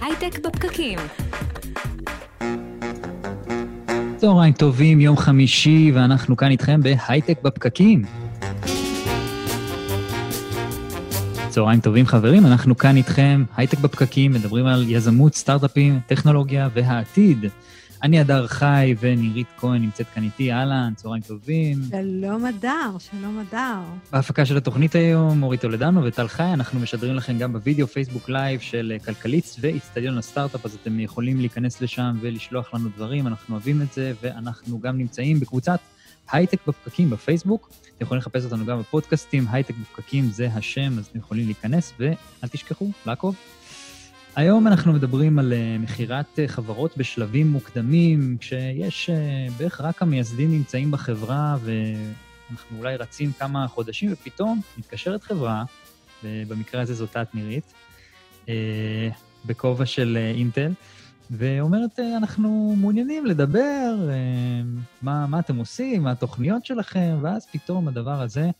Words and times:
הייטק 0.00 0.38
בפקקים. 0.38 0.98
צהריים 4.16 4.52
טובים, 4.52 5.00
יום 5.00 5.16
חמישי, 5.16 5.92
ואנחנו 5.94 6.36
כאן 6.36 6.50
איתכם 6.50 6.80
בהייטק 6.82 7.42
בפקקים. 7.42 8.04
צהריים 11.48 11.80
טובים 11.80 12.06
חברים, 12.06 12.46
אנחנו 12.46 12.76
כאן 12.76 12.96
איתכם, 12.96 13.44
הייטק 13.56 13.78
בפקקים, 13.78 14.32
מדברים 14.32 14.66
על 14.66 14.84
יזמות, 14.88 15.34
סטארט-אפים, 15.34 16.00
טכנולוגיה 16.06 16.68
והעתיד. 16.74 17.44
אני 18.02 18.20
הדר 18.20 18.46
חי 18.46 18.94
ונירית 19.00 19.46
כהן 19.56 19.82
נמצאת 19.82 20.06
כאן 20.14 20.22
איתי, 20.22 20.52
אהלן, 20.52 20.92
צהריים 20.96 21.22
טובים. 21.22 21.78
שלום 21.90 22.46
הדר, 22.46 22.96
שלום 22.98 23.38
הדר. 23.38 23.80
בהפקה 24.12 24.46
של 24.46 24.56
התוכנית 24.56 24.94
היום, 24.94 25.42
אורית 25.42 25.60
טולדנו 25.60 26.04
וטל 26.04 26.28
חי, 26.28 26.42
אנחנו 26.42 26.80
משדרים 26.80 27.14
לכם 27.14 27.38
גם 27.38 27.52
בווידאו 27.52 27.86
פייסבוק 27.86 28.28
לייב 28.28 28.60
של 28.60 28.96
כלכליסט 29.04 29.58
ואיצטדיון 29.60 30.18
הסטארט-אפ, 30.18 30.66
אז 30.66 30.78
אתם 30.82 31.00
יכולים 31.00 31.40
להיכנס 31.40 31.80
לשם 31.80 32.16
ולשלוח 32.20 32.74
לנו 32.74 32.88
דברים, 32.96 33.26
אנחנו 33.26 33.54
אוהבים 33.54 33.82
את 33.82 33.92
זה, 33.92 34.12
ואנחנו 34.22 34.80
גם 34.80 34.98
נמצאים 34.98 35.40
בקבוצת 35.40 35.80
הייטק 36.32 36.58
בפקקים 36.66 37.10
בפייסבוק. 37.10 37.70
אתם 37.96 38.04
יכולים 38.04 38.20
לחפש 38.20 38.44
אותנו 38.44 38.66
גם 38.66 38.78
בפודקאסטים, 38.78 39.44
הייטק 39.50 39.74
בפקקים 39.80 40.24
זה 40.24 40.48
השם, 40.54 40.98
אז 40.98 41.06
אתם 41.06 41.18
יכולים 41.18 41.46
להיכנס, 41.46 41.92
ואל 41.98 42.48
תשכחו, 42.50 42.90
לעקוב. 43.06 43.36
היום 44.36 44.66
אנחנו 44.66 44.92
מדברים 44.92 45.38
על 45.38 45.52
אה, 45.52 45.76
מכירת 45.78 46.38
אה, 46.38 46.48
חברות 46.48 46.96
בשלבים 46.96 47.50
מוקדמים, 47.50 48.36
כשיש 48.40 49.10
אה, 49.10 49.46
בערך 49.58 49.80
רק 49.80 50.02
המייסדים 50.02 50.52
נמצאים 50.52 50.90
בחברה, 50.90 51.56
ואנחנו 51.60 52.78
אולי 52.78 52.96
רצים 52.96 53.32
כמה 53.32 53.68
חודשים, 53.68 54.12
ופתאום 54.12 54.60
מתקשרת 54.78 55.22
חברה, 55.22 55.64
במקרה 56.22 56.82
הזה 56.82 56.94
זאת 56.94 57.16
את 57.16 57.34
נירית, 57.34 57.74
בכובע 59.44 59.86
של 59.86 60.18
אינטל, 60.34 60.72
ואומרת, 61.30 61.98
אנחנו 62.16 62.74
מעוניינים 62.78 63.26
לדבר, 63.26 63.94
מה, 65.02 65.26
מה 65.26 65.38
אתם 65.38 65.56
עושים, 65.56 66.02
מה 66.02 66.10
התוכניות 66.10 66.64
שלכם, 66.64 67.18
ואז 67.22 67.46
פתאום 67.52 67.88
הדבר 67.88 68.20
הזה 68.22 68.50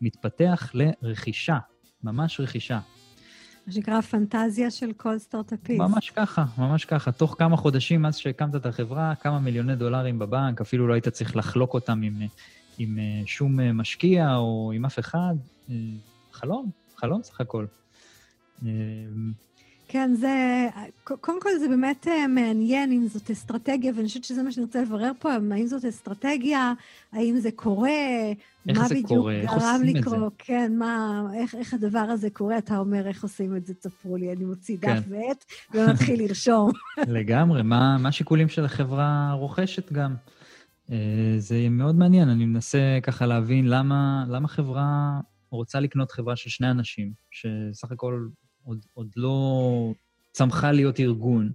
מתפתח 0.00 0.70
לרכישה, 0.74 1.58
ממש 2.04 2.40
רכישה. 2.40 2.78
מה 3.66 3.72
שנקרא 3.72 4.00
פנטזיה 4.00 4.70
של 4.70 4.92
כל 4.92 5.18
סטארט-אפיסט. 5.18 5.80
ממש 5.80 6.10
ככה, 6.10 6.44
ממש 6.58 6.84
ככה. 6.84 7.12
תוך 7.12 7.34
כמה 7.38 7.56
חודשים 7.56 8.02
מאז 8.02 8.16
שהקמת 8.16 8.54
את 8.54 8.66
החברה, 8.66 9.14
כמה 9.14 9.38
מיליוני 9.38 9.76
דולרים 9.76 10.18
בבנק, 10.18 10.60
אפילו 10.60 10.88
לא 10.88 10.94
היית 10.94 11.08
צריך 11.08 11.36
לחלוק 11.36 11.74
אותם 11.74 12.02
עם, 12.02 12.22
עם 12.78 12.98
אה, 12.98 13.22
שום 13.26 13.60
אה, 13.60 13.72
משקיע 13.72 14.36
או 14.36 14.72
עם 14.74 14.84
אף 14.84 14.98
אחד. 14.98 15.34
אה, 15.70 15.74
חלום, 16.32 16.70
חלום 16.96 17.22
סך 17.22 17.40
הכל. 17.40 17.66
כן, 19.88 20.14
זה... 20.14 20.66
קודם 21.04 21.40
כל 21.40 21.48
זה 21.60 21.68
באמת 21.68 22.08
אה, 22.08 22.26
מעניין 22.28 22.92
אם 22.92 23.06
זאת 23.08 23.30
אסטרטגיה, 23.30 23.92
ואני 23.96 24.06
חושבת 24.08 24.24
שזה 24.24 24.42
מה 24.42 24.52
שאני 24.52 24.64
רוצה 24.64 24.82
לברר 24.82 25.12
פה, 25.18 25.32
האם 25.32 25.66
זאת 25.66 25.84
אסטרטגיה, 25.84 26.72
האם 27.12 27.36
זה 27.38 27.50
קורה, 27.56 27.90
איך 28.68 28.86
זה 28.86 28.94
קורה, 29.02 29.34
איך 29.34 29.52
עושים 29.52 29.82
לקרוא? 29.82 30.30
כן, 30.38 30.72
מה, 30.78 31.22
איך, 31.34 31.54
איך 31.54 31.74
הדבר 31.74 31.98
הזה 31.98 32.30
קורה? 32.30 32.58
אתה 32.58 32.78
אומר, 32.78 33.06
איך 33.06 33.22
עושים 33.22 33.56
את 33.56 33.66
זה, 33.66 33.74
צפרו 33.74 34.16
לי, 34.16 34.32
אני 34.32 34.44
מוציא 34.44 34.76
דף 34.80 34.86
כן. 34.86 35.00
ועט 35.08 35.44
ומתחיל 35.74 36.20
לרשום. 36.22 36.70
לגמרי, 37.08 37.62
מה, 37.62 37.98
מה 37.98 38.08
השיקולים 38.08 38.48
של 38.48 38.64
החברה 38.64 39.28
הרוכשת 39.30 39.92
גם? 39.92 40.14
אה, 40.92 41.34
זה 41.38 41.68
מאוד 41.70 41.94
מעניין, 41.94 42.28
אני 42.28 42.44
מנסה 42.44 42.98
ככה 43.02 43.26
להבין 43.26 43.68
למה, 43.68 44.24
למה 44.28 44.48
חברה 44.48 45.20
רוצה 45.50 45.80
לקנות 45.80 46.12
חברה 46.12 46.36
של 46.36 46.50
שני 46.50 46.70
אנשים, 46.70 47.12
שסך 47.30 47.92
הכל 47.92 48.26
עוד, 48.64 48.78
עוד 48.94 49.08
לא 49.16 49.94
צמחה 50.32 50.72
להיות 50.72 51.00
ארגון. 51.00 51.50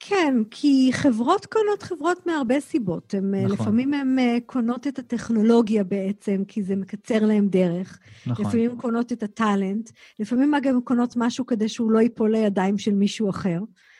כן, 0.00 0.34
כי 0.50 0.90
חברות 0.92 1.46
קונות 1.46 1.82
חברות 1.82 2.26
מהרבה 2.26 2.60
סיבות. 2.60 3.14
הם, 3.14 3.34
נכון. 3.34 3.52
לפעמים 3.52 3.94
הן 3.94 4.18
אה, 4.18 4.38
קונות 4.46 4.86
את 4.86 4.98
הטכנולוגיה 4.98 5.84
בעצם, 5.84 6.42
כי 6.48 6.62
זה 6.62 6.76
מקצר 6.76 7.26
להם 7.26 7.48
דרך. 7.48 7.98
נכון. 8.26 8.46
לפעמים 8.46 8.70
הן 8.70 8.76
קונות 8.76 9.12
את 9.12 9.22
הטאלנט. 9.22 9.90
לפעמים, 10.18 10.54
אגב, 10.54 10.74
הן 10.74 10.80
קונות 10.84 11.14
משהו 11.16 11.46
כדי 11.46 11.68
שהוא 11.68 11.90
לא 11.90 11.98
ייפול 11.98 12.32
לידיים 12.32 12.78
של 12.78 12.94
מישהו 12.94 13.30
אחר. 13.30 13.58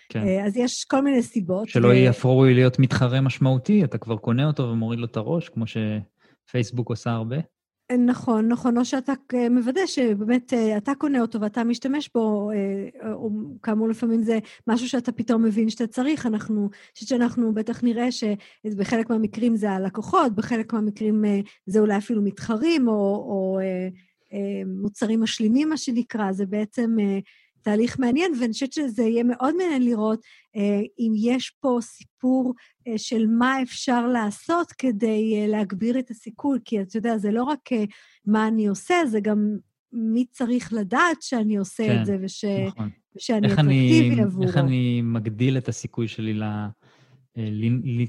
כן. 0.09 0.27
אה, 0.27 0.47
אז 0.47 0.57
יש 0.57 0.85
כל 0.85 1.03
מיני 1.03 1.23
סיבות. 1.23 1.69
שלא 1.69 1.89
ו... 1.89 1.93
יהפכו 1.93 2.45
להיות 2.45 2.79
מתחרה 2.79 3.21
משמעותי, 3.21 3.85
אתה 3.85 3.99
כבר 3.99 4.17
קונה 4.17 4.47
אותו 4.47 4.63
ומוריד 4.63 4.99
לו 4.99 5.07
את 5.07 5.17
הראש, 5.17 5.49
כמו 5.49 5.65
שפייסבוק 5.67 6.91
עושה 6.91 7.11
הרבה. 7.11 7.37
נכון, 7.99 8.49
נכון, 8.49 8.79
או 8.79 8.85
שאתה 8.85 9.13
מוודא 9.51 9.87
שבאמת 9.87 10.53
אה, 10.53 10.77
אתה 10.77 10.93
קונה 10.95 11.21
אותו 11.21 11.41
ואתה 11.41 11.65
משתמש 11.65 12.11
בו, 12.15 12.51
אה, 12.51 13.13
או 13.13 13.31
כאמור 13.63 13.89
לפעמים 13.89 14.23
זה 14.23 14.39
משהו 14.67 14.89
שאתה 14.89 15.13
פתאום 15.13 15.43
מבין 15.43 15.71
שאתה 15.71 15.87
צריך. 15.87 16.27
אנחנו, 16.27 16.61
אני 16.61 16.93
חושבת 16.95 17.09
שאנחנו 17.09 17.55
בטח 17.55 17.85
נראה 17.85 18.09
שבחלק 18.13 19.11
מהמקרים 19.11 19.57
זה 19.57 19.71
הלקוחות, 19.71 20.35
בחלק 20.35 20.73
מהמקרים 20.73 21.25
אה, 21.25 21.41
זה 21.67 21.81
אולי 21.81 21.97
אפילו 21.97 22.23
מתחרים, 22.23 22.89
או, 22.89 22.93
או 22.93 23.59
מוצרים 24.83 25.23
משלימים, 25.23 25.69
מה 25.69 25.77
שנקרא, 25.77 26.33
זה 26.33 26.47
בעצם 26.47 26.97
תהליך 27.63 27.99
מעניין, 27.99 28.33
ואני 28.41 28.53
חושבת 28.53 28.73
שזה 28.73 29.03
יהיה 29.03 29.25
מאוד 29.25 29.57
מעניין 29.57 29.83
לראות 29.83 30.21
אה, 30.57 30.81
אם 30.99 31.13
יש 31.17 31.51
פה 31.61 31.79
סיפור 31.81 32.55
אה, 32.89 32.99
של 32.99 33.27
מה 33.27 33.63
אפשר 33.63 34.07
לעשות 34.07 34.73
כדי 34.73 35.35
אה, 35.37 35.47
להגביר 35.47 35.99
את 35.99 36.11
הסיכוי, 36.11 36.59
כי 36.65 36.83
אתה 36.83 36.97
יודע, 36.97 37.19
זה 37.19 37.31
לא 37.31 37.43
רק 37.43 37.73
אה, 37.73 37.85
מה 38.27 38.49
אני 38.49 38.67
עושה, 38.67 38.95
זה 39.07 39.21
גם 39.21 39.57
מי 39.93 40.25
צריך 40.31 40.73
לדעת 40.73 41.23
שאני 41.23 41.57
עושה 41.57 41.87
כן, 41.87 42.01
את 42.01 42.07
זה, 42.07 42.17
וש... 42.23 42.45
נכון. 42.45 42.89
ושאני 43.17 43.47
אטרקטיבי 43.47 44.23
עבורו. 44.23 44.47
איך 44.47 44.57
אני 44.57 45.03
מגדיל 45.03 45.59
את 45.59 45.69
הסיכוי 45.69 46.09
שלי 46.09 46.35
ל... 46.35 46.43
אה, 46.43 46.69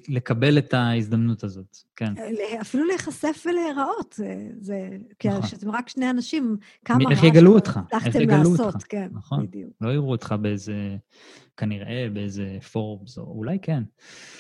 לקבל 0.08 0.58
את 0.58 0.74
ההזדמנות 0.74 1.44
הזאת, 1.44 1.78
כן. 1.96 2.14
אה, 2.18 2.62
אפילו 2.62 2.86
להיחשף 2.86 3.46
ולהיראות, 3.46 4.14
זה... 4.18 4.48
זה 4.60 4.90
כי 5.20 5.30
נכון. 5.30 5.42
כשאתם 5.42 5.72
רק 5.72 5.90
שני 5.90 6.10
אנשים, 6.10 6.58
כמה 6.86 7.12
איך 7.12 7.24
יגלו 7.24 7.56
אותך? 7.56 7.80
איך 7.94 8.16
יגלו 8.16 8.56
אותך? 8.56 8.86
כן, 8.90 9.08
נכון. 9.12 9.48
בדיוק. 9.48 9.72
לא 9.82 9.90
יראו 9.90 10.12
אותך 10.12 10.36
באיזה, 10.42 10.98
כנראה, 11.58 12.08
באיזה 12.14 12.58
פורבס, 12.72 13.18
או 13.18 13.24
אולי 13.24 13.58
כן. 13.62 13.84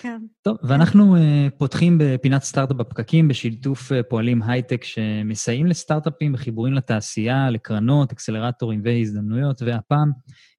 כן. 0.02 0.22
טוב, 0.42 0.58
ואנחנו 0.64 1.16
uh, 1.16 1.20
פותחים 1.58 1.98
בפינת 2.02 2.44
סטארט-אפ 2.44 2.78
בפקקים, 2.78 3.28
בשיתוף 3.28 3.92
פועלים 4.10 4.44
הייטק 4.44 4.84
שמסייעים 4.84 5.68
לסטארט-אפים 5.68 6.34
בחיבורים 6.34 6.74
לתעשייה, 6.74 7.50
לקרנות, 7.50 8.12
אקסלרטורים 8.12 8.82
והזדמנויות, 8.84 9.62
והפעם 9.62 10.12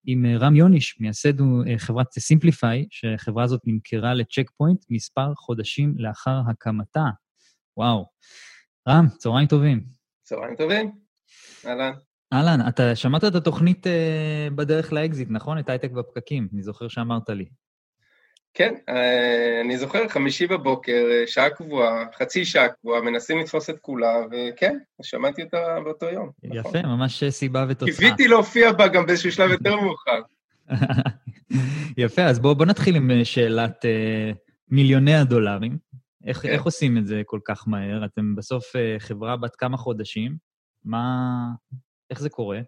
עם 0.07 0.27
אה, 0.27 0.37
רם 0.39 0.57
יוניש, 0.57 1.01
מייסד 1.01 1.41
אה, 1.41 1.79
חברת 1.79 2.13
Cymplify, 2.19 2.87
שהחברה 2.91 3.45
הזאת 3.45 3.61
נמכרה 3.65 4.15
לצ'ק 4.15 4.51
פוינט 4.57 4.85
מספר 4.91 5.35
חודשים 5.35 5.95
לאחר 5.97 6.41
הקמתה. 6.51 7.05
וואו. 7.77 8.07
רם, 8.89 9.07
צהריים 9.19 9.47
טובים. 9.47 9.85
צהריים 10.23 10.57
טובים, 10.57 10.93
אהלן. 11.67 11.93
אהלן, 12.33 12.69
אתה 12.69 12.97
שמעת 12.97 13.25
את 13.25 13.35
התוכנית 13.35 13.87
uh, 13.87 14.55
בדרך 14.55 14.93
לאקזיט, 14.93 15.29
נכון? 15.31 15.59
את 15.59 15.69
הייטק 15.69 15.91
בפקקים, 15.91 16.49
אני 16.53 16.63
זוכר 16.63 16.89
שאמרת 16.89 17.31
לי. 17.31 17.45
כן, 18.55 18.75
אה, 18.89 19.61
אני 19.61 19.79
זוכר, 19.79 20.09
חמישי 20.09 20.47
בבוקר, 20.47 21.07
אה, 21.11 21.27
שעה 21.27 21.51
קבועה, 21.51 22.05
חצי 22.19 22.45
שעה 22.45 22.69
קבועה, 22.69 23.01
מנסים 23.01 23.39
לתפוס 23.39 23.71
את 23.71 23.79
כולה, 23.81 24.15
וכן, 24.31 24.79
שמעתי 25.03 25.43
אותה 25.43 25.81
באותו 25.85 26.07
יום. 26.07 26.31
יפה, 26.43 26.69
נכון. 26.69 26.87
ממש 26.87 27.25
סיבה 27.25 27.67
ותוצאה. 27.69 27.97
קיוויתי 27.97 28.29
להופיע 28.29 28.73
בה 28.73 28.89
גם 28.89 29.07
באיזשהו 29.07 29.33
שלב 29.33 29.51
יותר 29.51 29.77
מאוחר. 29.81 30.21
יפה, 31.99 32.23
אז 32.23 32.39
בואו 32.39 32.55
בוא 32.55 32.67
נתחיל 32.67 32.97
עם 32.97 33.11
אה, 33.11 33.25
שאלת 33.25 33.85
uh, 33.85 34.37
מיליוני 34.69 35.15
הדולרים. 35.15 35.79
איך, 36.25 36.43
כן. 36.43 36.49
איך 36.49 36.63
עושים 36.63 36.99
את 36.99 37.07
זה 37.07 37.23
כל 37.27 37.41
כך 37.45 37.69
מהר? 37.69 38.05
אתם 38.05 38.35
בסוף 38.35 38.65
uh, 38.77 38.79
חברה 38.99 39.37
בת 39.37 39.57
כמה 39.57 39.77
חודשים, 39.77 40.37
מה... 40.85 41.15
איך 42.11 42.21
זה 42.21 42.31
קורה? 42.31 42.61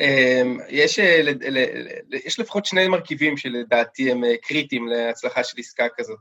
אמ, 0.00 0.58
יש, 0.68 0.98
אה, 0.98 1.20
יש 2.12 2.40
לפחות 2.40 2.66
שני 2.66 2.88
מרכיבים 2.88 3.36
שלדעתי 3.36 4.10
הם 4.10 4.24
אה, 4.24 4.36
קריטיים 4.42 4.88
להצלחה 4.88 5.44
של 5.44 5.58
עסקה 5.58 5.86
כזאת, 5.96 6.18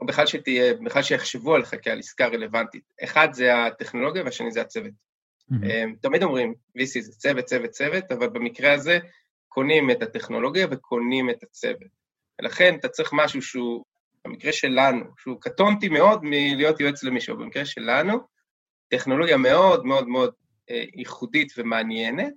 או 0.00 0.06
בכלל 0.06 0.26
שתהיה, 0.26 0.74
בכלל 0.74 1.02
שיחשבו 1.02 1.54
עליך 1.54 1.74
כעל 1.82 1.98
עסקה 1.98 2.26
רלוונטית. 2.26 2.82
אחד 3.04 3.28
זה 3.32 3.64
הטכנולוגיה 3.66 4.24
והשני 4.24 4.50
זה 4.50 4.60
הצוות. 4.60 4.92
Mm-hmm. 5.52 5.96
תמיד 6.00 6.22
אומרים, 6.22 6.54
VC 6.78 7.00
זה 7.00 7.12
צוות, 7.12 7.44
צוות, 7.44 7.70
צוות, 7.70 8.12
אבל 8.12 8.28
במקרה 8.28 8.72
הזה 8.72 8.98
קונים 9.48 9.90
את 9.90 10.02
הטכנולוגיה 10.02 10.66
וקונים 10.70 11.30
את 11.30 11.42
הצוות. 11.42 11.90
ולכן 12.40 12.74
אתה 12.80 12.88
צריך 12.88 13.10
משהו 13.12 13.42
שהוא, 13.42 13.84
במקרה 14.24 14.52
שלנו, 14.52 15.04
שהוא 15.18 15.40
קטונתי 15.40 15.88
מאוד 15.88 16.20
מלהיות 16.22 16.80
יועץ 16.80 17.02
למישהו, 17.02 17.36
במקרה 17.36 17.64
שלנו, 17.64 18.18
טכנולוגיה 18.88 19.36
מאוד 19.36 19.86
מאוד 19.86 20.08
מאוד 20.08 20.32
אה, 20.70 20.84
ייחודית 20.94 21.52
ומעניינת, 21.58 22.32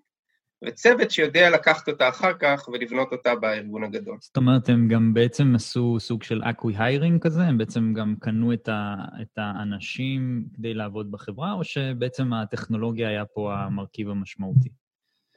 וצוות 0.63 1.11
שיודע 1.11 1.49
לקחת 1.49 1.89
אותה 1.89 2.09
אחר 2.09 2.33
כך 2.39 2.69
ולבנות 2.73 3.11
אותה 3.11 3.35
בארגון 3.35 3.83
הגדול. 3.83 4.17
זאת 4.21 4.37
אומרת, 4.37 4.69
הם 4.69 4.87
גם 4.87 5.13
בעצם 5.13 5.55
עשו 5.55 5.99
סוג 5.99 6.23
של 6.23 6.41
אקווי 6.43 6.73
היירינג 6.77 7.21
כזה? 7.21 7.41
הם 7.41 7.57
בעצם 7.57 7.93
גם 7.93 8.15
קנו 8.19 8.53
את, 8.53 8.69
ה, 8.69 8.95
את 9.21 9.37
האנשים 9.37 10.43
כדי 10.55 10.73
לעבוד 10.73 11.11
בחברה, 11.11 11.53
או 11.53 11.63
שבעצם 11.63 12.33
הטכנולוגיה 12.33 13.09
היה 13.09 13.25
פה 13.25 13.53
המרכיב 13.53 14.09
המשמעותי? 14.09 14.69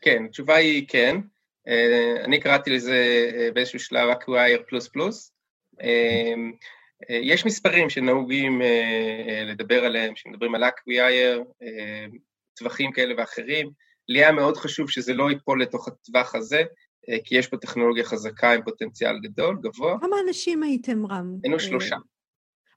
כן, 0.00 0.24
התשובה 0.24 0.54
היא 0.54 0.88
כן. 0.88 1.16
אני 2.24 2.40
קראתי 2.40 2.70
לזה 2.70 3.30
באיזשהו 3.54 3.78
שלב 3.78 4.10
Acquire 4.10 4.62
פלוס 4.68 4.88
פלוס. 4.88 5.32
יש 7.10 7.46
מספרים 7.46 7.90
שנהוגים 7.90 8.62
לדבר 9.46 9.84
עליהם, 9.84 10.16
שמדברים 10.16 10.54
על 10.54 10.64
acqui-hire, 10.64 11.64
טווחים 12.58 12.92
כאלה 12.92 13.14
ואחרים. 13.18 13.83
לי 14.08 14.18
היה 14.18 14.32
מאוד 14.32 14.56
חשוב 14.56 14.90
שזה 14.90 15.14
לא 15.14 15.30
ייפול 15.30 15.62
לתוך 15.62 15.88
הטווח 15.88 16.34
הזה, 16.34 16.62
כי 17.24 17.34
יש 17.34 17.46
פה 17.46 17.56
טכנולוגיה 17.56 18.04
חזקה 18.04 18.52
עם 18.52 18.62
פוטנציאל 18.64 19.18
גדול, 19.22 19.58
גבוה. 19.62 19.98
כמה 20.00 20.16
אנשים 20.28 20.62
הייתם, 20.62 21.06
רם? 21.06 21.36
היינו 21.42 21.60
שלושה. 21.60 21.96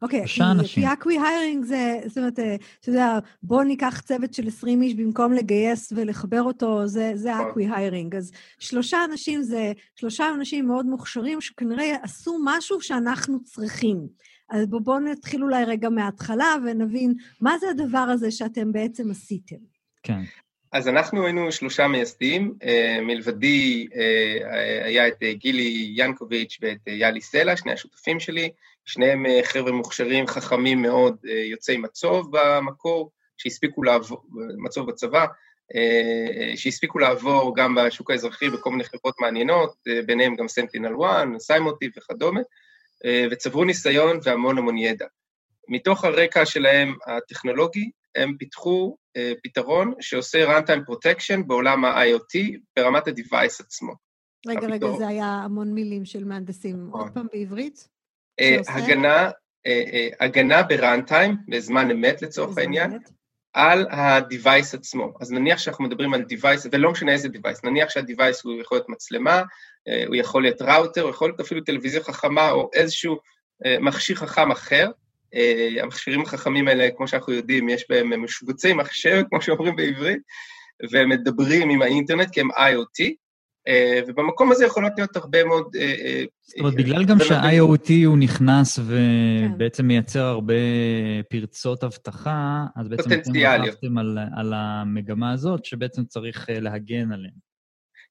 אוקיי, 0.01 0.25
כי 0.74 0.88
acqui-hiring 0.94 1.65
זה, 1.65 2.00
זאת 2.06 2.18
אומרת, 2.18 2.39
אתה 2.79 2.89
יודע, 2.89 3.19
בוא 3.44 3.63
ניקח 3.63 4.01
צוות 4.01 4.33
של 4.33 4.47
20 4.47 4.81
איש 4.81 4.94
במקום 4.94 5.33
לגייס 5.33 5.94
ולחבר 5.95 6.41
אותו, 6.41 6.88
זה, 6.88 7.12
זה 7.15 7.41
acqui 7.42 7.65
נכון. 7.65 7.77
hiring. 7.77 8.15
אז 8.15 8.31
שלושה 8.59 8.97
אנשים 9.12 9.41
זה, 9.41 9.71
שלושה 9.95 10.30
אנשים 10.35 10.68
מאוד 10.68 10.85
מוכשרים 10.85 11.41
שכנראה 11.41 11.95
עשו 12.01 12.38
משהו 12.45 12.81
שאנחנו 12.81 13.44
צריכים. 13.44 14.07
אז 14.50 14.68
בואו 14.68 14.83
בוא 14.83 15.00
נתחיל 15.00 15.44
אולי 15.44 15.63
רגע 15.63 15.89
מההתחלה 15.89 16.56
ונבין 16.65 17.13
מה 17.41 17.57
זה 17.57 17.69
הדבר 17.69 17.97
הזה 17.97 18.31
שאתם 18.31 18.71
בעצם 18.71 19.12
עשיתם. 19.12 19.56
כן. 20.03 20.21
אז 20.72 20.88
אנחנו 20.88 21.25
היינו 21.25 21.52
שלושה 21.52 21.88
מייסדים, 21.88 22.54
אה, 22.64 23.00
מלבדי 23.02 23.88
אה, 23.96 24.86
היה 24.86 25.08
את 25.08 25.24
גילי 25.31 25.94
ינקוביץ' 25.96 26.58
ואת 26.62 26.88
יאלי 26.88 27.22
סלע, 27.22 27.58
שני 27.58 27.72
השותפים 27.72 28.19
שלי, 28.19 28.50
שניהם 28.88 29.25
אה, 29.25 29.40
חבר'ה 29.44 29.72
מוכשרים, 29.72 30.28
חכמים 30.28 30.81
מאוד, 30.81 31.18
אה, 31.30 31.34
יוצאי 31.34 31.78
מצוב 31.78 32.30
במקור, 32.31 33.12
שהספיקו 33.38 33.84
לעבור, 33.84 34.24
מצוב 34.58 34.88
בצבא, 34.88 35.25
אה, 35.75 36.58
שהספיקו 36.58 37.00
לעבור 37.00 37.56
גם 37.56 37.75
בשוק 37.75 38.12
האזרחי 38.12 38.50
בכל 38.50 38.72
מיני 38.72 38.84
חברות 38.84 39.16
מעניינות, 39.19 39.74
ביניהם 40.06 40.36
גם 40.36 40.48
סנטינל 40.48 40.94
1, 41.06 41.28
סיימוטיב 41.40 41.92
וכדומה, 41.98 42.42
וצברו 43.31 43.64
ניסיון 43.64 44.19
והמון 44.24 44.58
המון 44.58 44.78
ידע. 44.78 45.06
מתוך 45.68 46.06
הרקע 46.06 46.46
שלהם 46.46 46.96
הטכנולוגי, 47.08 47.92
הם 48.18 48.36
פיתחו 48.40 48.98
פתרון 49.44 49.94
שעושה 50.00 50.60
runtime 50.60 50.92
protection 50.92 51.44
בעולם 51.48 51.86
ה-IoT 51.86 52.40
ברמת 52.75 53.08
ה-Device 53.08 53.60
עצמו. 53.60 53.94
רגע, 54.48 54.68
רגע, 54.68 54.88
זה 54.98 55.08
היה 55.08 55.25
המון 55.25 55.74
מילים 55.74 56.06
של 56.06 56.24
מהנדסים. 56.24 56.90
עוד 56.92 57.02
נכון. 57.02 57.14
פעם 57.14 57.28
בעברית? 57.34 57.88
אה, 58.40 58.58
הגנה, 58.68 59.30
אה, 59.68 59.84
אה, 59.94 60.10
הגנה 60.19 60.64
בראנטיים, 60.64 61.36
בזמן 61.48 61.92
אמת 61.92 62.22
לצורך 62.22 62.58
העניין, 62.58 63.00
על 63.54 63.88
ה-Device 63.88 64.78
עצמו. 64.78 65.14
אז 65.22 65.31
נניח 65.31 65.60
שאנחנו 65.60 65.84
מדברים 65.86 66.14
על 66.14 66.22
Device, 66.22 66.69
ולא 66.72 66.92
משנה 66.92 67.12
איזה 67.12 67.28
Device, 67.28 67.60
נניח 67.64 67.90
שה-Device 67.90 68.42
הוא 68.44 68.62
יכול 68.62 68.78
להיות 68.78 68.90
מצלמה, 68.90 69.42
הוא 70.08 70.16
יכול 70.16 70.42
להיות 70.42 70.62
ראוטר, 70.62 71.02
הוא 71.02 71.10
יכול 71.10 71.30
להיות 71.30 71.40
אפילו 71.40 71.62
טלוויזיה 71.62 72.04
חכמה 72.04 72.52
או 72.52 72.69
איזשהו 72.74 73.18
מכשיר 73.81 74.16
חכם 74.16 74.52
אחר. 74.52 74.92
המכשירים 75.81 76.21
החכמים 76.21 76.68
האלה, 76.68 76.88
כמו 76.97 77.07
שאנחנו 77.07 77.33
יודעים, 77.33 77.69
יש 77.69 77.85
בהם 77.89 78.24
משובצי 78.24 78.74
מחשב, 78.74 79.24
כמו 79.29 79.41
שאומרים 79.41 79.75
בעברית, 79.75 80.21
והם 80.91 81.09
מדברים 81.09 81.69
עם 81.69 81.81
האינטרנט 81.81 82.31
כי 82.31 82.41
הם 82.41 82.51
IoT, 82.51 83.13
אה, 83.68 84.00
ובמקום 84.07 84.51
הזה 84.51 84.65
יכולות 84.65 84.91
להיות 84.97 85.15
הרבה 85.15 85.44
מאוד... 85.44 85.75
אה, 85.75 85.81
אה, 85.81 86.24
זאת 86.41 86.59
אומרת, 86.59 86.74
בגלל 86.74 87.06
גם 87.06 87.19
שה-IoT 87.19 87.91
הוא 88.06 88.18
נכנס 88.18 88.79
ובעצם 88.79 89.83
כן. 89.83 89.88
מייצר 89.88 90.24
הרבה 90.24 90.53
פרצות 91.30 91.83
אבטחה, 91.83 92.65
אז 92.75 92.88
בעצם 92.88 93.13
אתם 93.13 93.31
הלכתם 93.45 93.97
על, 93.97 94.18
על 94.38 94.53
המגמה 94.56 95.31
הזאת, 95.31 95.65
שבעצם 95.65 96.06
צריך 96.06 96.50
להגן 96.51 97.12
עליהן. 97.12 97.33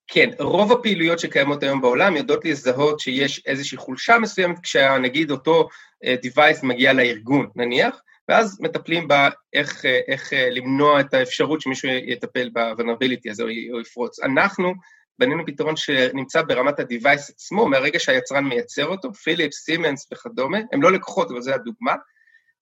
כן, 0.08 0.30
רוב 0.38 0.72
הפעילויות 0.72 1.18
שקיימות 1.18 1.62
היום 1.62 1.80
בעולם 1.80 2.16
יודעות 2.16 2.44
לזהות 2.44 3.00
שיש 3.00 3.42
איזושהי 3.46 3.78
חולשה 3.78 4.18
מסוימת 4.18 4.58
כשנגיד 4.62 5.30
אותו 5.30 5.68
device 6.04 6.66
מגיע 6.66 6.92
לארגון, 6.92 7.46
נניח, 7.56 8.00
ואז 8.28 8.60
מטפלים 8.60 9.08
בה 9.08 9.28
איך, 9.52 9.84
איך 10.08 10.32
למנוע 10.50 11.00
את 11.00 11.14
האפשרות 11.14 11.60
שמישהו 11.60 11.88
יטפל 11.88 12.50
ב-vulnerability 12.52 13.30
הזה 13.30 13.42
או 13.42 13.80
יפרוץ. 13.80 14.20
אנחנו 14.20 14.74
בנינו 15.18 15.46
פתרון 15.46 15.76
שנמצא 15.76 16.42
ברמת 16.42 16.80
ה-Device 16.80 17.32
עצמו, 17.32 17.68
מהרגע 17.68 17.98
שהיצרן 17.98 18.44
מייצר 18.44 18.86
אותו, 18.86 19.12
פיליפס, 19.12 19.56
סימנס 19.56 20.08
וכדומה, 20.12 20.58
הם 20.72 20.82
לא 20.82 20.92
לקוחות, 20.92 21.30
אבל 21.30 21.40
זו 21.40 21.52
הדוגמה, 21.52 21.94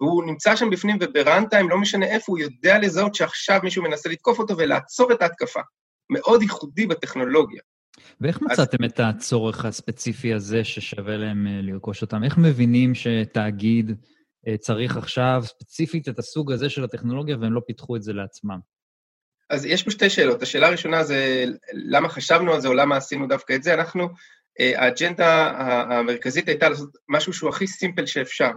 והוא 0.00 0.24
נמצא 0.24 0.56
שם 0.56 0.70
בפנים 0.70 0.96
ובראנטיים, 1.00 1.70
לא 1.70 1.78
משנה 1.78 2.06
איפה, 2.06 2.32
הוא 2.32 2.38
יודע 2.38 2.78
לזהות 2.78 3.14
שעכשיו 3.14 3.60
מישהו 3.62 3.82
מנסה 3.82 4.08
לתקוף 4.08 4.38
אותו 4.38 4.56
ולעצור 4.58 5.12
את 5.12 5.22
ההתקפה. 5.22 5.60
מאוד 6.10 6.42
ייחודי 6.42 6.86
בטכנולוגיה. 6.86 7.60
ואיך 8.20 8.42
מצאתם 8.42 8.84
אז... 8.84 8.90
את 8.90 9.00
הצורך 9.00 9.64
הספציפי 9.64 10.34
הזה 10.34 10.64
ששווה 10.64 11.16
להם 11.16 11.46
אה, 11.46 11.60
לרכוש 11.62 12.02
אותם? 12.02 12.24
איך 12.24 12.38
מבינים 12.38 12.94
שתאגיד 12.94 13.92
אה, 14.48 14.56
צריך 14.56 14.96
עכשיו 14.96 15.42
ספציפית 15.44 16.08
את 16.08 16.18
הסוג 16.18 16.52
הזה 16.52 16.70
של 16.70 16.84
הטכנולוגיה 16.84 17.36
והם 17.40 17.52
לא 17.52 17.60
פיתחו 17.66 17.96
את 17.96 18.02
זה 18.02 18.12
לעצמם? 18.12 18.58
אז 19.50 19.64
יש 19.64 19.82
פה 19.82 19.90
שתי 19.90 20.10
שאלות. 20.10 20.42
השאלה 20.42 20.66
הראשונה 20.66 21.04
זה 21.04 21.44
למה 21.72 22.08
חשבנו 22.08 22.52
על 22.52 22.60
זה 22.60 22.68
או 22.68 22.74
למה 22.74 22.96
עשינו 22.96 23.26
דווקא 23.26 23.52
את 23.52 23.62
זה. 23.62 23.74
אנחנו, 23.74 24.08
אה, 24.60 24.72
האג'נדה 24.76 25.50
המרכזית 25.98 26.48
הייתה 26.48 26.68
לעשות 26.68 26.90
משהו 27.08 27.32
שהוא 27.32 27.50
הכי 27.50 27.66
simple 27.66 28.06
שאפשר, 28.06 28.50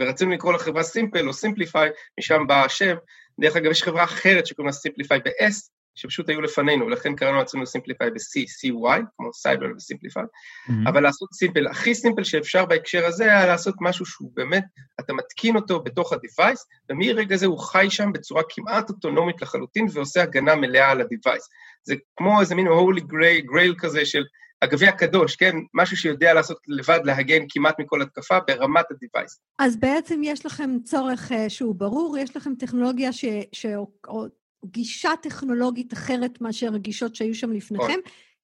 ורצינו 0.00 0.30
לקרוא 0.30 0.52
לחברה 0.52 0.82
Simple 0.82 1.28
או 1.28 1.32
Simplify, 1.32 1.90
משם 2.20 2.46
בא 2.46 2.64
השם. 2.64 2.94
דרך 3.40 3.56
אגב, 3.56 3.70
יש 3.70 3.82
חברה 3.82 4.04
אחרת 4.04 4.46
שקוראים 4.46 4.66
לה 4.66 4.72
Simplify 4.72 5.18
ב-S, 5.18 5.70
שפשוט 5.94 6.28
היו 6.28 6.40
לפנינו, 6.40 6.86
ולכן 6.86 7.14
קראנו 7.14 7.38
לעצמנו 7.38 7.66
Cymplify 7.66 8.10
ב-C, 8.10 8.40
CY, 8.40 9.02
כמו 9.16 9.32
סייבר 9.32 9.66
ו 9.76 9.81
Simplify, 9.81 10.22
mm-hmm. 10.22 10.88
אבל 10.88 11.02
לעשות 11.02 11.28
simple, 11.32 11.66
הכי 11.66 11.94
simple 11.94 12.24
שאפשר 12.24 12.64
בהקשר 12.64 13.06
הזה 13.06 13.24
היה 13.24 13.46
לעשות 13.46 13.74
משהו 13.80 14.06
שהוא 14.06 14.30
באמת, 14.34 14.64
אתה 15.00 15.12
מתקין 15.12 15.56
אותו 15.56 15.82
בתוך 15.82 16.12
ה-device, 16.12 16.60
ומרגע 16.90 17.36
זה 17.36 17.46
הוא 17.46 17.58
חי 17.58 17.86
שם 17.90 18.12
בצורה 18.12 18.42
כמעט 18.48 18.90
אוטונומית 18.90 19.42
לחלוטין 19.42 19.86
ועושה 19.92 20.22
הגנה 20.22 20.54
מלאה 20.54 20.90
על 20.90 21.00
ה-device. 21.00 21.44
זה 21.82 21.94
כמו 22.16 22.40
איזה 22.40 22.54
מין 22.54 22.66
holy 22.66 23.00
grail, 23.00 23.44
grail 23.44 23.74
כזה 23.78 24.06
של 24.06 24.22
הגביע 24.62 24.88
הקדוש, 24.88 25.36
כן? 25.36 25.56
משהו 25.74 25.96
שיודע 25.96 26.34
לעשות 26.34 26.58
לבד, 26.68 27.00
להגן 27.04 27.42
כמעט 27.48 27.80
מכל 27.80 28.02
התקפה 28.02 28.38
ברמת 28.40 28.84
ה-device. 28.90 29.38
אז 29.58 29.76
בעצם 29.76 30.20
יש 30.24 30.46
לכם 30.46 30.70
צורך 30.84 31.32
uh, 31.32 31.34
שהוא 31.48 31.74
ברור, 31.74 32.18
יש 32.18 32.36
לכם 32.36 32.54
טכנולוגיה 32.54 33.12
ש... 33.12 33.24
ש... 33.52 33.66
גישה 34.64 35.10
טכנולוגית 35.22 35.92
אחרת 35.92 36.40
מאשר 36.40 36.74
הגישות 36.74 37.14
שהיו 37.14 37.34
שם 37.34 37.52
לפניכם. 37.52 37.98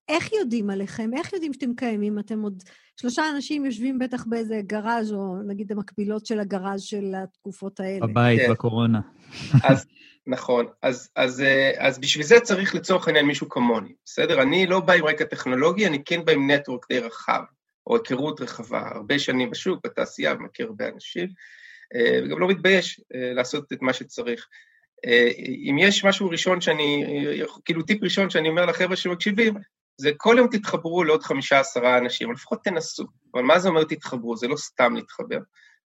איך 0.08 0.32
יודעים 0.32 0.70
עליכם? 0.70 1.10
איך 1.16 1.32
יודעים 1.32 1.52
שאתם 1.52 1.74
קיימים? 1.74 2.18
אתם 2.18 2.42
עוד... 2.42 2.62
שלושה 2.96 3.22
אנשים 3.34 3.64
יושבים 3.64 3.98
בטח 3.98 4.24
באיזה 4.26 4.60
גראז' 4.66 5.12
או 5.12 5.36
נגיד 5.46 5.72
המקבילות 5.72 6.26
של 6.26 6.40
הגראז' 6.40 6.82
של 6.82 7.14
התקופות 7.22 7.80
האלה. 7.80 8.06
בבית, 8.06 8.40
כן. 8.40 8.50
בקורונה. 8.50 9.00
אז, 9.64 9.86
נכון. 10.26 10.66
אז, 10.82 11.08
אז, 11.16 11.40
אה, 11.40 11.72
אז 11.78 11.98
בשביל 11.98 12.24
זה 12.24 12.40
צריך 12.40 12.74
לצורך 12.74 13.06
העניין 13.06 13.26
מישהו 13.26 13.48
כמוני, 13.48 13.92
בסדר? 14.04 14.42
אני 14.42 14.66
לא 14.66 14.80
בא 14.80 14.92
עם 14.92 15.04
רקע 15.04 15.24
טכנולוגי, 15.24 15.86
אני 15.86 16.04
כן 16.04 16.24
בא 16.24 16.32
עם 16.32 16.50
נטוורק 16.50 16.86
די 16.88 16.98
רחב, 16.98 17.42
או 17.86 17.96
היכרות 17.96 18.40
רחבה, 18.40 18.88
הרבה 18.94 19.18
שנים 19.18 19.50
בשוק, 19.50 19.80
בתעשייה, 19.84 20.34
ומכיר 20.34 20.66
הרבה 20.66 20.88
אנשים, 20.88 21.28
אה, 21.94 22.20
וגם 22.24 22.38
לא 22.38 22.48
מתבייש 22.48 23.00
אה, 23.14 23.32
לעשות 23.34 23.72
את 23.72 23.82
מה 23.82 23.92
שצריך. 23.92 24.48
אה, 25.06 25.28
אם 25.70 25.76
יש 25.78 26.04
משהו 26.04 26.30
ראשון 26.30 26.60
שאני, 26.60 27.04
כאילו 27.64 27.82
טיפ 27.82 28.02
ראשון 28.02 28.30
שאני 28.30 28.48
אומר 28.48 28.66
לחבר'ה 28.66 28.96
שמקשיבים, 28.96 29.54
זה 30.00 30.10
כל 30.16 30.34
יום 30.38 30.48
תתחברו 30.50 31.04
לעוד 31.04 31.22
חמישה 31.22 31.60
עשרה 31.60 31.98
אנשים, 31.98 32.28
או 32.28 32.32
לפחות 32.32 32.58
תנסו. 32.64 33.06
אבל 33.34 33.42
מה 33.42 33.58
זה 33.58 33.68
אומר 33.68 33.84
תתחברו? 33.84 34.36
זה 34.36 34.48
לא 34.48 34.56
סתם 34.56 34.96
להתחבר. 34.96 35.38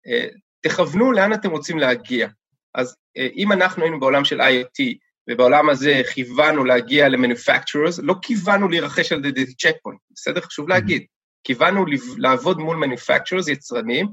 אה, 0.07 0.27
תכוונו 0.61 1.11
לאן 1.11 1.33
אתם 1.33 1.51
רוצים 1.51 1.79
להגיע. 1.79 2.27
אז 2.75 2.95
אה, 3.17 3.27
אם 3.35 3.51
אנחנו 3.51 3.83
היינו 3.83 3.99
בעולם 3.99 4.25
של 4.25 4.41
IoT, 4.41 4.83
ובעולם 5.29 5.69
הזה 5.69 6.01
כיוונו 6.13 6.65
להגיע 6.65 7.09
ל-manufacturers, 7.09 8.01
לא 8.03 8.15
כיוונו 8.21 8.69
להירכש 8.69 9.11
על 9.11 9.25
ידי 9.25 9.45
צ'ק 9.55 9.75
פוינט, 9.83 9.99
בסדר? 10.15 10.41
חשוב 10.41 10.69
להגיד. 10.69 11.05
כיוונו 11.43 11.85
לעבוד 12.17 12.59
מול 12.59 12.83
manufacturers 12.83 13.51
יצרניים, 13.51 14.07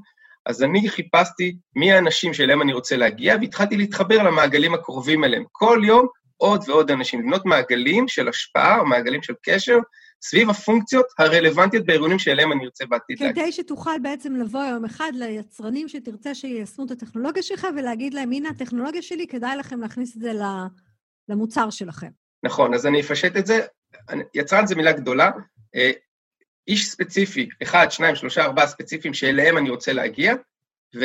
אז 0.49 0.63
אני 0.63 0.89
חיפשתי 0.89 1.57
מי 1.77 1.93
האנשים 1.93 2.35
שאליהם 2.35 2.63
אני 2.63 2.73
רוצה 2.73 2.97
להגיע, 2.97 3.37
והתחלתי 3.41 3.77
להתחבר 3.77 4.23
למעגלים 4.23 4.75
הקרובים 4.75 5.25
אליהם. 5.25 5.45
כל 5.53 5.81
יום 5.85 6.07
עוד 6.37 6.65
ועוד 6.67 6.91
אנשים, 6.91 7.21
לבנות 7.21 7.47
מעגלים 7.47 8.09
של 8.09 8.29
השפעה 8.29 8.79
או 8.79 8.87
מעגלים 8.87 9.23
של 9.23 9.35
קשר 9.43 9.79
סביב 10.23 10.51
הפונקציות 10.51 11.07
הרלוונטיות 11.19 11.87
בארגונים 11.87 12.19
שאליהם 12.19 12.53
אני 12.53 12.65
ארצה 12.65 12.87
בעתיד 12.87 13.21
להגיע. 13.21 13.43
כדי 13.43 13.53
שתוכל 13.53 13.99
בעצם 14.03 14.37
לבוא 14.37 14.65
יום 14.65 14.85
אחד 14.85 15.13
ליצרנים 15.15 15.89
שתרצה 15.89 16.35
שיישמו 16.35 16.85
את 16.85 16.91
הטכנולוגיה 16.91 17.43
שלך 17.43 17.67
ולהגיד 17.77 18.15
להם, 18.15 18.33
הנה 18.33 18.49
הטכנולוגיה 18.49 19.03
שלי, 19.03 19.27
כדאי 19.27 19.57
לכם 19.57 19.81
להכניס 19.81 20.17
את 20.17 20.21
זה 20.21 20.33
למוצר 21.29 21.71
שלכם. 21.71 22.11
נכון, 22.43 22.75
אז 22.75 22.87
אני 22.87 23.01
אפשט 23.01 23.37
את 23.37 23.47
זה. 23.47 23.61
יצרן 24.35 24.67
זה 24.67 24.77
מילה 24.77 24.93
גדולה. 24.93 25.31
אה, 26.69 26.73
איש 26.73 26.87
ספציפי, 26.87 27.49
אחד, 27.63 27.87
שניים, 27.91 28.15
שלושה, 28.15 28.45
ארבעה 28.45 28.67
ספציפיים 28.67 29.15
שאליהם 29.15 29.59
אני 29.59 29.71
רוצה 29.71 29.93
להגיע, 29.93 30.35
ו... 30.97 31.05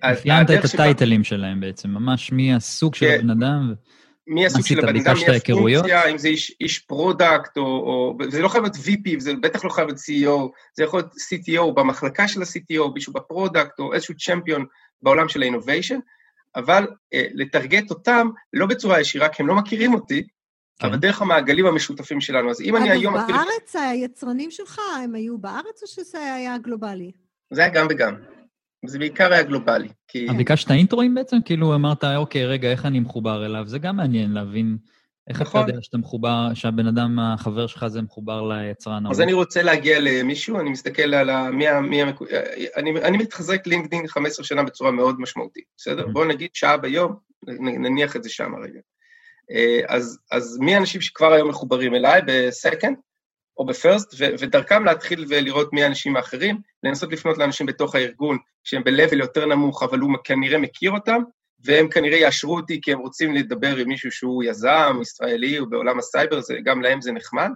אפיינת 0.00 0.50
את 0.50 0.64
ה 0.64 0.72
titleים 0.72 1.24
שלהם 1.24 1.60
בעצם, 1.60 1.90
ממש 1.90 2.32
מי 2.32 2.54
הסוג 2.54 2.94
של 2.94 3.06
כן. 3.06 3.14
הבן 3.14 3.30
אדם. 3.30 3.74
מי 4.26 4.46
הסוג 4.46 4.66
של 4.66 4.78
הבן 4.78 4.88
אדם, 4.88 5.14
מי 5.14 5.36
הפונקציה, 5.36 6.10
אם 6.10 6.18
זה 6.18 6.28
איש, 6.28 6.56
איש 6.60 6.78
product, 6.78 7.56
או, 7.56 7.62
או... 7.62 8.16
זה 8.30 8.42
לא 8.42 8.48
חייב 8.48 8.64
להיות 8.64 8.76
VP, 8.76 9.18
זה 9.18 9.32
בטח 9.42 9.64
לא 9.64 9.70
חייב 9.70 9.88
להיות 9.88 9.98
CEO, 9.98 10.50
זה 10.76 10.84
יכול 10.84 11.00
להיות 11.00 11.12
CTO 11.12 11.72
במחלקה 11.74 12.28
של 12.28 12.42
ה-CTO, 12.42 12.94
מישהו 12.94 13.12
ב 13.12 13.19
product, 13.19 13.78
או 13.78 13.94
איזשהו 13.94 14.14
champion 14.16 14.64
בעולם 15.02 15.28
של 15.28 15.42
ה-innovation, 15.42 15.98
אבל 16.56 16.86
אה, 17.14 17.26
לטרגט 17.34 17.90
אותם 17.90 18.28
לא 18.52 18.66
בצורה 18.66 19.00
ישירה, 19.00 19.28
כי 19.28 19.42
הם 19.42 19.48
לא 19.48 19.54
מכירים 19.54 19.94
אותי, 19.94 20.22
כן. 20.78 20.86
אבל 20.86 20.96
דרך 20.96 21.22
המעגלים 21.22 21.66
המשותפים 21.66 22.20
שלנו. 22.20 22.50
אז 22.50 22.60
אם 22.60 22.76
אני 22.76 22.90
היום... 22.90 23.16
אגב, 23.16 23.26
בארץ 23.28 23.76
היצרנים 23.76 24.50
שלך, 24.50 24.80
הם 25.04 25.14
היו 25.14 25.38
בארץ 25.38 25.82
או 25.82 25.86
שזה 25.86 26.34
היה 26.34 26.58
גלובלי? 26.58 27.12
זה 27.52 27.60
היה 27.60 27.70
גם 27.70 27.86
וגם. 27.90 28.14
זה 28.86 28.98
בעיקר 28.98 29.32
היה 29.32 29.42
גלובלי, 29.42 29.88
כי... 30.08 30.28
אבל 30.28 30.36
ביקשת 30.36 30.70
אינטרואים 30.70 31.14
בעצם? 31.14 31.36
כאילו 31.44 31.74
אמרת, 31.74 32.04
אוקיי, 32.04 32.46
רגע, 32.46 32.70
איך 32.70 32.86
אני 32.86 33.00
מחובר 33.00 33.46
אליו? 33.46 33.64
זה 33.66 33.78
גם 33.78 33.96
מעניין 33.96 34.32
להבין 34.32 34.76
איך 35.28 35.40
נכון. 35.40 35.60
אתה 35.60 35.70
יודע 35.70 35.82
שאתה 35.82 35.98
מחובר, 35.98 36.54
שהבן 36.54 36.86
אדם, 36.86 37.18
החבר 37.18 37.66
שלך 37.66 37.86
זה 37.86 38.02
מחובר 38.02 38.42
ליצרן? 38.42 39.06
אז 39.06 39.20
אני 39.20 39.32
רוצה 39.32 39.62
להגיע 39.62 39.98
למישהו, 40.00 40.60
אני 40.60 40.70
מסתכל 40.70 41.14
על 41.14 41.30
ה... 41.30 41.50
מי, 41.50 41.64
מי 41.80 42.02
המקו... 42.02 42.24
אני, 42.76 42.90
אני 42.90 43.18
מתחזק 43.18 43.66
לינקדאין 43.66 44.06
15 44.06 44.44
שנה 44.44 44.62
בצורה 44.62 44.90
מאוד 44.90 45.20
משמעותית, 45.20 45.64
בסדר? 45.76 46.06
Mm-hmm. 46.06 46.12
בואו 46.12 46.24
נגיד 46.24 46.50
שעה 46.54 46.76
ביום, 46.76 47.16
נניח 47.58 48.16
את 48.16 48.22
זה 48.22 48.30
שם 48.30 48.52
רגע. 48.64 48.80
אה, 49.50 49.80
אז, 49.88 50.18
אז 50.30 50.58
מי 50.60 50.74
האנשים 50.74 51.00
שכבר 51.00 51.32
היום 51.32 51.48
מחוברים 51.48 51.94
אליי 51.94 52.20
ב 52.26 52.36
second 52.36 52.96
או 53.58 53.66
ב 53.66 53.73
first, 53.73 54.14
ודרכם 54.20 54.84
להתחיל 54.84 55.24
ולראות 55.28 55.72
מי 55.72 55.84
האנשים 55.84 56.16
האחרים, 56.16 56.58
לנסות 56.82 57.12
לפנות 57.12 57.38
לאנשים 57.38 57.66
בתוך 57.66 57.94
הארגון 57.94 58.38
שהם 58.64 58.84
ב-level 58.84 59.16
יותר 59.16 59.46
נמוך, 59.46 59.82
אבל 59.82 59.98
הוא 59.98 60.10
כנראה 60.24 60.58
מכיר 60.58 60.90
אותם, 60.90 61.22
והם 61.64 61.88
כנראה 61.88 62.18
יאשרו 62.18 62.56
אותי 62.56 62.80
כי 62.82 62.92
הם 62.92 62.98
רוצים 62.98 63.34
לדבר 63.34 63.76
עם 63.76 63.88
מישהו 63.88 64.12
שהוא 64.12 64.44
יזם, 64.44 64.98
ישראלי, 65.02 65.58
או 65.58 65.68
בעולם 65.70 65.98
הסייבר, 65.98 66.40
זה, 66.40 66.54
גם 66.64 66.82
להם 66.82 67.00
זה 67.00 67.12
נחמד. 67.12 67.50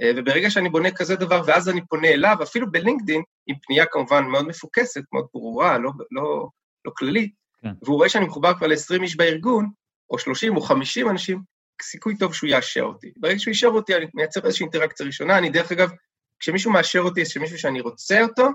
אה, 0.00 0.10
וברגע 0.16 0.50
שאני 0.50 0.68
בונה 0.68 0.90
כזה 0.90 1.16
דבר, 1.16 1.42
ואז 1.46 1.68
אני 1.68 1.80
פונה 1.86 2.08
אליו, 2.08 2.36
אפילו 2.42 2.70
בלינקדין, 2.70 3.22
עם 3.46 3.56
פנייה 3.62 3.86
כמובן 3.86 4.24
מאוד 4.24 4.46
מפוקסת, 4.46 5.02
מאוד 5.12 5.26
ברורה, 5.34 5.78
לא, 5.78 5.90
לא, 6.10 6.48
לא 6.84 6.92
כללית, 6.96 7.32
כן. 7.62 7.68
והוא 7.82 7.96
רואה 7.96 8.08
שאני 8.08 8.24
מחובר 8.24 8.54
כבר 8.54 8.66
ל-20 8.66 9.02
איש 9.02 9.16
בארגון, 9.16 9.70
או 10.10 10.18
30 10.18 10.56
או 10.56 10.60
50 10.60 11.10
אנשים, 11.10 11.42
סיכוי 11.82 12.18
טוב 12.18 12.34
שהוא 12.34 12.50
יאשר 12.50 12.82
אותי. 12.82 13.12
ברגע 13.16 13.38
שהוא 13.38 13.52
יאשר 13.52 13.68
אותי, 13.68 13.96
אני 13.96 14.06
מייצר 14.14 14.40
איזושהי 14.46 14.64
אינטראקציה 14.64 15.06
ראשונה. 15.06 15.38
אני, 15.38 15.50
דרך 15.50 15.72
אגב, 15.72 15.90
כשמישהו 16.38 16.72
מאשר 16.72 17.00
אותי, 17.00 17.24
כשמישהו 17.24 17.58
שאני 17.58 17.80
רוצה 17.80 18.22
אותו, 18.22 18.48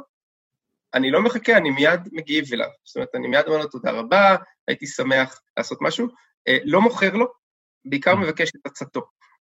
אני 0.94 1.12
לא 1.12 1.22
מחכה, 1.22 1.58
אני 1.58 1.70
מיד 1.70 2.00
מגיב 2.12 2.46
אליו. 2.54 2.68
זאת 2.86 2.96
אומרת, 2.96 3.10
אני 3.16 3.28
מיד 3.28 3.46
אומר 3.48 3.58
לו 3.58 3.68
תודה 3.68 3.92
רבה, 3.92 4.36
הייתי 4.68 4.88
שמח 4.88 5.42
לעשות 5.58 5.78
משהו. 5.82 6.08
אה, 6.48 6.58
לא 6.64 6.82
מוכר 6.82 7.14
לו, 7.14 7.26
בעיקר 7.86 8.16
מבקש 8.16 8.50
את 8.50 8.66
עצתו. 8.66 9.02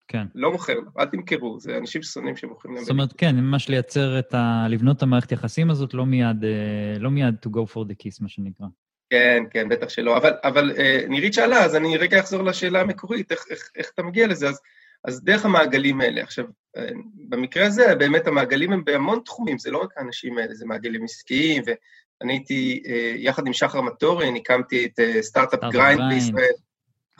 כן. 0.08 0.26
לא 0.34 0.52
מוכר 0.52 0.74
לו, 0.74 0.90
אל 0.98 1.06
תמכרו, 1.06 1.60
זה 1.60 1.78
אנשים 1.78 2.02
שונאים 2.02 2.36
שמוכרים 2.36 2.74
להם. 2.74 2.84
זאת 2.84 2.90
אומרת, 2.90 3.12
כן, 3.18 3.36
ממש 3.36 3.68
לייצר 3.68 4.18
את 4.18 4.34
ה... 4.34 4.66
לבנות 4.70 4.96
את 4.96 5.02
המערכת 5.02 5.32
יחסים 5.32 5.70
הזאת, 5.70 5.94
לא 5.94 6.06
מיד, 6.06 6.44
אה, 6.44 6.98
לא 6.98 7.10
מיד 7.10 7.34
to 7.46 7.50
go 7.50 7.72
for 7.72 7.78
the 7.78 7.94
kiss, 8.02 8.18
מה 8.20 8.28
שנקרא. 8.28 8.66
כן, 9.10 9.44
כן, 9.50 9.68
בטח 9.68 9.88
שלא. 9.88 10.16
אבל, 10.16 10.32
אבל 10.44 10.72
אה, 10.78 11.00
נירית 11.08 11.34
שאלה, 11.34 11.64
אז 11.64 11.76
אני 11.76 11.96
רגע 11.96 12.20
אחזור 12.20 12.42
לשאלה 12.42 12.80
המקורית, 12.80 13.32
איך, 13.32 13.44
איך, 13.50 13.70
איך 13.76 13.90
אתה 13.94 14.02
מגיע 14.02 14.26
לזה? 14.26 14.48
אז, 14.48 14.60
אז 15.04 15.24
דרך 15.24 15.44
המעגלים 15.44 16.00
האלה. 16.00 16.22
עכשיו, 16.22 16.44
אה, 16.76 16.88
במקרה 17.28 17.66
הזה, 17.66 17.94
באמת 17.94 18.26
המעגלים 18.26 18.72
הם 18.72 18.84
בהמון 18.84 19.20
תחומים, 19.24 19.58
זה 19.58 19.70
לא 19.70 19.78
רק 19.78 19.90
האנשים 19.96 20.38
האלה, 20.38 20.54
זה 20.54 20.66
מעגלים 20.66 21.04
עסקיים, 21.04 21.62
ואני 21.66 22.32
הייתי, 22.32 22.82
אה, 22.86 23.12
יחד 23.16 23.46
עם 23.46 23.52
שחר 23.52 23.80
מטורין, 23.80 24.36
הקמתי 24.36 24.84
את 24.84 25.00
אה, 25.00 25.22
Startup 25.22 25.60
Grind 25.72 26.02
בישראל. 26.10 26.52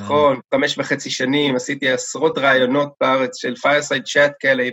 נכון, 0.00 0.40
חמש 0.54 0.78
וחצי 0.78 1.10
שנים, 1.10 1.56
עשיתי 1.56 1.88
עשרות 1.88 2.38
ראיונות 2.38 2.92
בארץ 3.00 3.36
של 3.36 3.56
fireside 3.56 4.02
chat 4.04 4.32
כאלה, 4.40 4.68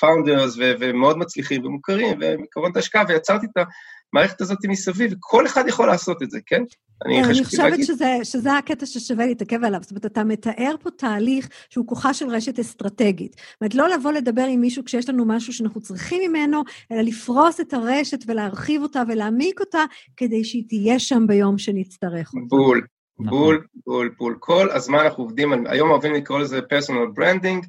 founders 0.00 0.56
מאוד 0.58 1.18
מצליחים 1.18 1.64
ומוכרים, 1.64 2.18
ומקרנות 2.20 2.72
השקעה, 2.76 3.04
ויצרתי 3.08 3.46
את 3.46 3.64
המערכת 4.12 4.40
הזאת 4.40 4.58
מסביב, 4.68 5.12
וכל 5.12 5.46
אחד 5.46 5.68
יכול 5.68 5.86
לעשות 5.86 6.22
את 6.22 6.30
זה, 6.30 6.38
כן? 6.46 6.62
אני, 7.06 7.24
אני 7.24 7.44
חושבת 7.44 7.84
שזה, 7.84 8.18
שזה 8.22 8.56
הקטע 8.56 8.86
ששווה 8.86 9.26
להתעכב 9.26 9.64
עליו. 9.64 9.80
זאת 9.82 9.90
אומרת, 9.90 10.06
אתה 10.06 10.24
מתאר 10.24 10.74
פה 10.82 10.90
תהליך 10.90 11.48
שהוא 11.70 11.86
כוחה 11.86 12.14
של 12.14 12.28
רשת 12.28 12.58
אסטרטגית. 12.58 13.32
זאת 13.32 13.60
אומרת, 13.60 13.74
לא 13.74 13.88
לבוא 13.88 14.12
לדבר 14.12 14.42
עם 14.42 14.60
מישהו 14.60 14.84
כשיש 14.84 15.08
לנו 15.08 15.24
משהו 15.26 15.52
שאנחנו 15.52 15.80
צריכים 15.80 16.30
ממנו, 16.30 16.62
אלא 16.92 17.00
לפרוס 17.00 17.60
את 17.60 17.74
הרשת 17.74 18.18
ולהרחיב 18.26 18.82
אותה 18.82 19.02
ולהעמיק 19.08 19.60
אותה, 19.60 19.84
כדי 20.16 20.44
שהיא 20.44 20.64
תהיה 20.68 20.98
שם 20.98 21.26
ביום 21.26 21.58
שנצטרך 21.58 22.34
אותה. 22.34 22.46
בול, 22.48 22.82
נכון. 23.18 23.38
בול, 23.38 23.64
בול, 23.86 24.14
בול. 24.18 24.36
כל 24.40 24.70
הזמן 24.70 24.98
אנחנו 24.98 25.24
עובדים, 25.24 25.52
על, 25.52 25.66
היום 25.66 25.90
אוהבים 25.90 26.14
לקרוא 26.14 26.38
לזה 26.38 26.62
personal 26.62 27.06
branding, 27.14 27.66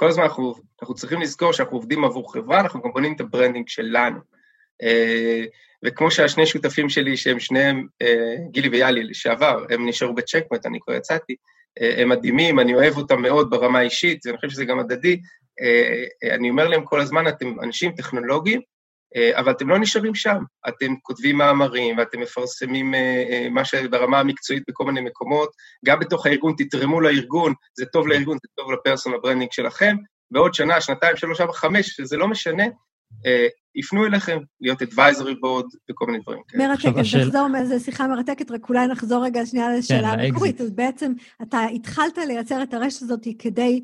כל 0.00 0.08
הזמן 0.08 0.22
אנחנו, 0.22 0.54
אנחנו 0.82 0.94
צריכים 0.94 1.20
לזכור 1.20 1.52
שאנחנו 1.52 1.76
עובדים 1.76 2.04
עבור 2.04 2.32
חברה, 2.32 2.60
אנחנו 2.60 2.82
גם 2.82 2.92
בונים 2.92 3.12
את 3.12 3.20
ה 3.20 3.25
branding 3.25 3.68
שלנו. 3.68 4.20
אה, 4.82 5.44
וכמו 5.84 6.10
שהשני 6.10 6.46
שותפים 6.46 6.88
שלי, 6.88 7.16
שהם 7.16 7.40
שניהם, 7.40 7.86
אה, 8.02 8.34
גילי 8.50 8.68
ויאלי 8.68 9.04
לשעבר, 9.04 9.64
הם 9.70 9.88
נשארו 9.88 10.14
בצ'קמט, 10.14 10.66
אני 10.66 10.78
כבר 10.80 10.94
יצאתי, 10.94 11.36
אה, 11.80 12.02
הם 12.02 12.08
מדהימים, 12.08 12.60
אני 12.60 12.74
אוהב 12.74 12.96
אותם 12.96 13.22
מאוד 13.22 13.50
ברמה 13.50 13.78
האישית, 13.78 14.26
ואני 14.26 14.36
חושב 14.36 14.50
שזה 14.50 14.64
גם 14.64 14.78
הדדי. 14.78 15.20
אני 16.32 16.50
אומר 16.50 16.68
להם 16.68 16.84
כל 16.84 17.00
הזמן, 17.00 17.28
אתם 17.28 17.60
אנשים 17.62 17.92
טכנולוגיים, 17.92 18.60
אבל 19.32 19.52
אתם 19.52 19.68
לא 19.68 19.78
נשארים 19.78 20.14
שם. 20.14 20.42
אתם 20.68 20.94
כותבים 21.02 21.36
מאמרים 21.36 21.98
ואתם 21.98 22.20
מפרסמים 22.20 22.94
מה 23.50 23.64
שברמה 23.64 24.20
המקצועית 24.20 24.62
בכל 24.68 24.84
מיני 24.84 25.00
מקומות. 25.00 25.50
גם 25.84 26.00
בתוך 26.00 26.26
הארגון, 26.26 26.54
תתרמו 26.58 27.00
לארגון, 27.00 27.52
זה 27.78 27.86
טוב 27.86 28.08
לארגון, 28.08 28.38
זה 28.42 28.48
טוב 28.56 28.72
ל 28.72 28.77
personal 28.77 29.16
branding 29.22 29.52
שלכם. 29.52 29.96
בעוד 30.30 30.54
שנה, 30.54 30.80
שנתיים, 30.80 31.16
שלוש, 31.16 31.40
ארבע, 31.40 31.52
חמש, 31.52 31.88
שזה 31.88 32.16
לא 32.16 32.28
משנה, 32.28 32.64
אה, 33.26 33.46
יפנו 33.74 34.06
אליכם, 34.06 34.38
להיות 34.60 34.82
advisory 34.82 35.36
board 35.44 35.76
וכל 35.90 36.06
מיני 36.06 36.18
דברים 36.18 36.40
כאלה. 36.48 36.68
מרתקת, 36.68 36.96
השאל... 36.96 37.24
נחזור 37.24 37.48
מאיזו 37.48 37.84
שיחה 37.84 38.08
מרתקת, 38.08 38.50
רק 38.50 38.68
אולי 38.68 38.86
נחזור 38.86 39.24
רגע 39.24 39.46
שנייה 39.46 39.66
כן, 39.66 39.78
לשאלה 39.78 40.12
כן, 40.12 40.20
המקורית. 40.20 40.60
אז 40.60 40.70
בעצם 40.70 41.12
אתה 41.42 41.64
התחלת 41.74 42.18
לייצר 42.18 42.62
את 42.62 42.74
הרשת 42.74 43.02
הזאת 43.02 43.26
כדי 43.38 43.82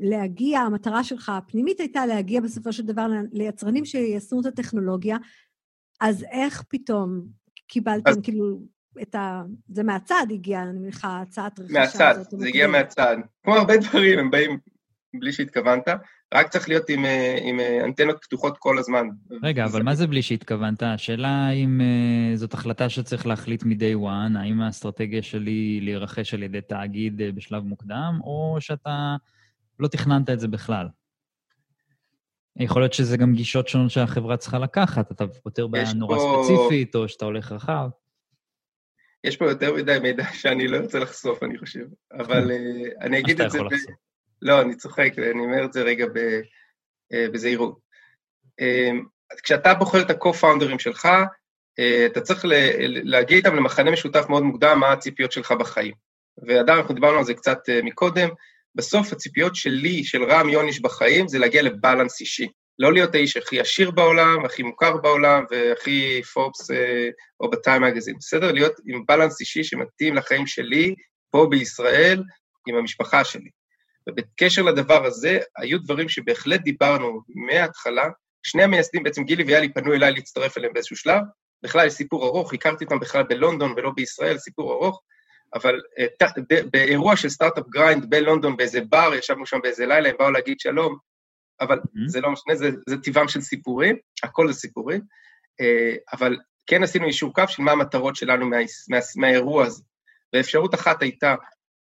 להגיע, 0.00 0.60
המטרה 0.60 1.04
שלך 1.04 1.28
הפנימית 1.28 1.80
הייתה 1.80 2.06
להגיע 2.06 2.40
בסופו 2.40 2.72
של 2.72 2.86
דבר 2.86 3.06
ליצרנים 3.32 3.84
שיישמו 3.84 4.40
את 4.40 4.46
הטכנולוגיה, 4.46 5.16
אז 6.00 6.24
איך 6.30 6.62
פתאום 6.68 7.22
קיבלתם, 7.68 8.10
אז... 8.10 8.20
כאילו, 8.22 8.60
את 9.02 9.14
ה... 9.14 9.42
זה 9.68 9.82
מהצד 9.82 10.26
הגיע, 10.30 10.62
אני 10.62 10.78
מניחה, 10.78 11.20
הצעת 11.20 11.60
רכישה 11.60 11.78
מהצד, 11.78 12.10
הזאת. 12.10 12.32
מהצד, 12.32 12.38
זה 12.38 12.48
הגיע 12.48 12.66
מהצד. 12.66 13.16
כמו 13.42 13.54
הרבה 13.54 13.76
דברים, 13.76 14.18
הם 14.18 14.30
באים 14.30 14.58
בלי 15.14 15.32
שהתכוונת. 15.32 15.88
רק 16.34 16.48
צריך 16.48 16.68
להיות 16.68 16.88
עם, 16.88 17.04
אה, 17.04 17.38
עם 17.42 17.60
אה, 17.60 17.84
אנטנות 17.84 18.16
פתוחות 18.22 18.58
כל 18.58 18.78
הזמן. 18.78 19.08
רגע, 19.42 19.64
אבל 19.64 19.82
מה 19.82 19.94
זה 19.94 20.06
בלי 20.06 20.22
שהתכוונת? 20.22 20.82
השאלה 20.82 21.50
אם 21.50 21.80
uh, 21.80 22.36
זאת 22.36 22.54
החלטה 22.54 22.88
שצריך 22.88 23.26
להחליט 23.26 23.62
מ-day 23.64 23.96
one, 24.02 24.38
האם 24.38 24.60
האסטרטגיה 24.60 25.22
שלי 25.22 25.80
להירכש 25.82 26.34
על 26.34 26.42
ידי 26.42 26.60
תאגיד 26.60 27.22
בשלב 27.34 27.62
מוקדם, 27.62 28.18
או 28.22 28.56
שאתה 28.60 29.16
לא 29.78 29.88
תכננת 29.88 30.30
את 30.30 30.40
זה 30.40 30.48
בכלל. 30.48 30.86
יכול 32.58 32.82
להיות 32.82 32.92
שזה 32.92 33.16
גם 33.16 33.32
גישות 33.32 33.68
שונות 33.68 33.90
שהחברה 33.90 34.36
צריכה 34.36 34.58
לקחת, 34.58 35.12
אתה 35.12 35.26
פותר 35.26 35.66
בעיה 35.66 35.92
נורא 35.94 36.18
פה... 36.18 36.42
ספציפית, 36.44 36.94
או 36.94 37.08
שאתה 37.08 37.24
הולך 37.24 37.52
רחב. 37.52 37.88
יש 39.24 39.36
פה 39.36 39.50
יותר 39.50 39.74
מדי 39.74 39.98
מידע 40.02 40.24
שאני 40.40 40.68
לא 40.68 40.78
רוצה 40.78 40.98
לחשוף, 40.98 41.42
אני 41.42 41.58
חושב, 41.58 41.84
אבל 42.12 42.50
אני 43.02 43.18
אגיד 43.18 43.40
את 43.40 43.50
זה... 43.50 43.62
לחשוף. 43.62 43.90
לא, 44.42 44.60
אני 44.60 44.76
צוחק, 44.76 45.12
אני 45.18 45.40
אומר 45.40 45.64
את 45.64 45.72
זה 45.72 45.82
רגע 45.82 46.04
אה, 47.12 47.26
בזהירות. 47.32 47.78
אה, 48.60 48.90
כשאתה 49.42 49.74
בוחר 49.74 50.02
את 50.02 50.10
ה-co-founders 50.10 50.78
שלך, 50.78 51.08
אה, 51.78 52.06
אתה 52.06 52.20
צריך 52.20 52.44
להגיע 53.04 53.36
איתם 53.36 53.56
למחנה 53.56 53.90
משותף 53.90 54.26
מאוד 54.28 54.42
מוקדם, 54.42 54.80
מה 54.80 54.92
הציפיות 54.92 55.32
שלך 55.32 55.52
בחיים. 55.52 55.94
ואדם, 56.46 56.76
אנחנו 56.76 56.94
דיברנו 56.94 57.18
על 57.18 57.24
זה 57.24 57.34
קצת 57.34 57.58
מקודם, 57.82 58.28
בסוף 58.78 59.12
הציפיות 59.12 59.56
שלי, 59.56 60.04
של 60.04 60.24
רם 60.24 60.48
יוניש 60.48 60.80
בחיים, 60.80 61.28
זה 61.28 61.38
להגיע 61.38 61.62
לבלנס 61.62 62.20
אישי. 62.20 62.48
לא 62.78 62.92
להיות 62.92 63.14
האיש 63.14 63.36
הכי 63.36 63.60
עשיר 63.60 63.90
בעולם, 63.90 64.44
הכי 64.44 64.62
מוכר 64.62 64.96
בעולם, 64.96 65.44
והכי 65.50 66.22
פורבס 66.22 66.70
או 67.40 67.50
בטיים 67.50 67.82
מגזין, 67.82 68.16
בסדר? 68.18 68.52
להיות 68.52 68.72
עם 68.86 69.02
בלנס 69.08 69.40
אישי 69.40 69.64
שמתאים 69.64 70.14
לחיים 70.14 70.46
שלי, 70.46 70.94
פה 71.30 71.46
בישראל, 71.50 72.22
עם 72.68 72.74
המשפחה 72.74 73.24
שלי. 73.24 73.50
ובקשר 74.08 74.62
לדבר 74.62 75.06
הזה, 75.06 75.38
היו 75.56 75.78
דברים 75.78 76.08
שבהחלט 76.08 76.60
דיברנו 76.60 77.20
מההתחלה. 77.28 78.08
שני 78.42 78.62
המייסדים, 78.62 79.02
בעצם 79.02 79.24
גילי 79.24 79.42
ויאלי, 79.44 79.72
פנו 79.72 79.94
אליי 79.94 80.12
להצטרף 80.12 80.58
אליהם 80.58 80.72
באיזשהו 80.72 80.96
שלב. 80.96 81.22
בכלל, 81.62 81.88
סיפור 81.88 82.26
ארוך, 82.26 82.54
הכרתי 82.54 82.84
אותם 82.84 83.00
בכלל 83.00 83.22
בלונדון 83.22 83.74
ולא 83.76 83.90
בישראל, 83.96 84.38
סיפור 84.38 84.72
ארוך, 84.72 85.02
אבל 85.54 85.80
uh, 86.00 86.62
באירוע 86.70 87.16
של 87.16 87.28
Startup 87.28 87.64
Grind 87.68 88.10
בלונדון, 88.10 88.56
באיזה 88.56 88.80
בר, 88.80 89.10
ישבנו 89.14 89.46
שם 89.46 89.58
באיזה 89.62 89.86
לילה, 89.86 90.08
הם 90.08 90.14
באו 90.18 90.30
להגיד 90.30 90.60
שלום, 90.60 90.96
אבל 91.60 91.78
mm-hmm. 91.78 92.06
זה 92.08 92.20
לא 92.20 92.30
משנה, 92.30 92.54
זה, 92.54 92.70
זה 92.88 92.96
טבעם 92.98 93.28
של 93.28 93.40
סיפורים, 93.40 93.96
הכל 94.22 94.52
זה 94.52 94.60
סיפורים, 94.60 95.00
uh, 95.00 95.64
אבל 96.12 96.36
כן 96.66 96.82
עשינו 96.82 97.06
יישור 97.06 97.34
קו 97.34 97.42
של 97.48 97.62
מה 97.62 97.72
המטרות 97.72 98.16
שלנו 98.16 98.46
מה, 98.46 98.56
מה, 98.88 98.98
מהאירוע 99.16 99.66
הזה. 99.66 99.82
ואפשרות 100.32 100.74
אחת 100.74 101.02
הייתה 101.02 101.34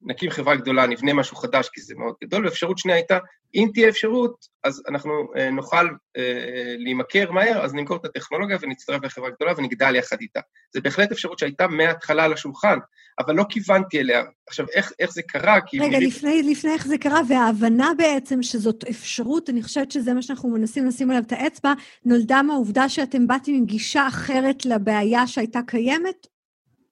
נקים 0.04 0.30
חברה 0.30 0.56
גדולה, 0.56 0.86
נבנה 0.86 1.12
משהו 1.12 1.36
חדש, 1.36 1.68
כי 1.72 1.80
זה 1.80 1.94
מאוד 1.94 2.14
גדול, 2.24 2.44
ואפשרות 2.44 2.78
שנייה 2.78 2.96
הייתה, 2.96 3.18
אם 3.54 3.68
תהיה 3.74 3.88
אפשרות, 3.88 4.46
אז 4.64 4.82
אנחנו 4.88 5.12
אה, 5.36 5.50
נוכל 5.50 5.88
אה, 6.16 6.74
להימכר 6.78 7.30
מהר, 7.30 7.64
אז 7.64 7.74
נמכור 7.74 7.96
את 7.96 8.04
הטכנולוגיה 8.04 8.56
ונצטרף 8.60 9.04
לחברה 9.04 9.30
גדולה 9.30 9.52
ונגדל 9.56 9.94
יחד 9.94 10.16
איתה. 10.20 10.40
זה 10.74 10.80
בהחלט 10.80 11.12
אפשרות 11.12 11.38
שהייתה 11.38 11.66
מההתחלה 11.66 12.24
על 12.24 12.32
השולחן, 12.32 12.78
אבל 13.18 13.34
לא 13.34 13.44
כיוונתי 13.48 14.00
אליה. 14.00 14.22
עכשיו, 14.48 14.66
איך, 14.74 14.92
איך 14.98 15.12
זה 15.12 15.22
קרה? 15.22 15.60
כי 15.66 15.78
רגע, 15.78 15.88
מילים... 15.88 16.08
לפני, 16.08 16.42
לפני 16.42 16.72
איך 16.72 16.86
זה 16.86 16.98
קרה, 16.98 17.20
וההבנה 17.28 17.90
בעצם 17.98 18.42
שזאת 18.42 18.84
אפשרות, 18.90 19.50
אני 19.50 19.62
חושבת 19.62 19.90
שזה 19.90 20.14
מה 20.14 20.22
שאנחנו 20.22 20.48
מנסים 20.48 20.86
לשים 20.86 21.10
עליו 21.10 21.22
את 21.22 21.32
האצבע, 21.32 21.72
נולדה 22.04 22.42
מהעובדה 22.42 22.88
שאתם 22.88 23.26
באתם 23.26 23.52
עם 23.52 23.64
גישה 23.64 24.08
אחרת 24.08 24.66
לבעיה 24.66 25.26
שהייתה 25.26 25.60
קיימת? 25.66 26.26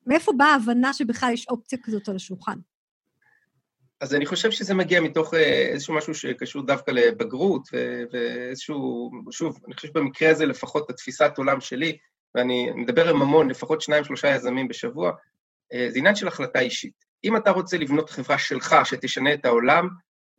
מאיפה 0.07 0.33
באה 0.37 0.53
ההבנה 0.53 0.93
שבכלל 0.93 1.33
יש 1.33 1.49
אופציה 1.49 1.79
כזאת 1.83 2.09
על 2.09 2.17
השולחן? 2.17 2.59
אז 4.01 4.15
אני 4.15 4.27
חושב 4.27 4.51
שזה 4.51 4.75
מגיע 4.75 5.01
מתוך 5.01 5.35
אה, 5.35 5.69
איזשהו 5.73 5.95
משהו 5.95 6.15
שקשור 6.15 6.63
דווקא 6.63 6.91
לבגרות, 6.91 7.63
ואיזשהו, 8.13 9.11
שוב, 9.31 9.59
אני 9.67 9.75
חושב 9.75 9.89
שבמקרה 9.89 10.31
הזה 10.31 10.47
לפחות 10.47 10.91
התפיסת 10.91 11.33
עולם 11.37 11.61
שלי, 11.61 11.99
ואני 12.35 12.71
מדבר 12.75 13.09
עם 13.11 13.23
המון, 13.23 13.51
לפחות 13.51 13.81
שניים, 13.81 14.05
שלושה 14.05 14.29
יזמים 14.29 14.69
בשבוע, 14.69 15.13
אה, 15.73 15.87
זה 15.91 15.99
עניין 15.99 16.15
של 16.15 16.29
החלטה 16.29 16.61
אישית. 16.61 17.05
אם 17.25 17.37
אתה 17.37 17.51
רוצה 17.51 17.77
לבנות 17.77 18.11
חברה 18.11 18.39
שלך 18.39 18.77
שתשנה 18.85 19.35
את 19.35 19.45
העולם, 19.45 19.89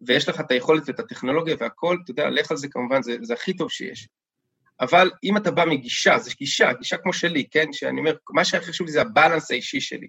ויש 0.02 0.30
לך 0.30 0.40
את 0.40 0.52
היכולת 0.52 0.84
ואת 0.86 1.00
הטכנולוגיה 1.00 1.56
והכול, 1.60 2.02
אתה 2.04 2.12
יודע, 2.12 2.30
לך 2.30 2.52
על 2.52 2.58
זה 2.58 2.68
כמובן, 2.68 3.02
זה, 3.02 3.18
זה 3.22 3.34
הכי 3.34 3.54
טוב 3.54 3.72
שיש. 3.72 4.08
אבל 4.80 5.12
אם 5.24 5.38
אתה 5.38 5.52
בא 5.52 5.66
מגישה, 5.66 6.18
זו 6.18 6.32
גישה, 6.38 6.74
גישה 6.74 6.98
כמו 6.98 7.14
שלי, 7.14 7.48
כן? 7.52 7.74
שאני 7.74 8.00
אומר, 8.00 8.16
מה 8.30 8.46
שהכי 8.46 8.66
חשוב 8.66 8.88
לי 8.88 8.94
זה 8.94 9.02
הבאלנס 9.02 9.52
האישי 9.52 9.82
שלי. 9.82 10.08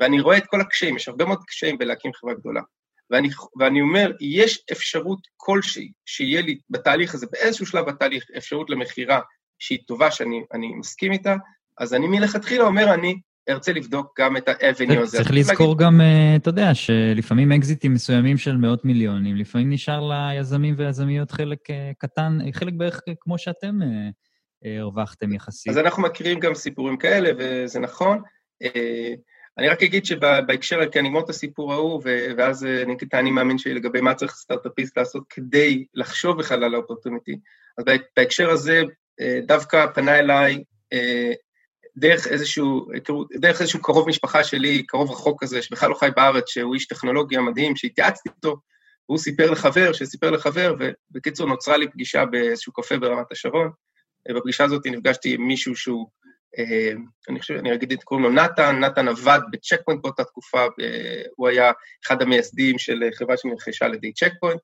ואני 0.00 0.20
רואה 0.20 0.36
את 0.36 0.46
כל 0.46 0.60
הקשיים, 0.60 0.96
יש 0.96 1.08
הרבה 1.08 1.24
מאוד 1.24 1.44
קשיים 1.46 1.78
בלהקים 1.78 2.12
חברה 2.12 2.34
גדולה. 2.34 2.60
ואני, 3.10 3.28
ואני 3.58 3.80
אומר, 3.80 4.12
יש 4.20 4.64
אפשרות 4.72 5.20
כלשהי 5.36 5.92
שיהיה 6.06 6.42
לי 6.42 6.58
בתהליך 6.70 7.14
הזה, 7.14 7.26
באיזשהו 7.32 7.66
שלב 7.66 7.86
בתהליך, 7.86 8.24
אפשרות 8.36 8.70
למכירה 8.70 9.20
שהיא 9.58 9.78
טובה, 9.86 10.10
שאני 10.10 10.68
מסכים 10.78 11.12
איתה, 11.12 11.36
אז 11.78 11.94
אני 11.94 12.06
מלכתחילה 12.06 12.64
אומר, 12.64 12.94
אני 12.94 13.14
ארצה 13.48 13.72
לבדוק 13.72 14.20
גם 14.20 14.36
את 14.36 14.48
האבניו 14.48 15.02
הזה. 15.02 15.16
צריך 15.16 15.30
לזכור 15.30 15.66
להגיד... 15.66 15.86
גם, 15.86 16.00
אה, 16.00 16.36
אתה 16.36 16.48
יודע, 16.48 16.74
שלפעמים 16.74 17.52
אקזיטים 17.52 17.94
מסוימים 17.94 18.36
של 18.36 18.56
מאות 18.56 18.84
מיליונים, 18.84 19.36
לפעמים 19.36 19.70
נשאר 19.70 20.08
ליזמים 20.08 20.74
ויזמיות 20.78 21.30
חלק 21.30 21.70
אה, 21.70 21.90
קטן, 21.98 22.38
חלק 22.52 22.72
בערך 22.76 23.00
כמו 23.20 23.38
שאתם 23.38 23.82
אה, 23.82 24.80
הרווחתם 24.80 25.32
יחסית. 25.32 25.72
אז 25.72 25.78
אנחנו 25.78 26.02
מכירים 26.02 26.40
גם 26.40 26.54
סיפורים 26.54 26.96
כאלה, 26.96 27.30
וזה 27.38 27.80
נכון. 27.80 28.22
אני 29.58 29.68
רק 29.68 29.82
אגיד 29.82 30.06
שבהקשר, 30.06 30.90
כי 30.92 30.98
אני 30.98 31.08
אגמור 31.08 31.24
את 31.24 31.30
הסיפור 31.30 31.72
ההוא, 31.72 32.02
ואז 32.36 32.64
אני 32.64 32.92
אגיד 32.92 33.08
את 33.08 33.14
האני 33.14 33.30
מאמין 33.30 33.58
שלי 33.58 33.74
לגבי 33.74 34.00
מה 34.00 34.14
צריך 34.14 34.32
סטארט-אפיסט 34.32 34.98
לעשות 34.98 35.24
כדי 35.30 35.84
לחשוב 35.94 36.38
בכלל 36.38 36.64
על 36.64 36.74
האופורטוניטי. 36.74 37.38
אז 37.78 37.84
בהקשר 38.16 38.50
הזה, 38.50 38.82
אה, 39.20 39.38
דווקא 39.46 39.86
פנה 39.94 40.18
אליי 40.18 40.64
אה, 40.92 41.32
דרך 41.96 42.26
איזשהו, 42.26 42.86
דרך 43.40 43.60
איזשהו 43.60 43.82
קרוב 43.82 44.08
משפחה 44.08 44.44
שלי, 44.44 44.82
קרוב 44.82 45.10
רחוק 45.10 45.42
כזה, 45.42 45.62
שבכלל 45.62 45.90
לא 45.90 45.94
חי 45.94 46.08
בארץ, 46.16 46.48
שהוא 46.48 46.74
איש 46.74 46.86
טכנולוגיה 46.86 47.40
מדהים, 47.40 47.76
שהתייעצתי 47.76 48.28
איתו, 48.36 48.56
והוא 49.08 49.18
סיפר 49.18 49.50
לחבר, 49.50 49.92
שסיפר 49.92 50.30
לחבר, 50.30 50.74
ובקיצור 51.10 51.48
נוצרה 51.48 51.76
לי 51.76 51.90
פגישה 51.90 52.24
באיזשהו 52.24 52.72
קפה 52.72 52.98
ברמת 52.98 53.32
השרון. 53.32 53.70
אה, 54.28 54.34
בפגישה 54.34 54.64
הזאת 54.64 54.86
נפגשתי 54.86 55.34
עם 55.34 55.46
מישהו 55.46 55.76
שהוא 55.76 56.06
אה, 56.26 56.30
אני 57.28 57.40
חושב, 57.40 57.54
אני 57.54 57.74
אגיד 57.74 57.92
את 57.92 58.02
קוראים 58.02 58.24
לו 58.26 58.32
נתן, 58.32 58.78
נתן 58.80 59.08
עבד 59.08 59.40
בצ'ק 59.52 59.80
פוינט 59.84 60.02
באותה 60.02 60.24
תקופה, 60.24 60.66
הוא 61.36 61.48
היה 61.48 61.72
אחד 62.06 62.22
המייסדים 62.22 62.78
של 62.78 63.00
חברה 63.14 63.36
שנרכשה 63.36 63.84
על 63.84 63.94
ידי 63.94 64.12
צ'ק 64.12 64.32
פוינט, 64.40 64.60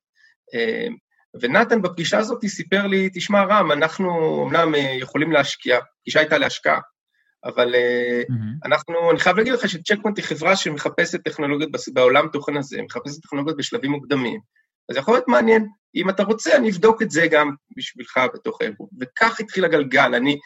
אה, 0.55 0.87
ונתן 1.41 1.83
בפגישה 1.83 2.19
הזאת 2.19 2.47
סיפר 2.47 2.87
לי, 2.87 3.11
תשמע 3.15 3.43
רם, 3.43 3.73
אנחנו 3.73 4.09
אמנם 4.49 4.75
אה, 4.75 4.81
יכולים 4.81 5.33
להשקיע, 5.33 5.79
פגישה 6.03 6.21
הייתה 6.21 6.39
להשקעה, 6.39 6.81
אבל 7.45 7.75
mm-hmm. 7.75 8.67
אנחנו, 8.67 9.11
אני 9.11 9.19
חייב 9.19 9.37
להגיד 9.37 9.53
לך 9.53 9.69
שצ'ק 9.69 9.97
פוינט 10.03 10.19
היא 10.19 10.25
חברה 10.25 10.57
שמחפשת 10.57 11.25
טכנולוגיות 11.25 11.71
בעולם 11.93 12.29
תוכן 12.33 12.57
הזה, 12.57 12.83
מחפשת 12.83 13.23
טכנולוגיות 13.23 13.57
בשלבים 13.57 13.91
מוקדמים, 13.91 14.41
אז 14.91 14.97
יכול 14.97 15.15
להיות 15.15 15.29
מעניין, 15.29 15.69
אם 15.95 16.11
אתה 16.11 16.23
רוצה, 16.23 16.57
אני 16.57 16.71
אבדוק 16.71 17.03
את 17.03 17.11
זה 17.11 17.27
גם 17.31 17.55
בשבילך 17.77 18.21
בתוך 18.35 18.61
הארגון. 18.61 18.89
וכך 19.01 19.41
התחיל 19.41 19.65
הגלגל, 19.65 20.15
אני 20.15 20.39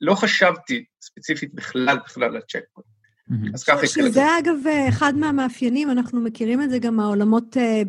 לא 0.00 0.14
חשבתי 0.14 0.84
ספציפית 1.02 1.54
בכלל 1.54 1.98
בכלל 2.04 2.36
על 2.36 2.40
צ'ק 2.48 2.64
פוינט. 2.74 3.00
אז 3.54 3.64
ככה 3.64 3.80
התחיל... 3.82 4.08
שזה 4.08 4.22
אגב 4.38 4.56
אחד 4.88 5.12
מהמאפיינים, 5.16 5.90
אנחנו 5.90 6.20
מכירים 6.20 6.62
את 6.62 6.70
זה 6.70 6.78
גם 6.78 6.96
מהעולמות, 6.96 7.56
אה, 7.56 7.82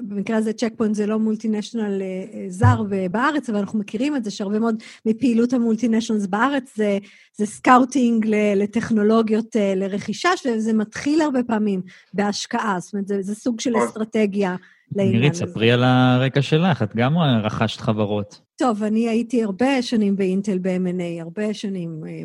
במקרה 0.00 0.36
הזה 0.36 0.52
צ'ק 0.52 0.72
פוינט 0.76 0.94
זה 0.94 1.06
לא 1.06 1.18
multinational 1.18 2.02
אה, 2.02 2.06
אה, 2.34 2.44
זר 2.48 2.82
בארץ, 3.10 3.50
אבל 3.50 3.58
אנחנו 3.58 3.78
מכירים 3.78 4.16
את 4.16 4.24
זה 4.24 4.30
שהרבה 4.30 4.58
מאוד 4.58 4.82
מפעילות 5.06 5.52
ה 5.52 5.57
multinationals 5.57 6.26
בארץ 6.26 6.76
זה, 6.76 6.98
זה 7.36 7.46
scouting 7.46 8.26
לטכנולוגיות 8.56 9.56
לרכישה, 9.76 10.30
וזה 10.46 10.72
מתחיל 10.72 11.20
הרבה 11.20 11.42
פעמים 11.42 11.82
בהשקעה, 12.14 12.76
זאת 12.80 12.92
אומרת, 12.92 13.08
זה, 13.08 13.22
זה 13.22 13.34
סוג 13.34 13.60
של 13.60 13.70
נכון. 13.70 13.86
אסטרטגיה 13.86 14.56
לעניין 14.96 15.14
הזה. 15.14 15.20
נירית, 15.20 15.34
ספרי 15.34 15.72
על 15.72 15.84
הרקע 15.84 16.42
שלך, 16.42 16.82
את 16.82 16.96
גם 16.96 17.18
רכשת 17.18 17.80
חברות. 17.80 18.45
טוב, 18.58 18.82
אני 18.82 19.08
הייתי 19.08 19.42
הרבה 19.42 19.82
שנים 19.82 20.16
באינטל 20.16 20.58
ב-M&A, 20.58 21.22
הרבה 21.22 21.54
שנים, 21.54 22.02
אה, 22.06 22.22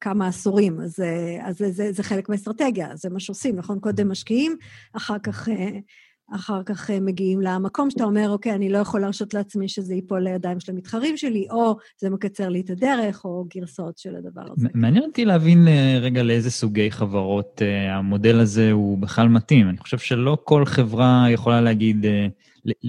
כמה 0.00 0.26
עשורים, 0.26 0.80
אז, 0.80 1.00
אה, 1.00 1.48
אז 1.48 1.58
זה, 1.58 1.70
זה, 1.70 1.92
זה 1.92 2.02
חלק 2.02 2.28
מהאסטרטגיה, 2.28 2.88
זה 2.94 3.10
מה 3.10 3.20
שעושים, 3.20 3.56
נכון? 3.56 3.78
קודם 3.80 4.08
משקיעים, 4.08 4.56
אחר 4.92 5.18
כך, 5.22 5.48
אה, 5.48 5.78
אחר 6.34 6.62
כך 6.62 6.90
מגיעים 6.90 7.40
למקום 7.40 7.90
שאתה 7.90 8.04
אומר, 8.04 8.30
אוקיי, 8.30 8.54
אני 8.54 8.68
לא 8.68 8.78
יכול 8.78 9.00
להרשות 9.00 9.34
לעצמי 9.34 9.68
שזה 9.68 9.94
ייפול 9.94 10.24
לידיים 10.24 10.60
של 10.60 10.72
המתחרים 10.72 11.16
שלי, 11.16 11.46
או 11.50 11.76
זה 12.00 12.10
מקצר 12.10 12.48
לי 12.48 12.60
את 12.60 12.70
הדרך, 12.70 13.24
או 13.24 13.44
גרסאות 13.54 13.98
של 13.98 14.16
הדבר 14.16 14.42
הזה. 14.56 14.68
מעניין 14.74 15.04
אותי 15.04 15.24
להבין 15.24 15.68
רגע 16.00 16.22
לאיזה 16.22 16.50
סוגי 16.50 16.90
חברות 16.90 17.62
המודל 17.88 18.40
הזה 18.40 18.72
הוא 18.72 18.98
בכלל 18.98 19.28
מתאים. 19.28 19.68
אני 19.68 19.78
חושב 19.78 19.98
שלא 19.98 20.38
כל 20.44 20.64
חברה 20.64 21.26
יכולה 21.30 21.60
להגיד... 21.60 22.06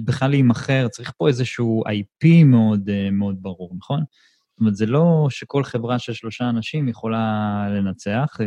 בכלל 0.06 0.30
להימכר, 0.30 0.88
צריך 0.88 1.12
פה 1.18 1.28
איזשהו 1.28 1.84
IP 1.88 2.44
מאוד, 2.46 2.90
אה, 2.90 3.12
מאוד 3.12 3.36
ברור, 3.42 3.74
נכון? 3.78 4.00
זאת 4.00 4.60
אומרת, 4.60 4.76
זה 4.76 4.86
לא 4.86 5.28
שכל 5.30 5.64
חברה 5.64 6.00
של 6.00 6.14
שלושה 6.14 6.50
אנשים 6.50 6.88
יכולה 6.88 7.68
לנצח, 7.70 8.38
אה, 8.42 8.46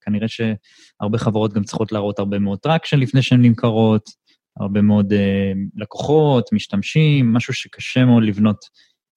כנראה 0.00 0.26
שהרבה 0.28 1.18
חברות 1.18 1.52
גם 1.52 1.64
צריכות 1.64 1.92
להראות 1.92 2.18
הרבה 2.18 2.38
מאוד 2.38 2.58
traction 2.58 2.98
לפני 2.98 3.22
שהן 3.22 3.42
נמכרות, 3.42 4.10
הרבה 4.60 4.82
מאוד 4.82 5.12
אה, 5.12 5.52
לקוחות, 5.76 6.52
משתמשים, 6.52 7.32
משהו 7.32 7.54
שקשה 7.54 8.04
מאוד 8.04 8.22
לבנות 8.22 8.64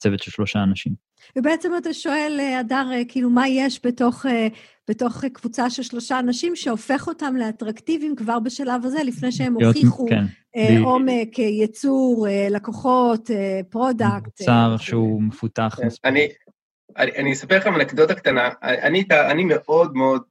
צוות 0.04 0.24
של 0.24 0.32
שלושה 0.32 0.63
אנשים. 0.63 0.93
ובעצם 1.38 1.69
אתה 1.78 1.93
שואל, 1.93 2.39
הדר, 2.60 2.88
כאילו, 3.08 3.30
מה 3.30 3.47
יש 3.47 3.80
בתוך 3.86 4.26
בתוך 4.89 5.26
קבוצה 5.26 5.69
של 5.69 5.84
שלושה 5.84 6.19
אנשים, 6.19 6.56
שהופך 6.56 7.08
אותם 7.08 7.36
לאטרקטיביים 7.36 8.15
כבר 8.15 8.39
בשלב 8.39 8.86
הזה, 8.86 9.04
לפני 9.04 9.32
שהם 9.32 9.54
הוכיחו 9.54 10.06
כן, 10.10 10.26
עומק, 10.84 11.40
אה, 11.40 11.44
ייצור, 11.44 12.28
אה, 12.28 12.48
לקוחות, 12.50 13.32
אה, 13.32 13.60
product. 13.69 14.39
מוצר 14.40 14.76
שהוא 14.78 15.22
מפותח. 15.22 15.78
כן, 15.82 15.88
אני, 16.98 17.34
אספר 17.34 17.58
לכם 17.58 17.76
אנקדוטה 17.76 18.16
קטנה. 18.16 18.50
אני, 18.62 19.04
אני 19.12 19.44
מאוד 19.44 19.96
מאוד, 19.96 20.22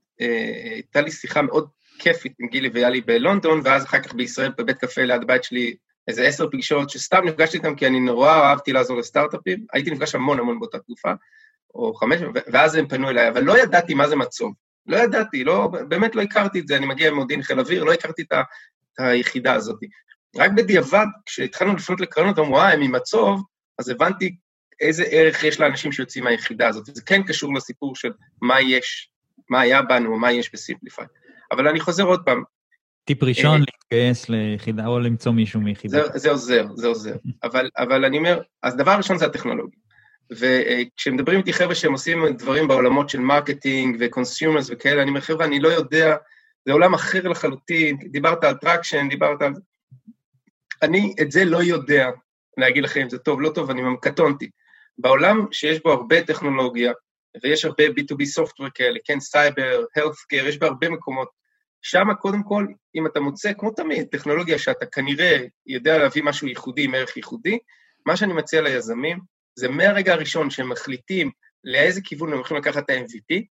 הייתה 0.73 1.01
לי 1.01 1.11
שיחה 1.11 1.43
מאוד 1.43 1.69
כיפית 1.99 2.33
עם 2.41 2.49
גילי 2.49 2.69
ויאלי 2.69 3.01
בלונדון, 3.01 3.61
ואז 3.65 3.85
אחר 3.85 3.99
כך 3.99 4.15
בישראל, 4.15 4.53
בבית 4.59 4.79
קפה 4.79 5.03
ליד 5.03 5.23
הבית 5.23 5.45
שלי, 5.45 5.75
איזה 6.09 6.23
עשר 6.23 6.51
פגישות, 6.51 6.91
שסתם 6.91 7.25
נפגשתי 7.25 7.57
איתם 7.57 7.75
כי 7.75 7.87
אני 7.87 8.01
נורא 8.01 8.31
אהבתי 8.31 8.73
לעזור 8.73 8.99
לסטארט-אפים. 8.99 9.65
הייתי 9.73 9.91
נפגש 9.91 10.15
המון 10.15 10.39
המון 10.39 10.59
באותה 10.59 10.79
תקופה. 10.79 11.13
או 11.75 11.95
חמש, 11.95 12.21
ואז 12.53 12.75
הם 12.75 12.89
פנו 12.89 13.09
אליי, 13.09 13.29
אבל 13.29 13.43
לא 13.43 13.59
ידעתי 13.63 13.95
מה 13.95 14.09
זה 14.09 14.17
מצוב. 14.17 14.55
לא 14.87 14.97
ידעתי, 14.97 15.45
לא, 15.45 15.67
באמת 15.89 16.15
לא 16.15 16.23
הכרתי 16.23 16.61
את 16.61 16.67
זה, 16.67 16.77
אני 16.77 16.87
מגיע 16.87 17.11
ממודיעין 17.11 17.43
חיל 17.43 17.61
אוויר, 17.61 17.85
לא 17.85 17.93
הכרתי 17.93 18.23
את, 18.23 18.33
ה, 18.33 18.41
את 18.41 18.80
היחידה 19.01 19.55
הזאת. 19.55 19.79
רק 20.37 20.51
בדיעבד, 20.51 21.07
כשהתחלנו 21.27 21.75
לפנות 21.75 22.01
לקרנות, 22.01 22.39
אמרו, 22.39 22.59
אה, 22.59 22.73
הם 22.73 22.81
ממצוב, 22.81 23.43
אז 23.79 23.89
הבנתי 23.89 24.37
איזה 24.81 25.05
ערך 25.11 25.45
יש 25.45 25.61
לאנשים 25.61 25.93
שיוצאים 25.93 26.25
מהיחידה 26.25 26.69
הזאת. 26.69 26.87
זה 26.87 27.03
כן 27.07 27.23
קשור 27.23 27.55
לסיפור 27.55 27.97
של 27.97 28.13
מה 28.43 28.61
יש, 28.61 29.11
מה 29.49 29.61
היה 29.61 29.83
בנו, 29.83 30.19
מה 30.19 30.33
יש 30.33 30.53
בסימפליפיי. 30.53 31.07
אבל 31.53 31.69
אני 31.69 31.81
חוזר 31.81 32.05
עוד 32.05 32.23
פעם. 32.25 32.43
טיפ 33.05 33.23
ראשון, 33.23 33.61
להתגייס 33.61 34.29
ליחידה 34.29 34.87
או 34.87 35.01
למצוא 35.01 35.33
מישהו 35.33 35.61
מיחידה. 35.61 36.03
זה, 36.13 36.19
זה 36.19 36.31
עוזר, 36.31 36.67
זה 36.75 36.87
עוזר. 36.87 37.15
אבל, 37.43 37.69
אבל 37.79 38.05
אני 38.05 38.19
אומר, 38.19 38.41
אז 38.63 38.77
דבר 38.77 38.93
ראשון 38.93 39.19
זה 39.19 39.27
הטכנולוגיה. 39.27 39.79
וכשמדברים 40.31 41.39
איתי 41.39 41.53
חבר'ה 41.53 41.75
שהם 41.75 41.93
עושים 41.93 42.29
דברים 42.29 42.69
בעולמות 42.69 43.09
של 43.09 43.21
marketing 43.21 43.97
ו 44.01 44.08
consumers 44.08 44.71
וכאלה, 44.71 45.03
אני 45.03 45.09
אומר, 45.09 45.21
חבר'ה, 45.21 45.47
אני 45.47 45.61
לא 45.61 45.69
יודע, 45.69 46.17
זה 46.66 46.73
עולם 46.73 46.94
אחר 46.94 47.29
לחלוטין, 47.29 47.96
דיברת 47.96 48.44
על 48.44 48.55
traction, 48.55 49.09
דיברת 49.09 49.42
על... 49.42 49.53
אני 50.83 51.14
את 51.23 51.31
זה 51.31 51.44
לא 51.44 51.62
יודע 51.62 52.11
להגיד 52.57 52.83
לכם 52.83 53.01
אם 53.01 53.11
זה 53.11 53.18
טוב, 53.18 53.40
לא 53.40 53.51
טוב, 53.55 53.70
אני 53.70 53.83
קטונתי. 54.03 54.51
בעולם 54.99 55.46
שיש 55.53 55.83
בו 55.83 55.92
הרבה 55.92 56.23
טכנולוגיה, 56.23 56.92
ויש 57.42 57.64
הרבה 57.64 57.85
B2B 57.87 58.40
software 58.40 58.70
כאלה, 58.75 58.99
כן, 59.05 59.20
סייבר, 59.20 59.85
healthcare, 59.99 60.49
יש 60.49 60.59
בהרבה 60.59 60.88
מקומות, 60.88 61.29
שם 61.83 62.14
קודם 62.20 62.42
כל, 62.42 62.66
אם 62.94 63.07
אתה 63.07 63.20
מוצא, 63.20 63.53
כמו 63.59 63.70
תמיד, 63.70 64.07
טכנולוגיה 64.07 64.59
שאתה 64.59 64.87
כנראה 64.87 65.38
יודע 65.66 65.99
להביא 65.99 66.23
משהו 66.23 66.49
ייחודי 66.49 66.85
עם 66.85 66.94
ערך 66.94 67.16
ייחודי, 67.16 67.59
מה 68.07 68.16
שאני 68.16 68.33
מציע 68.33 68.61
ליזמים 68.62 69.18
זה 69.55 69.68
מהרגע 69.68 70.12
הראשון 70.12 70.51
שהם 70.51 70.68
מחליטים 70.68 71.31
לאיזה 71.64 72.01
כיוון 72.05 72.29
הם 72.29 72.35
הולכים 72.35 72.57
לקחת 72.57 72.85
את 72.85 72.90
ה-MVP, 72.90 73.42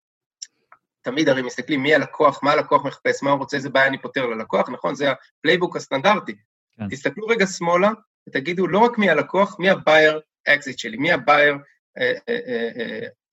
תמיד 1.02 1.28
הרי 1.28 1.42
מסתכלים 1.42 1.82
מי 1.82 1.94
הלקוח, 1.94 2.42
מה 2.42 2.52
הלקוח 2.52 2.84
מחפש, 2.84 3.22
מה 3.22 3.30
הוא 3.30 3.38
רוצה, 3.38 3.56
איזה 3.56 3.70
בעיה 3.70 3.86
אני 3.86 3.98
פותר 3.98 4.26
ללקוח, 4.26 4.68
נכון? 4.68 4.94
זה 4.94 5.10
ה 5.10 5.17
playbook 5.17 5.76
הסטנדרטי. 5.76 6.34
כן. 6.76 6.88
תסתכלו 6.88 7.26
רגע 7.26 7.46
שמאלה 7.46 7.90
ותגידו 8.28 8.66
לא 8.66 8.78
רק 8.78 8.98
מי 8.98 9.10
הלקוח, 9.10 9.56
מי 9.58 9.70
ה 9.70 9.78
buyer 9.78 10.20
אקזיט 10.48 10.78
שלי, 10.78 10.96
מי 10.96 11.12
ה 11.12 11.18
buyer, 11.18 11.56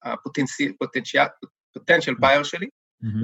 ה 0.03 0.25
potential 0.25 2.15
buyer 2.19 2.43
שלי, 2.43 2.67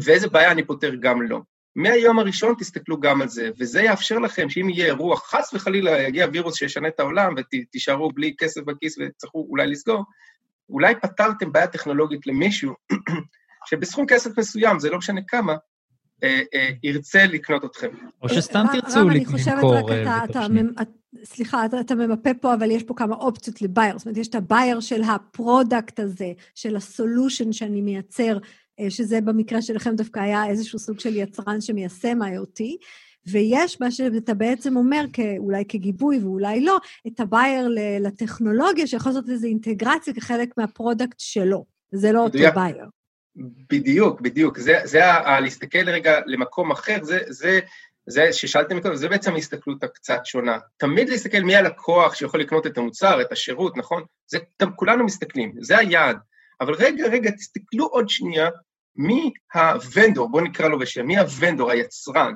ואיזה 0.05 0.29
בעיה 0.29 0.51
אני 0.51 0.63
פותר 0.63 0.95
גם 0.95 1.21
לו. 1.21 1.41
מהיום 1.75 2.19
הראשון 2.19 2.55
תסתכלו 2.59 2.99
גם 2.99 3.21
על 3.21 3.27
זה, 3.27 3.49
וזה 3.59 3.81
יאפשר 3.81 4.19
לכם 4.19 4.49
שאם 4.49 4.69
יהיה 4.69 4.85
אירוע, 4.85 5.17
חס 5.17 5.53
וחלילה 5.53 6.01
יגיע 6.01 6.27
וירוס 6.33 6.55
שישנה 6.55 6.87
את 6.87 6.99
העולם 6.99 7.35
ותישארו 7.37 8.11
בלי 8.11 8.35
כסף 8.37 8.61
בכיס 8.61 8.97
ותצטרכו 8.97 9.47
אולי 9.49 9.67
לסגור, 9.67 10.03
אולי 10.69 10.95
פתרתם 10.95 11.51
בעיה 11.51 11.67
טכנולוגית 11.67 12.27
למישהו 12.27 12.73
שבסכום 13.65 14.05
כסף 14.07 14.37
מסוים, 14.37 14.79
זה 14.79 14.89
לא 14.89 14.97
משנה 14.97 15.21
כמה, 15.27 15.53
אה, 16.23 16.41
אה, 16.53 16.69
ירצה 16.83 17.25
לקנות 17.25 17.65
אתכם. 17.65 17.87
או 18.21 18.29
שסתם 18.29 18.65
תרצו 18.71 18.99
למכור. 18.99 19.11
אני 19.11 19.25
חושבת 19.25 19.63
רק, 19.63 19.85
אה, 19.89 20.23
אתה, 20.23 20.45
סליחה, 21.23 21.65
אתה 21.79 21.95
ממפה 21.95 22.29
פה, 22.41 22.53
אבל 22.53 22.71
יש 22.71 22.83
פה 22.83 22.93
כמה 22.93 23.15
אופציות 23.15 23.61
ל 23.61 23.66
buyer. 23.66 23.97
זאת 23.97 24.05
אומרת, 24.05 24.17
יש 24.17 24.27
את 24.27 24.35
ה 24.35 24.42
buyer 24.42 24.79
של 24.79 25.03
ה 25.03 25.15
product 25.15 25.99
הזה, 25.99 26.31
של 26.55 26.75
ה 26.75 26.84
solution 26.84 27.51
שאני 27.51 27.81
מייצר, 27.81 28.37
שזה 28.89 29.21
במקרה 29.21 29.61
שלכם 29.61 29.95
דווקא 29.95 30.19
היה 30.19 30.47
איזשהו 30.47 30.79
סוג 30.79 30.99
של 30.99 31.17
יצרן 31.17 31.61
שמיישם 31.61 32.19
IoT, 32.21 32.63
ויש 33.27 33.81
מה 33.81 33.91
שאתה 33.91 34.33
בעצם 34.33 34.77
אומר, 34.77 35.05
אולי 35.37 35.65
כגיבוי 35.67 36.19
ואולי 36.19 36.61
לא, 36.61 36.77
את 37.07 37.19
ה 37.19 37.27
buyer 37.27 37.67
לטכנולוגיה, 37.99 38.87
שיכול 38.87 39.11
לעשות 39.11 39.29
איזו 39.29 39.47
אינטגרציה 39.47 40.13
כחלק 40.13 40.57
מה 40.57 40.71
product 40.71 41.19
שלו. 41.19 41.65
זה 41.91 42.11
לא 42.11 42.23
אותו 42.23 42.37
buyer. 42.55 42.85
בדיוק, 43.69 44.21
בדיוק. 44.21 44.57
זה, 44.57 44.79
זה 44.83 45.05
ה, 45.05 45.39
להסתכל 45.39 45.89
רגע 45.89 46.19
למקום 46.25 46.71
אחר, 46.71 46.97
זה, 47.03 47.19
זה, 47.27 47.59
זה 48.05 48.33
ששאלתם 48.33 48.81
קודם, 48.81 48.95
זה 48.95 49.09
בעצם 49.09 49.33
ההסתכלות 49.33 49.83
הקצת 49.83 50.19
שונה. 50.25 50.57
תמיד 50.77 51.09
להסתכל 51.09 51.39
מי 51.39 51.55
הלקוח 51.55 52.15
שיכול 52.15 52.39
לקנות 52.39 52.67
את 52.67 52.77
המוצר, 52.77 53.21
את 53.21 53.31
השירות, 53.31 53.77
נכון? 53.77 54.03
זה, 54.27 54.37
כולנו 54.75 55.05
מסתכלים, 55.05 55.53
זה 55.59 55.77
היעד. 55.77 56.17
אבל 56.61 56.73
רגע, 56.73 57.07
רגע, 57.07 57.31
תסתכלו 57.31 57.85
עוד 57.85 58.09
שנייה, 58.09 58.49
מי 58.95 59.33
ה 59.53 59.63
vendor, 59.63 60.31
בואו 60.31 60.43
נקרא 60.43 60.67
לו 60.67 60.79
בשם, 60.79 61.05
מי 61.05 61.17
ה 61.17 61.24
vendor, 61.24 61.71
היצרן, 61.71 62.33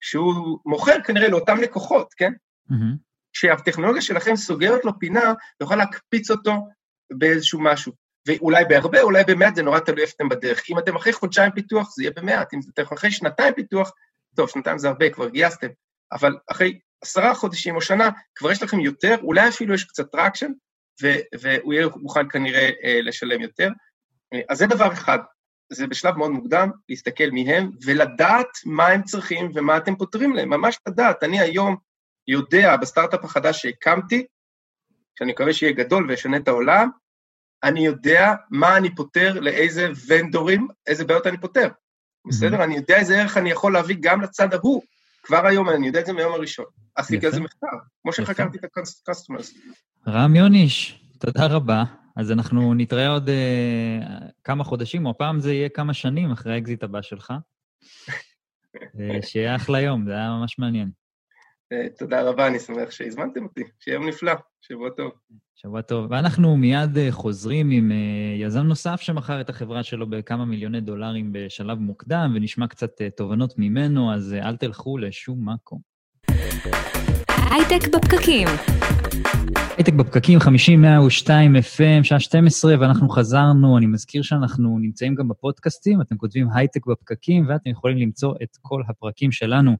שהוא 0.00 0.58
מוכר 0.66 0.96
כנראה 1.04 1.28
לאותם 1.28 1.60
לקוחות, 1.60 2.14
כן? 2.16 2.32
Mm-hmm. 2.70 2.96
שהטכנולוגיה 3.32 4.02
שלכם 4.02 4.36
סוגרת 4.36 4.84
לו 4.84 4.98
פינה 4.98 5.34
ויכול 5.60 5.76
להקפיץ 5.76 6.30
אותו 6.30 6.52
באיזשהו 7.10 7.60
משהו. 7.60 7.92
ואולי 8.26 8.64
בהרבה, 8.64 9.02
אולי 9.02 9.24
במעט, 9.24 9.54
זה 9.54 9.62
נורא 9.62 9.78
תלוי 9.78 10.02
איפה 10.02 10.12
אתם 10.16 10.28
בדרך. 10.28 10.62
אם 10.70 10.78
אתם 10.78 10.96
אחרי 10.96 11.12
חודשיים 11.12 11.52
פיתוח, 11.52 11.90
זה 11.96 12.02
יהיה 12.02 12.12
במעט. 12.16 12.54
אם 12.54 12.60
אתם 12.74 12.82
אחרי 12.92 13.10
שנתיים 13.10 13.54
פיתוח, 13.54 13.92
טוב, 14.36 14.48
שנתיים 14.48 14.78
זה 14.78 14.88
הרבה, 14.88 15.10
כבר 15.10 15.28
גייסתם, 15.28 15.68
אבל 16.12 16.36
אחרי 16.50 16.78
עשרה 17.02 17.34
חודשים 17.34 17.76
או 17.76 17.80
שנה, 17.80 18.10
כבר 18.34 18.52
יש 18.52 18.62
לכם 18.62 18.80
יותר, 18.80 19.16
אולי 19.22 19.48
אפילו 19.48 19.74
יש 19.74 19.84
קצת 19.84 20.12
traction, 20.12 20.52
והוא 21.40 21.72
יהיה 21.74 21.88
מוכן 21.96 22.28
כנראה 22.28 22.70
אה, 22.84 23.00
לשלם 23.02 23.40
יותר. 23.40 23.68
אז 24.48 24.58
זה 24.58 24.66
דבר 24.66 24.92
אחד, 24.92 25.18
זה 25.72 25.86
בשלב 25.86 26.16
מאוד 26.16 26.30
מוקדם, 26.30 26.70
להסתכל 26.88 27.30
מי 27.32 27.54
הם, 27.54 27.70
ולדעת 27.84 28.48
מה 28.66 28.86
הם 28.86 29.02
צריכים 29.02 29.52
ומה 29.54 29.76
אתם 29.76 29.96
פותרים 29.96 30.32
להם, 30.32 30.48
ממש 30.48 30.78
לדעת. 30.88 31.22
אני 31.22 31.40
היום 31.40 31.76
יודע, 32.28 32.76
בסטארט-אפ 32.76 33.24
החדש 33.24 33.62
שהקמתי, 33.62 34.26
שאני 35.18 35.32
מקווה 35.32 35.52
שיהיה 35.52 35.72
גדול 35.72 36.08
וישנה 36.08 36.36
את 36.36 36.48
העולם, 36.48 36.90
אני 37.64 37.86
יודע 37.86 38.34
מה 38.50 38.76
אני 38.76 38.94
פותר, 38.94 39.40
לאיזה 39.40 39.88
ונדורים, 40.06 40.68
איזה 40.86 41.04
בעיות 41.04 41.26
אני 41.26 41.38
פותר. 41.38 41.68
בסדר? 42.28 42.64
אני 42.64 42.76
יודע 42.76 42.96
איזה 42.96 43.20
ערך 43.20 43.36
אני 43.36 43.50
יכול 43.50 43.72
להביא 43.72 43.96
גם 44.00 44.20
לצד 44.20 44.54
ההוא. 44.54 44.82
כבר 45.22 45.46
היום, 45.46 45.70
אני 45.70 45.86
יודע 45.86 46.00
את 46.00 46.06
זה 46.06 46.12
מהיום 46.12 46.32
הראשון. 46.32 46.64
עשיתי 46.96 47.26
על 47.26 47.32
זה 47.32 47.40
מחקר, 47.40 47.66
כמו 48.02 48.12
שחקרתי 48.12 48.58
את 48.58 48.64
ה-customers. 48.64 49.54
רם 50.08 50.36
יוניש, 50.36 51.04
תודה 51.18 51.46
רבה. 51.46 51.84
אז 52.16 52.32
אנחנו 52.32 52.74
נתראה 52.74 53.08
עוד 53.08 53.28
uh, 53.28 53.32
כמה 54.44 54.64
חודשים, 54.64 55.06
או 55.06 55.10
הפעם 55.10 55.40
זה 55.40 55.52
יהיה 55.52 55.68
כמה 55.68 55.94
שנים 55.94 56.32
אחרי 56.32 56.54
האקזיט 56.54 56.82
הבא 56.82 57.02
שלך. 57.02 57.32
uh, 58.06 59.26
שיהיה 59.26 59.56
אחלה 59.56 59.80
יום, 59.80 60.04
זה 60.06 60.12
היה 60.12 60.30
ממש 60.30 60.58
מעניין. 60.58 60.90
תודה 61.98 62.22
רבה, 62.22 62.46
אני 62.46 62.58
שמח 62.58 62.90
שהזמנתם 62.90 63.44
אותי. 63.44 63.62
שיהיה 63.80 63.94
יום 63.94 64.08
נפלא, 64.08 64.32
שבוע 64.60 64.90
טוב. 64.90 65.12
שבוע 65.54 65.82
טוב. 65.82 66.06
ואנחנו 66.10 66.56
מיד 66.56 66.96
uh, 66.96 67.00
חוזרים 67.10 67.70
עם 67.70 67.90
uh, 67.90 68.42
יזם 68.42 68.60
נוסף 68.60 69.00
שמכר 69.00 69.40
את 69.40 69.48
החברה 69.48 69.82
שלו 69.82 70.10
בכמה 70.10 70.44
מיליוני 70.44 70.80
דולרים 70.80 71.32
בשלב 71.32 71.78
מוקדם, 71.78 72.32
ונשמע 72.34 72.66
קצת 72.66 73.00
uh, 73.00 73.16
תובנות 73.16 73.54
ממנו, 73.58 74.14
אז 74.14 74.34
אל 74.34 74.56
תלכו 74.56 74.98
לשום 74.98 75.48
מקום. 75.48 75.80
הייטק 77.50 77.88
בפקקים. 77.88 78.48
הייטק 79.76 79.92
בפקקים, 79.92 80.40
50 80.40 80.82
102 80.82 81.56
FM, 81.56 82.04
שעה 82.04 82.20
12, 82.20 82.74
ואנחנו 82.80 83.08
חזרנו. 83.08 83.78
אני 83.78 83.86
מזכיר 83.86 84.22
שאנחנו 84.22 84.78
נמצאים 84.78 85.14
גם 85.14 85.28
בפודקאסטים, 85.28 86.00
אתם 86.00 86.16
כותבים 86.16 86.48
הייטק 86.54 86.86
בפקקים, 86.86 87.48
ואתם 87.48 87.70
יכולים 87.70 87.98
למצוא 87.98 88.34
את 88.42 88.56
כל 88.62 88.82
הפרקים 88.88 89.32
שלנו. 89.32 89.76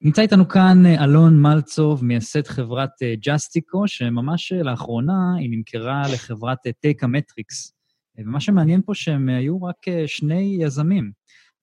נמצא 0.00 0.22
איתנו 0.22 0.48
כאן 0.48 0.86
אה, 0.86 1.04
אלון 1.04 1.42
מלצוב, 1.42 2.04
מייסד 2.04 2.46
חברת 2.46 2.90
ג'סטיקו, 3.20 3.82
אה, 3.82 3.88
שממש 3.88 4.52
אה, 4.52 4.62
לאחרונה 4.62 5.34
היא 5.38 5.50
נמכרה 5.50 6.02
לחברת 6.14 6.58
טייקה 6.80 7.06
מטריקס. 7.06 7.72
ומה 8.18 8.40
שמעניין 8.40 8.82
פה 8.86 8.94
שהם 8.94 9.28
היו 9.28 9.62
רק 9.62 9.76
שני 10.06 10.58
יזמים. 10.60 11.10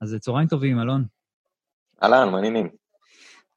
אז 0.02 0.16
צהריים 0.20 0.48
טובים, 0.48 0.80
אלון. 0.80 1.06
אהלן, 2.04 2.30
מעניינים. 2.30 2.70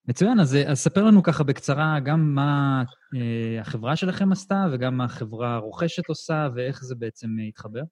מצוין, 0.09 0.41
אז, 0.41 0.57
אז 0.67 0.79
ספר 0.79 1.05
לנו 1.05 1.23
ככה 1.23 1.45
בקצרה 1.45 2.01
גם 2.01 2.35
מה 2.35 2.83
אה, 3.17 3.61
החברה 3.61 3.97
שלכם 3.97 4.33
עשתה 4.33 4.67
וגם 4.73 4.97
מה 4.97 5.05
החברה 5.05 5.55
הרוכשת 5.55 6.09
עושה 6.09 6.49
ואיך 6.55 6.85
זה 6.85 6.95
בעצם 6.95 7.29
התחבר. 7.49 7.83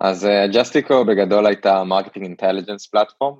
אז 0.00 0.28
Jestico 0.52 1.02
uh, 1.02 1.04
בגדול 1.04 1.46
הייתה 1.46 1.84
marketing 1.84 2.26
intelligence 2.26 2.86
platform 2.86 3.34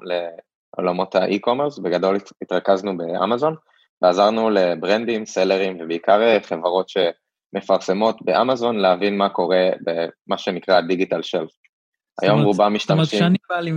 לעולמות 0.78 1.14
ה 1.14 1.20
e-commerce, 1.20 1.78
בגדול 1.78 2.16
התרכזנו 2.42 2.96
באמזון 2.96 3.54
ועזרנו 4.02 4.50
לברנדים, 4.50 5.26
sellers 5.26 5.78
ובעיקר 5.80 6.40
חברות 6.42 6.88
שמפרסמות 6.88 8.22
באמזון 8.22 8.76
להבין 8.76 9.18
מה 9.18 9.28
קורה 9.28 9.70
במה 9.84 10.38
שנקרא 10.38 10.80
digital 10.80 11.22
shelf. 11.22 11.50
היום 12.22 12.42
רובם 12.42 12.74
משתמשים... 12.74 13.04
זאת 13.04 13.12
אומרת, 13.12 13.36
כשאני 13.38 13.38
בא 13.48 13.70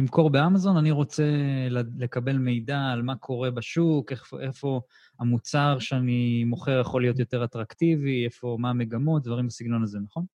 למכור 0.00 0.30
באמזון, 0.30 0.76
אני 0.76 0.90
רוצה 0.90 1.24
לקבל 1.98 2.38
מידע 2.38 2.78
על 2.92 3.02
מה 3.02 3.16
קורה 3.16 3.50
בשוק, 3.50 4.12
איפה, 4.40 4.80
המוצר 5.20 5.78
שאני 5.78 6.44
מוכר 6.44 6.80
יכול 6.80 7.02
להיות 7.02 7.18
יותר 7.18 7.44
אטרקטיבי, 7.44 8.24
איפה, 8.24 8.56
מה 8.60 8.70
המגמות, 8.70 9.22
דברים 9.22 9.46
בסגנון 9.46 9.82
הזה, 9.82 9.98
נכון? 10.04 10.24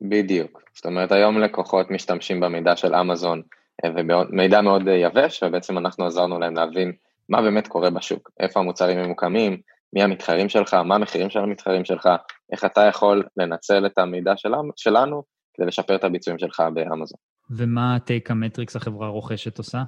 בדיוק. 0.00 0.62
זאת 0.74 0.86
אומרת, 0.86 1.12
היום 1.12 1.38
לקוחות 1.38 1.90
משתמשים 1.90 2.40
במידע 2.40 2.76
של 2.76 2.94
אמזון, 2.94 3.38
אה, 3.38 3.57
ומידע 3.84 4.60
מאוד 4.60 4.88
אה, 4.88 4.94
יבש, 4.94 5.42
ובעצם 5.42 5.78
אנחנו 5.78 6.06
עזרנו 6.06 6.38
להם 6.38 6.56
להבין 6.56 6.92
מה 7.28 7.42
באמת 7.42 7.68
קורה 7.68 7.90
בשוק, 7.90 8.30
איפה 8.40 8.60
המוצרים 8.60 8.98
ממוקמים, 8.98 9.60
מי 9.92 10.02
המתחרים 10.02 10.48
שלך, 10.48 10.74
מה 10.74 10.94
המחירים 10.94 11.30
של 11.30 11.38
המתחרים 11.38 11.84
שלך, 11.84 12.08
איך 12.52 12.64
אתה 12.64 12.80
יכול 12.80 13.24
לנצל 13.36 13.86
את 13.86 13.98
המידע 13.98 14.32
שלנו 14.76 15.22
כדי 15.54 15.66
לשפר 15.66 15.94
את 15.94 16.04
הביצועים 16.04 16.38
שלך 16.38 16.62
באמזון. 16.74 17.18
ומה 17.50 17.98
טייקה 18.04 18.34
מטריקס 18.34 18.76
החברה 18.76 19.06
הרוכשת 19.06 19.58
עושה? 19.58 19.82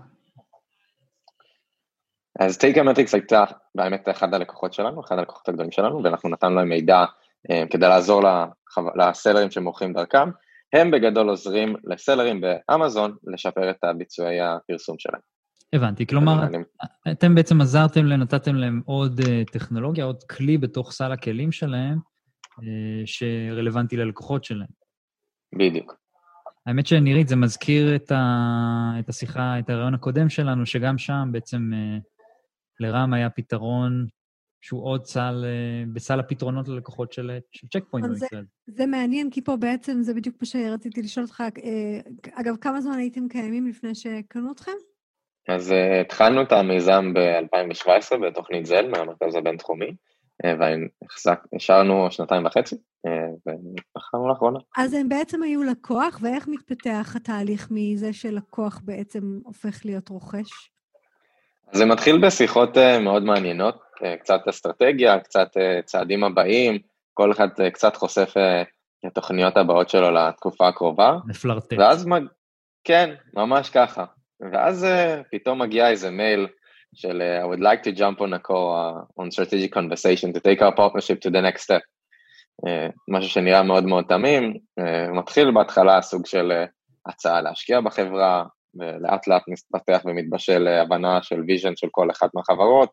אז 2.41 2.59
טייקה 2.59 2.83
מטריקס 2.83 3.15
הייתה 3.15 3.45
באמת 3.75 4.09
אחד 4.09 4.35
הלקוחות 4.35 4.73
שלנו, 4.73 5.01
אחד 5.01 5.19
הלקוחות 5.19 5.49
הגדולים 5.49 5.73
שלנו, 5.73 6.05
ואנחנו 6.05 6.29
נתנו 6.29 6.55
להם 6.55 6.69
מידע 6.69 7.05
אה, 7.51 7.65
כדי 7.71 7.89
לעזור 7.89 8.23
לחו... 8.23 8.83
לסלרים 8.97 9.51
שמוכרים 9.51 9.93
דרכם. 9.93 10.31
הם 10.73 10.91
בגדול 10.91 11.29
עוזרים 11.29 11.77
לסלרים 11.85 12.41
באמזון 12.41 13.17
לשפר 13.25 13.71
את 13.71 13.85
הביצועי 13.85 14.41
הפרסום 14.41 14.97
שלהם. 14.99 15.21
הבנתי, 15.73 16.07
כלומר, 16.07 16.47
אתם 17.11 17.35
בעצם 17.35 17.61
עזרתם 17.61 18.05
להם, 18.05 18.21
נתתם 18.21 18.55
להם 18.55 18.83
עוד 18.85 19.21
uh, 19.21 19.53
טכנולוגיה, 19.53 20.05
עוד 20.05 20.23
כלי 20.23 20.59
בתוך 20.59 20.93
סל 20.93 21.13
הכלים 21.13 21.53
שלהם, 21.53 21.99
uh, 21.99 22.63
שרלוונטי 23.05 23.97
ללקוחות 23.97 24.45
שלהם. 24.45 24.69
בדיוק. 25.59 25.95
האמת 26.67 26.87
שנירית, 26.87 27.29
זה 27.29 27.37
מזכיר 27.37 27.97
את, 27.97 28.13
ה... 28.13 28.93
את 28.99 29.09
השיחה, 29.09 29.59
את 29.59 29.71
הרעיון 29.71 29.95
הקודם 29.95 30.29
שלנו, 30.29 30.67
שגם 30.67 30.99
שם 30.99 31.29
בעצם 31.33 31.71
uh, 31.73 32.03
לרם 32.81 33.15
היה 33.15 33.31
פתרון 33.31 34.07
שהוא 34.61 34.85
עוד 34.85 35.05
סל, 35.05 35.45
אה, 35.45 35.85
בסל 35.93 36.21
הפתרונות 36.21 36.69
ללקוחות 36.69 37.13
של, 37.13 37.39
של 37.53 37.67
צ'ק 37.67 37.85
פוינט 37.91 38.07
במקרה 38.07 38.27
הזה. 38.39 38.47
זה 38.67 38.87
מעניין, 38.87 39.31
כי 39.31 39.45
פה 39.45 39.57
בעצם 39.57 40.03
זה 40.03 40.15
בדיוק 40.15 40.37
מה 40.41 40.47
שרציתי 40.47 41.03
לשאול 41.03 41.25
אותך. 41.25 41.41
אה, 41.41 42.01
אגב, 42.35 42.57
כמה 42.61 42.81
זמן 42.81 42.99
הייתם 42.99 43.29
קיימים 43.29 43.67
לפני 43.67 43.95
שקנו 43.95 44.53
אתכם? 44.53 44.73
אז 45.49 45.71
uh, 45.71 46.01
התחלנו 46.01 46.43
את 46.43 46.53
המיזם 46.53 47.13
ב-2017 47.15 48.17
בתוכנית 48.27 48.67
זל 48.67 48.89
מהמרכז 48.89 49.35
הבינתחומי, 49.35 49.95
והשארנו 50.45 52.11
שנתיים 52.11 52.47
וחצי, 52.47 52.77
ובחרנו 53.47 54.29
לאחרונה. 54.29 54.59
אז 54.77 54.95
הם 54.95 55.09
בעצם 55.09 55.43
היו 55.43 55.63
לקוח, 55.63 56.19
ואיך 56.23 56.49
מתפתח 56.49 57.13
התהליך 57.17 57.69
מזה 57.71 58.13
שלקוח 58.13 58.81
בעצם 58.85 59.39
הופך 59.45 59.85
להיות 59.85 60.09
רוכש? 60.09 60.71
אז 61.73 61.79
זה 61.79 61.85
מתחיל 61.85 62.27
בשיחות 62.27 62.77
מאוד 63.01 63.23
מעניינות, 63.23 63.90
קצת 64.21 64.49
אסטרטגיה, 64.49 65.21
קצת 65.21 65.57
uh, 65.57 65.83
צעדים 65.85 66.25
הבאים, 66.25 66.79
כל 67.15 67.33
אחד 67.33 67.49
uh, 67.49 67.71
קצת 67.71 67.97
חושף 67.97 68.35
את 68.37 69.05
התוכניות 69.05 69.57
הבאות 69.57 69.89
שלו 69.89 70.11
לתקופה 70.11 70.69
הקרובה. 70.69 71.17
מפלרטט. 71.27 71.73
ואז, 71.79 72.07
מג... 72.07 72.23
כן, 72.85 73.15
ממש 73.35 73.71
ככה. 73.71 74.05
ואז 74.53 74.87
פתאום 75.33 75.63
מגיע 75.63 75.91
איזה 75.91 76.11
מייל 76.11 76.47
של 76.95 77.23
I 77.43 77.47
would 77.47 77.61
like 77.61 77.83
to 77.83 77.99
jump 77.99 78.21
on 78.21 78.33
a 78.33 78.39
call 78.49 78.69
uh, 78.75 79.23
on 79.23 79.31
strategic 79.31 79.73
conversation 79.73 80.33
to 80.33 80.41
take 80.41 80.63
our 80.63 80.75
partnership 80.75 81.21
to 81.21 81.31
the 81.31 81.41
next 81.41 81.63
step. 81.63 81.83
משהו 83.09 83.31
שנראה 83.31 83.63
מאוד 83.63 83.85
מאוד 83.85 84.05
תמים, 84.09 84.55
מתחיל 85.13 85.51
בהתחלה 85.51 86.03
סוג 86.03 86.27
של 86.27 86.53
הצעה 87.07 87.41
להשקיע 87.41 87.81
בחברה, 87.81 88.45
ולאט 88.75 89.27
לאט 89.27 89.43
מתפתח 89.49 90.01
ומתבשל 90.05 90.69
הבנה 90.69 91.23
של 91.23 91.41
vision 91.47 91.77
של 91.77 91.87
כל 91.91 92.11
אחת 92.11 92.31
מהחברות, 92.35 92.91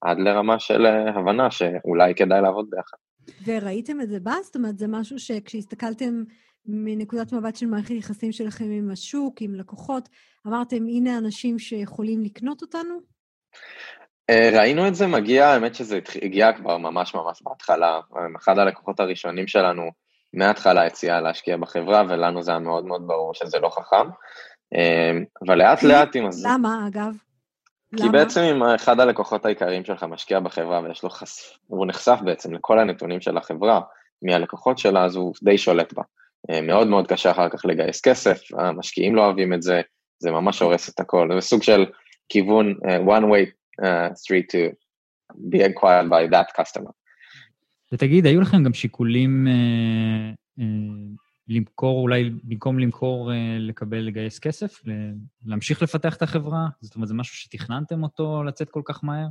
עד 0.00 0.18
לרמה 0.18 0.58
של 0.58 0.86
uh, 0.86 1.18
הבנה 1.18 1.50
שאולי 1.50 2.14
כדאי 2.14 2.42
לעבוד 2.42 2.66
ביחד. 2.70 2.96
וראיתם 3.46 4.00
את 4.00 4.08
זה 4.08 4.20
בא? 4.20 4.34
זאת 4.42 4.56
אומרת, 4.56 4.78
זה 4.78 4.86
משהו 4.88 5.18
שכשהסתכלתם 5.18 6.22
מנקודת 6.66 7.32
מבט 7.32 7.56
של 7.56 7.66
מערכת 7.66 7.90
יחסים 7.90 8.32
שלכם 8.32 8.70
עם 8.70 8.90
השוק, 8.90 9.34
עם 9.40 9.54
לקוחות, 9.54 10.08
אמרתם, 10.46 10.76
הנה 10.76 11.18
אנשים 11.18 11.58
שיכולים 11.58 12.22
לקנות 12.22 12.62
אותנו? 12.62 12.98
אה, 14.30 14.50
ראינו 14.52 14.88
את 14.88 14.94
זה 14.94 15.06
מגיע, 15.06 15.46
האמת 15.46 15.74
שזה 15.74 15.98
הגיע 16.22 16.52
כבר 16.52 16.78
ממש 16.78 17.14
ממש 17.14 17.42
בהתחלה. 17.42 18.00
אחד 18.36 18.58
הלקוחות 18.58 19.00
הראשונים 19.00 19.46
שלנו 19.46 19.82
מההתחלה 20.34 20.86
הציע 20.86 21.20
להשקיע 21.20 21.56
בחברה, 21.56 22.02
ולנו 22.08 22.42
זה 22.42 22.50
היה 22.50 22.60
מאוד 22.60 22.86
מאוד 22.86 23.02
ברור 23.06 23.34
שזה 23.34 23.58
לא 23.58 23.68
חכם. 23.68 24.08
אה, 24.74 25.18
אבל 25.46 25.58
לאט 25.58 25.82
לאט 25.82 26.16
עם 26.16 26.26
הזמן... 26.26 26.50
למה, 26.50 26.88
אגב? 26.88 27.16
כי 27.96 28.02
למה? 28.02 28.12
בעצם 28.12 28.40
אם 28.40 28.62
אחד 28.62 29.00
הלקוחות 29.00 29.46
העיקריים 29.46 29.84
שלך 29.84 30.02
משקיע 30.02 30.40
בחברה 30.40 30.80
ויש 30.80 31.02
לו 31.02 31.10
חשף, 31.10 31.58
הוא 31.66 31.86
נחשף 31.86 32.18
בעצם 32.24 32.54
לכל 32.54 32.78
הנתונים 32.78 33.20
של 33.20 33.36
החברה 33.36 33.80
מהלקוחות 34.22 34.78
שלה, 34.78 35.04
אז 35.04 35.16
הוא 35.16 35.34
די 35.42 35.58
שולט 35.58 35.92
בה. 35.92 36.02
אה, 36.50 36.60
מאוד 36.60 36.88
מאוד 36.88 37.06
קשה 37.06 37.30
אחר 37.30 37.48
כך 37.48 37.64
לגייס 37.64 38.00
כסף, 38.00 38.40
המשקיעים 38.58 39.14
לא 39.14 39.24
אוהבים 39.24 39.54
את 39.54 39.62
זה, 39.62 39.80
זה 40.18 40.30
ממש 40.30 40.62
הורס 40.62 40.88
את 40.88 41.00
הכל, 41.00 41.28
זה 41.34 41.40
סוג 41.40 41.62
של 41.62 41.84
כיוון, 42.28 42.72
uh, 42.72 43.08
one 43.08 43.24
way 43.24 43.50
uh, 43.82 44.14
street 44.14 44.46
to 44.52 44.74
be 45.50 45.58
acquired 45.58 46.08
by 46.08 46.34
that 46.34 46.62
customer. 46.62 46.90
ותגיד, 47.92 48.26
היו 48.26 48.40
לכם 48.40 48.64
גם 48.64 48.74
שיקולים 48.74 49.46
uh, 49.46 50.60
uh, 50.60 51.25
למכור, 51.48 52.02
אולי 52.02 52.30
במקום 52.44 52.78
למכור, 52.78 53.30
uh, 53.30 53.34
לקבל, 53.58 53.98
לגייס 53.98 54.38
כסף? 54.38 54.82
להמשיך 55.46 55.82
לפתח 55.82 56.16
את 56.16 56.22
החברה? 56.22 56.66
זאת 56.80 56.94
אומרת, 56.94 57.08
זה 57.08 57.14
משהו 57.14 57.36
שתכננתם 57.36 58.02
אותו 58.02 58.42
לצאת 58.42 58.70
כל 58.70 58.82
כך 58.84 59.04
מהר? 59.04 59.26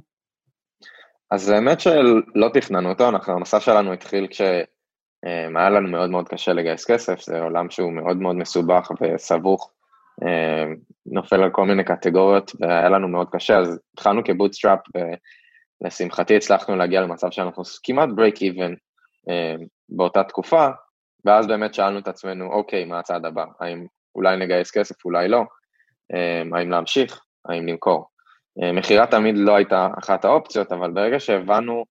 אז 1.32 1.50
האמת 1.50 1.80
שלא 1.80 2.50
תכננו 2.54 2.90
אותו, 2.90 3.10
אנחנו, 3.10 3.34
המסע 3.34 3.60
שלנו 3.60 3.94
התחיל 3.94 4.28
כש... 4.28 4.42
אה, 5.26 5.48
היה 5.56 5.70
לנו 5.70 5.88
מאוד 5.88 6.10
מאוד 6.10 6.30
קשה 6.30 6.54
לגייס 6.54 6.86
כסף, 6.86 7.22
זה 7.22 7.40
עולם 7.40 7.70
שהוא 7.70 7.94
מאוד 7.94 8.18
מאוד 8.18 8.36
מסובך 8.36 8.92
וסבוך, 9.02 9.72
אה, 10.24 10.66
נופל 11.06 11.44
על 11.44 11.50
כל 11.50 11.66
מיני 11.66 11.84
קטגוריות, 11.84 12.52
והיה 12.60 12.90
לנו 12.90 13.08
מאוד 13.08 13.28
קשה, 13.32 13.58
אז 13.58 13.80
התחלנו 13.94 14.24
כבוטסטראפ, 14.24 14.80
ולשמחתי 15.82 16.38
הצלחנו 16.38 16.76
להגיע 16.76 17.02
למצב 17.02 17.32
שאנחנו 17.32 17.64
כמעט 17.84 18.10
break 18.10 18.38
even 18.38 18.76
אה, 19.30 19.56
באותה 19.90 20.24
תקופה, 20.24 20.68
ואז 21.26 21.48
באמת 21.48 21.74
שאלנו 21.74 22.00
את 22.00 22.08
עצמנו, 22.08 22.54
אוקיי, 22.54 22.86
מה 22.86 23.00
הצעד 23.00 23.26
הבא? 23.26 23.46
האם 23.60 23.86
אולי 24.16 24.38
נגייס 24.38 24.72
כסף, 24.72 25.06
אולי 25.06 25.28
לא? 25.28 25.44
האם 26.54 26.72
להמשיך? 26.72 27.24
האם 27.50 27.68
למכור? 27.68 28.06
מכירה 28.74 29.08
תמיד 29.08 29.36
לא 29.38 29.56
הייתה 29.56 29.88
אחת 30.00 30.26
האופציות, 30.26 30.72
אבל 30.72 30.92
ברגע 30.92 31.20
שהבנו 31.20 31.86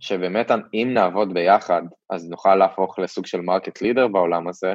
שבאמת 0.00 0.50
אם 0.74 0.90
נעבוד 0.94 1.34
ביחד, 1.34 1.82
אז 2.10 2.30
נוכל 2.30 2.54
להפוך 2.54 2.98
לסוג 2.98 3.26
של 3.26 3.40
market 3.40 3.82
leader 3.82 4.08
בעולם 4.08 4.48
הזה, 4.48 4.74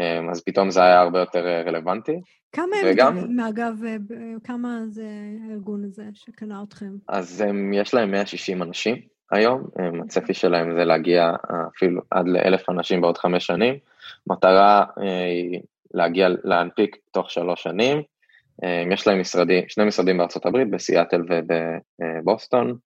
אמ, 0.00 0.30
אז 0.30 0.42
פתאום 0.46 0.70
זה 0.70 0.82
היה 0.82 1.00
הרבה 1.00 1.18
יותר 1.18 1.46
אה, 1.46 1.62
רלוונטי. 1.62 2.20
כמה 2.52 2.76
וגם... 2.84 3.18
הם, 3.18 3.40
אגב, 3.40 3.84
אה, 3.84 3.96
כמה 4.44 4.80
זה 4.86 5.08
הארגון 5.50 5.84
הזה 5.84 6.04
שקנה 6.14 6.62
אתכם? 6.62 6.92
אז 7.08 7.40
הם, 7.40 7.72
יש 7.72 7.94
להם 7.94 8.10
160 8.10 8.62
אנשים 8.62 8.96
היום, 9.30 9.64
הצפי 10.04 10.34
שלהם 10.34 10.74
זה 10.78 10.84
להגיע 10.84 11.32
אפילו 11.76 12.02
עד 12.10 12.28
לאלף 12.28 12.70
אנשים 12.70 13.00
בעוד 13.00 13.18
חמש 13.18 13.46
שנים. 13.46 13.74
מטרה 14.26 14.84
אה, 15.02 15.24
היא 15.24 15.60
להגיע, 15.94 16.28
להנפיק 16.44 16.96
תוך 17.10 17.30
שלוש 17.30 17.62
שנים. 17.62 18.02
יש 18.92 19.06
להם 19.06 19.20
משרדים, 19.20 19.64
שני 19.68 19.84
משרדים 19.84 20.18
בארצות 20.18 20.46
הברית, 20.46 20.70
בסיאטל 20.70 21.22
ובבוסטון. 21.28 22.76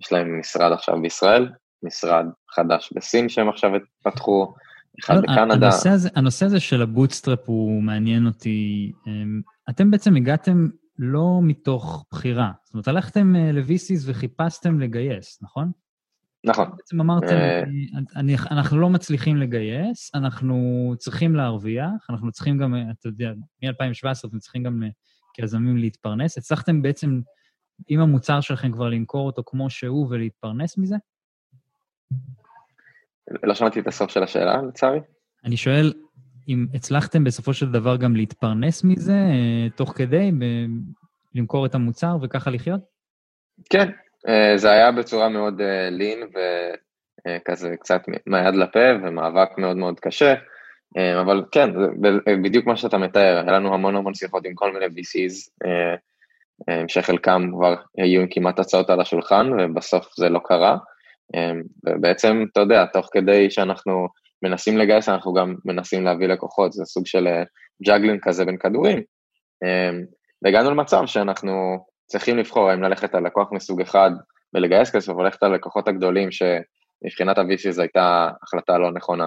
יש 0.00 0.12
להם 0.12 0.40
משרד 0.40 0.72
עכשיו 0.72 1.02
בישראל, 1.02 1.48
משרד 1.82 2.26
חדש 2.50 2.92
בסין 2.96 3.28
שהם 3.28 3.48
עכשיו 3.48 3.70
פתחו, 4.02 4.54
אחד 5.00 5.22
בקנדה. 5.22 5.54
הנושא 5.54 5.90
הזה, 5.90 6.08
הנושא 6.14 6.46
הזה 6.46 6.60
של 6.60 6.82
ה 6.82 6.88
bootstrap 6.88 7.38
הוא 7.46 7.82
מעניין 7.82 8.26
אותי. 8.26 8.92
אתם 9.70 9.90
בעצם 9.90 10.16
הגעתם 10.16 10.66
לא 10.98 11.40
מתוך 11.42 12.06
בחירה, 12.10 12.50
זאת 12.64 12.74
אומרת, 12.74 12.88
הלכתם 12.88 13.36
אה, 13.36 13.52
ל 13.52 13.64
VCs 13.64 14.02
וחיפשתם 14.06 14.80
לגייס, 14.80 15.42
נכון? 15.42 15.70
נכון. 16.48 16.70
בעצם 16.76 17.00
אמרתם, 17.00 17.34
אה, 17.34 17.62
אני, 18.16 18.36
אנחנו 18.50 18.78
לא 18.78 18.90
מצליחים 18.90 19.36
לגייס, 19.36 20.10
אנחנו 20.14 20.94
צריכים 20.98 21.36
להרוויח, 21.36 22.10
אנחנו 22.10 22.32
צריכים 22.32 22.58
גם, 22.58 22.74
אתה 22.90 23.08
יודע, 23.08 23.32
מ-2017 23.62 24.28
אתם 24.28 24.38
צריכים 24.38 24.62
גם 24.62 24.82
אה, 24.82 24.88
כיזמים 25.34 25.76
להתפרנס. 25.76 26.38
הצלחתם 26.38 26.82
בעצם 26.82 27.20
עם 27.88 28.00
המוצר 28.00 28.40
שלכם 28.40 28.72
כבר 28.72 28.88
למכור 28.88 29.26
אותו 29.26 29.42
כמו 29.46 29.70
שהוא 29.70 30.06
ולהתפרנס 30.10 30.78
מזה? 30.78 30.96
לא 33.42 33.54
שמעתי 33.54 33.80
את 33.80 33.86
הסוף 33.86 34.10
של 34.10 34.22
השאלה, 34.22 34.62
לצערי. 34.62 35.00
אני 35.44 35.56
שואל, 35.56 35.92
אם 36.48 36.66
הצלחתם 36.74 37.24
בסופו 37.24 37.54
של 37.54 37.72
דבר 37.72 37.96
גם 37.96 38.16
להתפרנס 38.16 38.84
מזה, 38.84 39.12
אה, 39.12 39.66
תוך 39.76 39.92
כדי, 39.96 40.30
ב- 40.38 40.66
למכור 41.34 41.66
את 41.66 41.74
המוצר 41.74 42.16
וככה 42.22 42.50
לחיות? 42.50 42.80
כן, 43.70 43.88
אה, 43.88 44.07
זה 44.56 44.70
היה 44.70 44.92
בצורה 44.92 45.28
מאוד 45.28 45.60
לין 45.90 46.22
אה, 46.22 46.74
וכזה 47.38 47.74
קצת 47.80 48.02
מהיד 48.26 48.54
לפה 48.54 48.88
ומאבק 49.02 49.58
מאוד 49.58 49.76
מאוד 49.76 50.00
קשה, 50.00 50.34
אבל 51.20 51.44
כן, 51.52 51.70
בדיוק 52.42 52.66
מה 52.66 52.76
שאתה 52.76 52.98
מתאר, 52.98 53.42
היה 53.42 53.52
לנו 53.52 53.74
המון 53.74 53.96
המון 53.96 54.14
שיחות 54.14 54.46
עם 54.46 54.54
כל 54.54 54.72
מיני 54.72 54.86
VCs, 54.86 55.50
אה, 56.68 56.84
שחלקם 56.88 57.50
כבר 57.52 57.74
היו 57.98 58.20
עם 58.20 58.26
כמעט 58.30 58.58
הצעות 58.58 58.90
על 58.90 59.00
השולחן, 59.00 59.50
ובסוף 59.58 60.06
זה 60.16 60.28
לא 60.28 60.40
קרה. 60.44 60.76
אה, 61.34 61.52
ובעצם, 61.86 62.44
אתה 62.52 62.60
יודע, 62.60 62.86
תוך 62.86 63.08
כדי 63.12 63.50
שאנחנו 63.50 64.08
מנסים 64.42 64.78
לגייס, 64.78 65.08
אנחנו 65.08 65.32
גם 65.32 65.54
מנסים 65.64 66.04
להביא 66.04 66.26
לקוחות, 66.26 66.72
זה 66.72 66.84
סוג 66.84 67.06
של 67.06 67.28
juggling 67.86 68.18
אה, 68.18 68.28
כזה 68.28 68.44
בין 68.44 68.56
כדורים. 68.56 69.02
והגענו 70.42 70.70
למצב 70.70 71.06
שאנחנו 71.06 71.78
צריכים 72.08 72.36
לבחור 72.38 72.70
האם 72.70 72.82
ללכת 72.82 73.14
על 73.14 73.26
לקוח 73.26 73.52
מסוג 73.52 73.80
אחד 73.80 74.10
ולגייס 74.54 74.90
כסף, 74.90 75.08
או 75.08 75.22
ללכת 75.22 75.42
על 75.42 75.54
לקוחות 75.54 75.88
הגדולים, 75.88 76.28
שמבחינת 76.32 77.38
ה 77.38 77.49
VC 77.49 77.70
זו 77.70 77.82
הייתה 77.82 78.30
החלטה 78.42 78.78
לא 78.78 78.92
נכונה. 78.92 79.26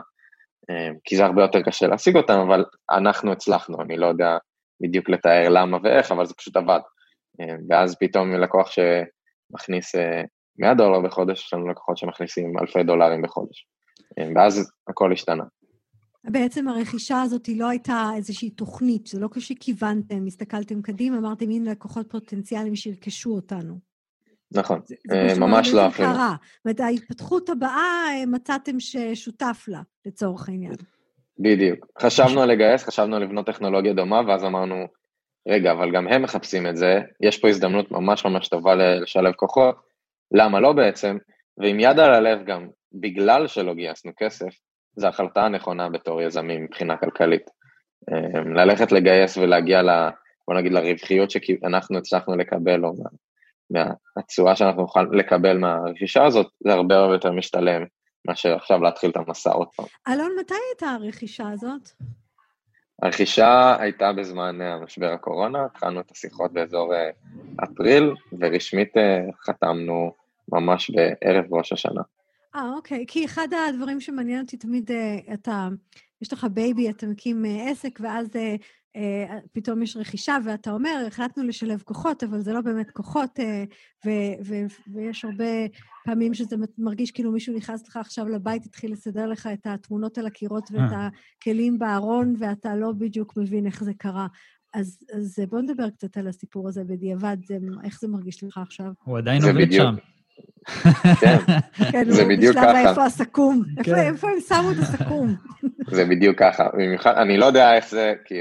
כי 1.04 1.18
זה 1.18 1.26
הרבה 1.26 1.42
יותר 1.42 1.62
קשה 1.62 1.88
להשיג 1.88 2.16
אותם, 2.16 2.40
אבל 2.40 2.66
אנחנו 2.92 3.32
הצלחנו, 3.32 3.82
אני 3.82 3.98
לא 3.98 4.08
יודע 4.08 4.38
בדיוק 4.82 5.10
לתאר 5.10 5.50
למה 5.50 5.78
ואיך, 5.84 6.12
אבל 6.12 6.26
זה 6.26 6.34
פשוט 6.34 6.58
עבד. 6.58 6.80
אה, 7.42 7.56
ואז 7.70 7.96
פתאום 8.00 8.34
לקוח 8.36 8.70
שמכניס 8.72 9.96
100 10.60 10.70
אה, 10.70 10.74
דולר 10.76 11.00
בחודש, 11.00 11.46
יש 11.46 11.54
לנו 11.54 11.68
לקוחות 11.68 11.98
שמכניסים 11.98 12.54
אלפי 12.62 12.84
דולרים 12.84 13.22
בחודש. 13.22 13.68
אה, 14.20 14.28
ואז 14.36 14.72
הכל 14.88 15.12
השתנה. 15.12 15.44
בעצם 16.24 16.68
הרכישה 16.68 17.22
הזאת 17.22 17.46
היא 17.46 17.60
לא 17.60 17.70
הייתה 17.70 18.10
איזושהי 18.16 18.50
תוכנית, 18.50 19.08
זה 19.08 19.20
לא 19.20 19.28
כשכיוונתם, 19.34 20.28
הסתכלתם 20.28 20.82
קדימה, 20.82 21.18
אמרתם, 21.18 21.50
הנה 21.50 21.72
לקוחות 21.72 22.10
פוטנציאליים 22.10 22.76
שירכשו 22.76 23.30
אותנו. 23.30 23.80
נכון, 24.52 24.80
זה, 24.86 24.96
זה 25.34 25.40
ממש 25.40 25.74
לא 25.74 25.88
אפילו. 25.88 26.08
זה 26.08 26.14
קרה. 26.14 26.36
זאת 26.56 26.66
אומרת, 26.66 26.80
ההתפתחות 26.80 27.50
הבאה, 27.50 28.26
מצאתם 28.28 28.80
ששותף 28.80 29.66
לה, 29.68 29.82
לצורך 30.06 30.50
העניין. 30.50 30.74
בדיוק. 31.40 31.86
חשבנו 32.02 32.42
על 32.42 32.52
לגייס, 32.52 32.84
חשבנו 32.84 33.16
על 33.16 33.24
לבנות 33.24 33.46
טכנולוגיה 33.46 33.94
דומה, 33.94 34.22
ואז 34.28 34.44
אמרנו, 34.44 34.76
רגע, 35.48 35.72
אבל 35.72 35.92
גם 35.92 36.08
הם 36.08 36.22
מחפשים 36.22 36.68
את 36.68 36.78
זה, 36.78 37.00
יש 37.22 37.38
פה 37.38 37.50
הזדמנות 37.50 37.92
ממש 37.92 38.26
ממש 38.26 38.48
טובה 38.48 38.76
לשלב 38.76 39.34
כוחות, 39.34 39.76
למה 40.32 40.60
לא 40.60 40.74
בעצם? 40.74 41.18
ועם 41.58 41.80
יד 41.80 42.00
על 42.00 42.14
הלב 42.14 42.46
גם, 42.46 42.68
בגלל 42.94 43.48
שלא 43.48 43.74
גייסנו 43.74 44.12
כסף, 44.18 44.54
זו 44.96 45.08
החלטה 45.08 45.46
הנכונה 45.46 45.90
בתור 45.90 46.22
יזמים 46.22 46.64
מבחינה 46.64 46.98
כלכלית. 46.98 47.50
אמ, 48.12 48.54
ללכת 48.54 48.92
לגייס 48.92 49.38
ולהגיע 49.38 49.82
ל... 49.82 49.90
בוא 50.48 50.56
נגיד 50.56 50.72
לרווחיות 50.72 51.32
שאנחנו 51.32 51.98
הצלחנו 51.98 52.36
לקבל, 52.36 52.86
או 52.86 52.94
מהתשואה 53.70 54.56
שאנחנו 54.56 54.82
נוכל 54.82 55.04
לקבל 55.12 55.58
מהרכישה 55.58 56.26
הזאת, 56.26 56.48
זה 56.60 56.74
הרבה 56.74 56.96
הרבה 56.96 57.14
יותר 57.14 57.32
משתלם 57.32 57.84
מאשר 58.28 58.56
עכשיו 58.56 58.84
להתחיל 58.84 59.10
את 59.10 59.18
המסע 59.18 59.52
עוד 59.52 59.68
פעם. 59.76 59.86
אלון, 60.08 60.32
מתי 60.40 60.54
הייתה 60.70 60.92
הרכישה 60.92 61.50
הזאת? 61.50 61.90
הרכישה 63.02 63.76
הייתה 63.80 64.14
בזמן 64.14 64.62
אה, 64.62 64.80
משבר 64.80 65.12
הקורונה, 65.14 65.66
התחלנו 65.66 66.00
את 66.00 66.12
השיחות 66.12 66.54
באזור 66.54 66.94
אה, 66.94 67.10
אפריל, 67.64 68.14
ורשמית 68.40 68.98
אה, 68.98 69.22
חתמנו 69.46 70.14
ממש 70.52 70.92
בערב 70.92 71.54
ראש 71.54 71.74
השנה. 71.74 72.02
אה, 72.56 72.74
אוקיי. 72.76 73.06
כי 73.08 73.26
אחד 73.26 73.48
הדברים 73.70 74.02
שמעניין 74.02 74.42
אותי 74.42 74.58
תמיד, 74.58 74.92
אתה, 75.34 75.70
יש 76.22 76.34
לך 76.34 76.44
baby, 76.54 76.90
אתה 76.90 77.08
מקים 77.08 77.46
עסק, 77.68 78.00
ואז 78.04 78.28
אה, 78.96 79.40
פתאום 79.52 79.84
יש 79.84 79.98
רכישה, 79.98 80.38
ואתה 80.46 80.72
אומר, 80.72 81.04
החלטנו 81.08 81.44
לשלב 81.44 81.82
כוחות, 81.86 82.24
אבל 82.24 82.40
זה 82.42 82.54
לא 82.54 82.62
באמת 82.62 82.92
כוחות, 82.92 83.40
אה, 83.40 83.64
ו- 84.06 84.46
ו- 84.46 84.94
ויש 84.94 85.26
הרבה 85.26 85.46
פעמים 86.06 86.34
שזה 86.34 86.56
מרגיש 86.78 87.12
כאילו 87.12 87.32
מישהו 87.32 87.56
נכנס 87.56 87.88
לך 87.88 87.98
עכשיו 87.98 88.28
לבית, 88.28 88.66
התחיל 88.66 88.92
לסדר 88.92 89.28
לך 89.28 89.50
את 89.54 89.68
התמונות 89.68 90.18
על 90.18 90.28
הקירות 90.28 90.72
ואת 90.72 90.92
אה. 90.92 91.10
הכלים 91.38 91.80
בארון, 91.80 92.36
ואתה 92.40 92.76
לא 92.76 92.92
בדיוק 92.92 93.38
מבין 93.38 93.66
איך 93.66 93.84
זה 93.84 93.94
קרה. 93.94 94.28
אז, 94.74 95.00
אז 95.14 95.40
בוא 95.50 95.62
נדבר 95.62 95.90
קצת 95.90 96.18
על 96.18 96.28
הסיפור 96.28 96.68
הזה 96.68 96.84
בדיעבד, 96.84 97.38
זה, 97.46 97.58
איך 97.84 98.00
זה 98.00 98.08
מרגיש 98.08 98.44
לך 98.44 98.58
עכשיו? 98.58 98.92
הוא 99.04 99.18
עדיין 99.18 99.42
עובד 99.44 99.56
בדיוק. 99.56 99.84
שם. 99.84 99.96
כן, 101.22 101.38
כן 101.92 102.12
זה 102.12 102.26
בדיוק 102.26 102.56
ככה. 102.56 102.66
כן, 102.66 102.74
בשלב 102.74 102.88
איפה 102.88 103.06
הסכו"ם, 103.06 103.64
כן. 103.84 103.96
איפה 103.96 104.30
הם 104.30 104.40
שמו 104.40 104.72
את 104.72 104.78
הסכו"ם. 104.78 105.36
זה 105.96 106.06
בדיוק 106.06 106.40
ככה. 106.40 106.70
במיוחד, 106.74 107.14
אני 107.18 107.38
לא 107.38 107.46
יודע 107.46 107.76
איך 107.76 107.88
זה, 107.88 108.14
כי 108.26 108.36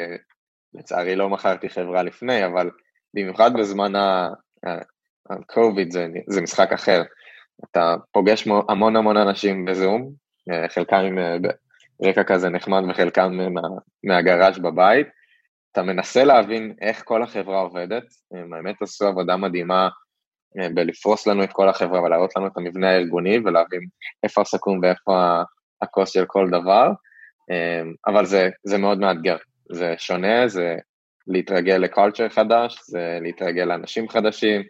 לצערי 0.75 1.17
לא 1.17 1.29
מכרתי 1.29 1.69
חברה 1.69 2.03
לפני, 2.03 2.47
אבל 2.47 2.71
במיוחד 3.15 3.55
בזמן 3.55 3.97
ה-COVID 3.97 5.91
זה, 5.91 6.07
זה 6.27 6.41
משחק 6.41 6.73
אחר. 6.73 7.03
אתה 7.71 7.95
פוגש 8.13 8.49
המון 8.69 8.97
המון 8.97 9.17
אנשים 9.17 9.65
בזום, 9.65 10.11
אה, 10.51 10.69
חלקם 10.69 10.97
עם 10.97 11.19
אה, 11.19 11.37
רקע 12.03 12.23
כזה 12.25 12.49
נחמד 12.49 12.83
וחלקם 12.89 13.33
מה, 13.55 13.61
מהגראז' 14.05 14.59
בבית. 14.59 15.07
אתה 15.73 15.83
מנסה 15.83 16.25
להבין 16.25 16.75
איך 16.81 17.03
כל 17.05 17.23
החברה 17.23 17.61
עובדת, 17.61 18.05
הם 18.33 18.53
האמת 18.53 18.83
עשו 18.83 19.07
עבודה 19.07 19.37
מדהימה 19.37 19.83
אה, 19.85 19.89
בלפרוס 20.75 21.27
לנו 21.27 21.45
את 21.45 21.53
כל 21.53 21.69
החברה 21.69 22.03
ולהראות 22.03 22.37
לנו 22.37 22.47
את 22.47 22.57
המבנה 22.57 22.91
הארגוני 22.91 23.39
ולהבין 23.39 23.81
איפה 24.23 24.41
הסכו"ם 24.41 24.79
ואיפה 24.83 25.43
הכוס 25.83 26.11
של 26.11 26.25
כל 26.27 26.49
דבר, 26.49 26.91
אבל 28.07 28.27
זה, 28.27 28.49
זה 28.65 28.79
מאוד 28.79 28.99
מאתגר. 28.99 29.37
זה 29.73 29.95
שונה, 29.99 30.49
זה 30.49 30.77
להתרגל 31.27 31.77
לקולצ'ר 31.77 32.29
חדש, 32.29 32.79
זה 32.87 33.19
להתרגל 33.23 33.65
לאנשים 33.65 34.09
חדשים, 34.09 34.63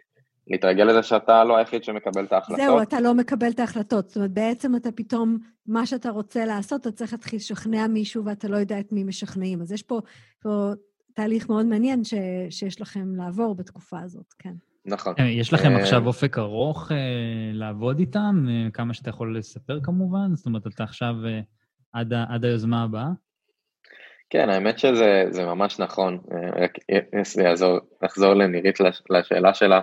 להתרגל 0.47 0.83
לזה 0.83 1.03
שאתה 1.03 1.43
לא 1.43 1.57
היחיד 1.57 1.83
שמקבל 1.83 2.25
את 2.25 2.33
ההחלטות. 2.33 2.65
זהו, 2.65 2.81
אתה 2.81 3.01
לא 3.01 3.13
מקבל 3.13 3.49
את 3.49 3.59
ההחלטות. 3.59 4.07
זאת 4.07 4.17
אומרת, 4.17 4.31
בעצם 4.31 4.75
אתה 4.75 4.91
פתאום, 4.91 5.37
מה 5.67 5.85
שאתה 5.85 6.09
רוצה 6.09 6.45
לעשות, 6.45 6.81
אתה 6.81 6.91
צריך 6.91 7.13
להתחיל 7.13 7.37
לשכנע 7.37 7.87
מישהו 7.87 8.25
ואתה 8.25 8.47
לא 8.47 8.57
יודע 8.57 8.79
את 8.79 8.91
מי 8.91 9.03
משכנעים. 9.03 9.61
אז 9.61 9.71
יש 9.71 9.83
פה, 9.83 9.99
פה 10.41 10.69
תהליך 11.13 11.49
מאוד 11.49 11.65
מעניין 11.65 12.03
ש, 12.03 12.13
שיש 12.49 12.81
לכם 12.81 13.15
לעבור 13.15 13.55
בתקופה 13.55 13.99
הזאת, 13.99 14.33
כן. 14.39 14.53
נכון. 14.85 15.13
אה, 15.19 15.25
יש 15.25 15.53
לכם 15.53 15.71
אה, 15.71 15.81
עכשיו 15.81 16.07
אופק 16.07 16.37
ארוך 16.37 16.91
אה, 16.91 16.97
לעבוד 17.53 17.99
איתם, 17.99 18.45
כמה 18.73 18.93
שאתה 18.93 19.09
יכול 19.09 19.37
לספר 19.37 19.79
כמובן? 19.83 20.35
זאת 20.35 20.45
אומרת, 20.45 20.67
אתה 20.67 20.83
עכשיו 20.83 21.15
עד, 21.93 22.13
עד 22.29 22.45
היוזמה 22.45 22.83
הבאה? 22.83 23.07
כן, 24.29 24.49
האמת 24.49 24.79
שזה 24.79 25.45
ממש 25.45 25.79
נכון. 25.79 26.17
רק 26.61 26.77
זה 27.23 27.43
יעזור, 27.43 27.79
נחזור 28.03 28.33
לנירית 28.33 28.79
לשאלה 29.09 29.53
שלה. 29.53 29.79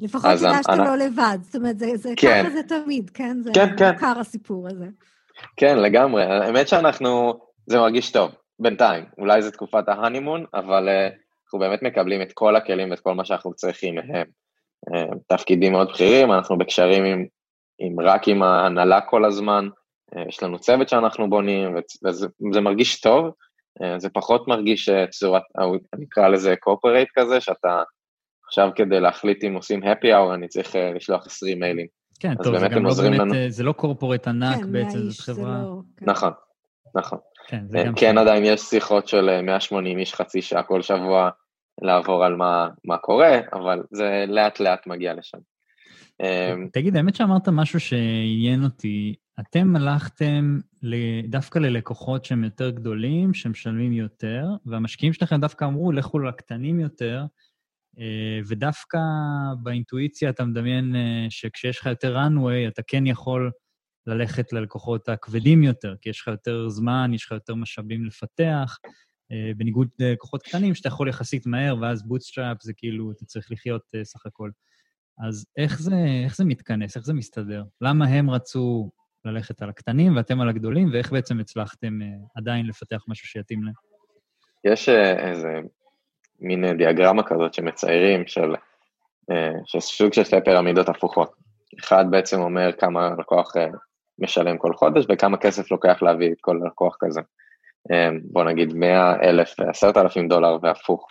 לפחות 0.00 0.30
תדע 0.38 0.62
שאתה 0.62 0.76
לא 0.76 0.96
לבד, 0.96 1.38
זאת 1.40 1.56
אומרת, 1.56 1.78
זה, 1.78 1.96
זה 1.96 2.12
כן. 2.16 2.42
ככה 2.42 2.50
זה 2.50 2.62
תמיד, 2.62 3.10
כן? 3.10 3.36
זה 3.42 3.50
כן, 3.54 3.76
כן. 3.76 3.92
מוכר 3.92 4.20
הסיפור 4.20 4.68
הזה. 4.68 4.86
כן, 5.56 5.78
לגמרי. 5.78 6.22
האמת 6.22 6.68
שאנחנו, 6.68 7.40
זה 7.66 7.78
מרגיש 7.78 8.10
טוב, 8.10 8.30
בינתיים. 8.58 9.04
אולי 9.18 9.42
זו 9.42 9.50
תקופת 9.50 9.88
ההנימון, 9.88 10.44
אבל 10.54 10.88
uh, 10.88 11.14
אנחנו 11.46 11.58
באמת 11.58 11.82
מקבלים 11.82 12.22
את 12.22 12.32
כל 12.32 12.56
הכלים 12.56 12.90
ואת 12.90 13.00
כל 13.00 13.14
מה 13.14 13.24
שאנחנו 13.24 13.54
צריכים 13.54 13.94
מהם. 13.94 14.26
Uh, 14.90 15.16
תפקידים 15.26 15.72
מאוד 15.72 15.88
בכירים, 15.88 16.32
אנחנו 16.32 16.58
בקשרים 16.58 17.04
עם, 17.04 17.26
עם 17.78 18.00
רק 18.00 18.28
עם 18.28 18.42
ההנהלה 18.42 19.00
כל 19.00 19.24
הזמן, 19.24 19.68
אה, 20.16 20.22
יש 20.28 20.42
לנו 20.42 20.58
צוות 20.58 20.88
שאנחנו 20.88 21.30
בונים, 21.30 21.76
וזה 22.04 22.60
מרגיש 22.60 23.00
טוב, 23.00 23.30
אה, 23.82 23.98
זה 23.98 24.08
פחות 24.08 24.48
מרגיש 24.48 24.88
אה, 24.88 25.06
צורת, 25.06 25.42
אני 25.94 26.04
אקרא 26.04 26.28
לזה 26.28 26.54
קורפרייט 26.60 27.08
כזה, 27.14 27.40
שאתה 27.40 27.82
עכשיו 28.46 28.68
כדי 28.74 29.00
להחליט 29.00 29.44
אם 29.44 29.54
עושים 29.54 29.82
happy 29.82 30.06
hour, 30.06 30.34
אני 30.34 30.48
צריך 30.48 30.74
לשלוח 30.94 31.26
20 31.26 31.60
מיילים. 31.60 31.86
כן, 32.20 32.34
טוב, 32.42 32.58
זה 32.58 32.68
גם 32.68 32.84
לא 32.84 32.90
באמת, 33.02 33.18
לנו... 33.18 33.34
זה 33.48 33.62
לא 33.62 33.72
קורפורט 33.72 34.28
ענק 34.28 34.56
כן, 34.56 34.72
בעצם, 34.72 34.98
זאת 34.98 35.20
חברה... 35.20 35.62
לא, 35.62 35.80
כן. 35.96 36.10
נכון, 36.10 36.30
נכון. 36.94 37.18
כן, 37.46 37.64
כן 37.96 38.18
עדיין 38.18 38.44
יש 38.44 38.60
שיחות 38.60 39.08
של 39.08 39.40
180 39.42 39.98
איש 39.98 40.14
חצי 40.14 40.42
שעה 40.42 40.62
כל 40.62 40.82
שבוע 40.82 41.30
לעבור 41.82 42.24
על 42.24 42.36
מה, 42.36 42.68
מה 42.84 42.98
קורה, 42.98 43.38
אבל 43.52 43.82
זה 43.90 44.24
לאט 44.28 44.60
לאט 44.60 44.86
מגיע 44.86 45.14
לשם. 45.14 45.38
תגיד, 46.72 46.96
האמת 46.96 47.14
שאמרת 47.14 47.48
משהו 47.48 47.80
שעניין 47.80 48.64
אותי, 48.64 49.14
אתם 49.40 49.76
הלכתם 49.76 50.58
דווקא 51.28 51.58
ללקוחות 51.58 52.24
שהם 52.24 52.44
יותר 52.44 52.70
גדולים, 52.70 53.34
שמשלמים 53.34 53.92
יותר, 53.92 54.46
והמשקיעים 54.66 55.12
שלכם 55.12 55.40
דווקא 55.40 55.64
אמרו, 55.64 55.92
לכו 55.92 56.18
לקטנים 56.18 56.80
יותר, 56.80 57.24
אה, 57.98 58.40
ודווקא 58.48 58.98
באינטואיציה 59.62 60.30
אתה 60.30 60.44
מדמיין 60.44 60.96
אה, 60.96 61.26
שכשיש 61.30 61.80
לך 61.80 61.86
יותר 61.86 62.16
runway, 62.16 62.68
אתה 62.68 62.82
כן 62.86 63.06
יכול 63.06 63.50
ללכת 64.06 64.52
ללקוחות 64.52 65.08
הכבדים 65.08 65.62
יותר, 65.62 65.94
כי 66.00 66.10
יש 66.10 66.20
לך 66.20 66.26
יותר 66.26 66.68
זמן, 66.68 67.10
יש 67.14 67.24
לך 67.24 67.32
יותר 67.32 67.54
משאבים 67.54 68.04
לפתח, 68.04 68.78
אה, 69.32 69.50
בניגוד 69.56 69.88
ללקוחות 69.98 70.42
קטנים, 70.42 70.74
שאתה 70.74 70.88
יכול 70.88 71.08
יחסית 71.08 71.46
מהר, 71.46 71.76
ואז 71.80 72.02
bootstrap 72.02 72.62
זה 72.62 72.72
כאילו, 72.76 73.12
אתה 73.12 73.24
צריך 73.24 73.52
לחיות 73.52 73.82
סך 74.02 74.26
הכל. 74.26 74.50
אז 75.28 75.46
איך 75.56 75.80
זה, 75.80 75.94
איך 76.24 76.36
זה 76.36 76.44
מתכנס? 76.44 76.96
איך 76.96 77.04
זה 77.04 77.14
מסתדר? 77.14 77.62
למה 77.80 78.06
הם 78.06 78.30
רצו 78.30 78.90
ללכת 79.24 79.62
על 79.62 79.68
הקטנים 79.68 80.16
ואתם 80.16 80.40
על 80.40 80.48
הגדולים, 80.48 80.90
ואיך 80.92 81.12
בעצם 81.12 81.40
הצלחתם 81.40 81.98
עדיין 82.36 82.66
לפתח 82.66 83.04
משהו 83.08 83.26
שיתאים 83.26 83.64
להם? 83.64 83.74
יש 84.64 84.88
איזה 84.88 85.60
מין 86.40 86.76
דיאגרמה 86.76 87.22
כזאת 87.22 87.54
שמציירים 87.54 88.26
של, 88.26 88.54
של 89.64 89.80
סוג 89.80 90.12
של 90.12 90.24
שתי 90.24 90.36
פירמידות 90.44 90.88
הפוכות. 90.88 91.34
אחד 91.80 92.04
בעצם 92.10 92.40
אומר 92.40 92.72
כמה 92.78 93.10
לקוח 93.18 93.52
משלם 94.18 94.58
כל 94.58 94.74
חודש 94.74 95.04
וכמה 95.08 95.36
כסף 95.36 95.70
לוקח 95.70 96.02
להביא 96.02 96.32
את 96.32 96.40
כל 96.40 96.60
לקוח 96.66 96.96
כזה. 97.00 97.20
Um, 97.92 98.20
בוא 98.32 98.44
נגיד 98.44 98.74
100 98.74 99.14
אלף 99.22 99.54
ו-10 99.60 100.00
אלפים 100.00 100.28
דולר 100.28 100.58
והפוך. 100.62 101.06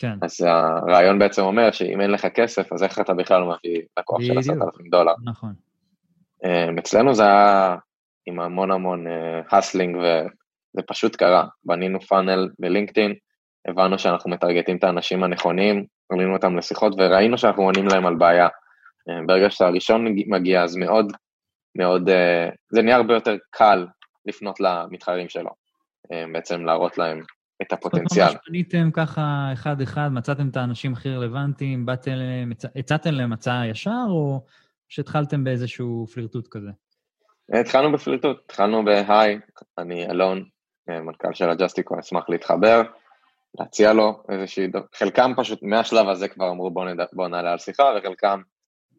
כן. 0.00 0.18
אז 0.22 0.40
הרעיון 0.40 1.18
בעצם 1.18 1.42
אומר 1.42 1.70
שאם 1.70 2.00
אין 2.00 2.10
לך 2.10 2.26
כסף, 2.26 2.72
אז 2.72 2.82
איך 2.82 3.00
אתה 3.00 3.14
בכלל 3.14 3.42
מביא 3.42 3.82
לקוח 3.98 4.22
של 4.22 4.38
10,000 4.38 4.90
דולר. 4.90 5.12
נכון. 5.24 5.52
אמ, 6.44 6.78
אצלנו 6.78 7.14
זה 7.14 7.22
היה 7.22 7.76
עם 8.26 8.40
המון 8.40 8.70
המון 8.70 9.04
הסלינג 9.50 9.96
אה, 9.96 10.00
וזה 10.00 10.82
פשוט 10.86 11.16
קרה. 11.16 11.46
בנינו 11.64 12.00
פאנל 12.00 12.48
בלינקדאין, 12.58 13.14
הבנו 13.68 13.98
שאנחנו 13.98 14.30
מטרגטים 14.30 14.76
את 14.76 14.84
האנשים 14.84 15.24
הנכונים, 15.24 15.84
עלינו 16.12 16.32
אותם 16.32 16.56
לשיחות 16.56 16.94
וראינו 16.98 17.38
שאנחנו 17.38 17.62
עונים 17.62 17.86
להם 17.86 18.06
על 18.06 18.14
בעיה. 18.14 18.48
אמ, 19.08 19.26
ברגע 19.26 19.50
שהראשון 19.50 20.06
מגיע 20.26 20.62
אז 20.62 20.76
מאוד 20.76 21.12
מאוד, 21.76 22.08
אה, 22.08 22.48
זה 22.70 22.82
נהיה 22.82 22.96
הרבה 22.96 23.14
יותר 23.14 23.36
קל 23.50 23.86
לפנות 24.26 24.60
למתחרים 24.60 25.28
שלו, 25.28 25.50
אמ, 26.12 26.32
בעצם 26.32 26.64
להראות 26.64 26.98
להם 26.98 27.22
את 27.62 27.72
הפוטנציאל. 27.72 28.26
זאת 28.26 28.34
אומרת, 28.34 28.44
פניתם 28.46 28.90
ככה 28.92 29.50
אחד-אחד, 29.52 30.08
מצאתם 30.12 30.48
את 30.48 30.56
האנשים 30.56 30.92
הכי 30.92 31.14
רלוונטיים, 31.14 31.86
באתם 31.86 32.10
הצעתם 32.76 33.10
להם 33.10 33.32
הצעה 33.32 33.68
ישר, 33.68 34.04
או 34.08 34.44
שהתחלתם 34.88 35.44
באיזשהו 35.44 36.06
פלירטוט 36.14 36.48
כזה? 36.50 36.70
התחלנו 37.52 37.92
בפלירטוט, 37.92 38.40
התחלנו 38.44 38.84
בהיי, 38.84 39.38
אני 39.78 40.06
אלון, 40.06 40.44
מנכ"ל 40.88 41.34
של 41.34 41.50
הג'סטיקו, 41.50 42.00
אשמח 42.00 42.28
להתחבר, 42.28 42.82
להציע 43.58 43.92
לו 43.92 44.22
איזושהי, 44.28 44.66
חלקם 44.94 45.32
פשוט 45.36 45.62
מהשלב 45.62 46.08
הזה 46.08 46.28
כבר 46.28 46.50
אמרו 46.50 46.70
בואו 47.12 47.28
נעלה 47.28 47.52
על 47.52 47.58
שיחה, 47.58 47.84
וחלקם 47.98 48.40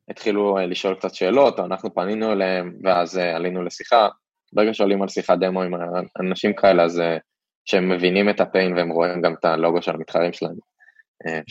התחילו 0.09 0.57
אה, 0.57 0.65
לשאול 0.65 0.95
קצת 0.95 1.13
שאלות, 1.13 1.59
או 1.59 1.65
אנחנו 1.65 1.93
פנינו 1.93 2.31
אליהם, 2.31 2.73
ואז 2.83 3.17
אה, 3.17 3.35
עלינו 3.35 3.63
לשיחה. 3.63 4.07
ברגע 4.53 4.73
שעולים 4.73 5.01
על 5.01 5.07
שיחת 5.07 5.39
דמו 5.39 5.61
עם 5.61 5.73
אנשים 6.19 6.53
כאלה, 6.53 6.83
אז 6.83 6.99
אה, 6.99 7.17
שהם 7.65 7.89
מבינים 7.89 8.29
את 8.29 8.39
הפיין 8.39 8.77
והם 8.77 8.89
רואים 8.89 9.21
גם 9.21 9.33
את 9.33 9.45
הלוגו 9.45 9.81
של 9.81 9.91
המתחרים 9.91 10.33
שלהם, 10.33 10.55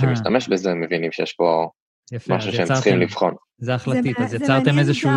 שמשתמש 0.00 0.48
בזה, 0.48 0.70
הם 0.70 0.80
מבינים 0.80 1.12
שיש 1.12 1.32
פה 1.32 1.68
יפה, 2.12 2.34
משהו 2.34 2.52
שהם 2.52 2.66
צריכים 2.66 3.00
לבחון. 3.00 3.34
זה 3.58 3.74
החלטית, 3.74 4.20
אז 4.20 4.34
יצרתם 4.34 4.78
איזשהו, 4.78 5.10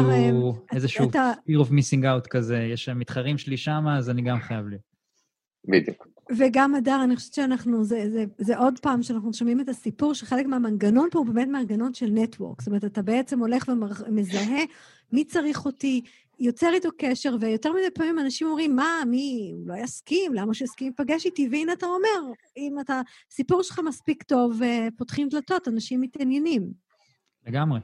איזשהו 0.74 1.06
fear 1.06 1.66
of 1.66 1.70
missing 1.70 2.04
out 2.04 2.28
כזה, 2.30 2.58
יש 2.58 2.90
מתחרים 2.90 3.38
שלי 3.38 3.58
שם, 3.58 3.86
אז 3.98 4.10
אני 4.10 4.22
גם 4.22 4.40
חייב 4.40 4.68
לי. 4.68 4.78
בדיוק. 5.68 6.13
וגם, 6.38 6.76
הדר, 6.76 7.04
אני 7.04 7.16
חושבת 7.16 7.34
שאנחנו, 7.34 7.84
זה, 7.84 8.10
זה, 8.12 8.26
זה 8.38 8.58
עוד 8.58 8.80
פעם 8.80 9.04
שאנחנו 9.04 9.34
שומעים 9.34 9.60
את 9.60 9.70
הסיפור, 9.70 10.14
שחלק 10.14 10.46
מהמנגנון 10.46 11.10
פה 11.12 11.20
הוא 11.20 11.26
באמת 11.26 11.48
מנגנון 11.48 11.94
של 11.94 12.10
נטוורק. 12.14 12.62
זאת 12.62 12.68
אומרת, 12.68 12.86
אתה 12.86 13.02
בעצם 13.02 13.40
הולך 13.40 13.72
ומזהה 14.08 14.64
מי 15.12 15.26
צריך 15.26 15.66
אותי, 15.66 16.02
יוצר 16.40 16.74
איתו 16.74 16.90
קשר, 16.98 17.36
ויותר 17.40 17.74
מדי 17.74 17.92
פעמים 17.94 18.20
אנשים 18.20 18.48
אומרים, 18.48 18.76
מה, 18.76 19.04
מי, 19.08 19.54
לא 19.66 19.74
יסכים, 19.74 20.34
למה 20.34 20.54
שיסכים 20.54 20.88
להיפגש 20.88 21.26
איתי? 21.26 21.48
והנה 21.52 21.74
אתה 21.74 21.86
אומר, 21.86 22.34
אם 22.58 22.80
אתה, 22.80 23.02
סיפור 23.32 23.64
שלך 23.64 23.80
מספיק 23.88 24.24
טוב, 24.24 24.62
פותחים 24.98 25.30
דלתות, 25.30 25.68
אנשים 25.68 26.02
מתעניינים. 26.02 26.72
לגמרי. 27.48 27.80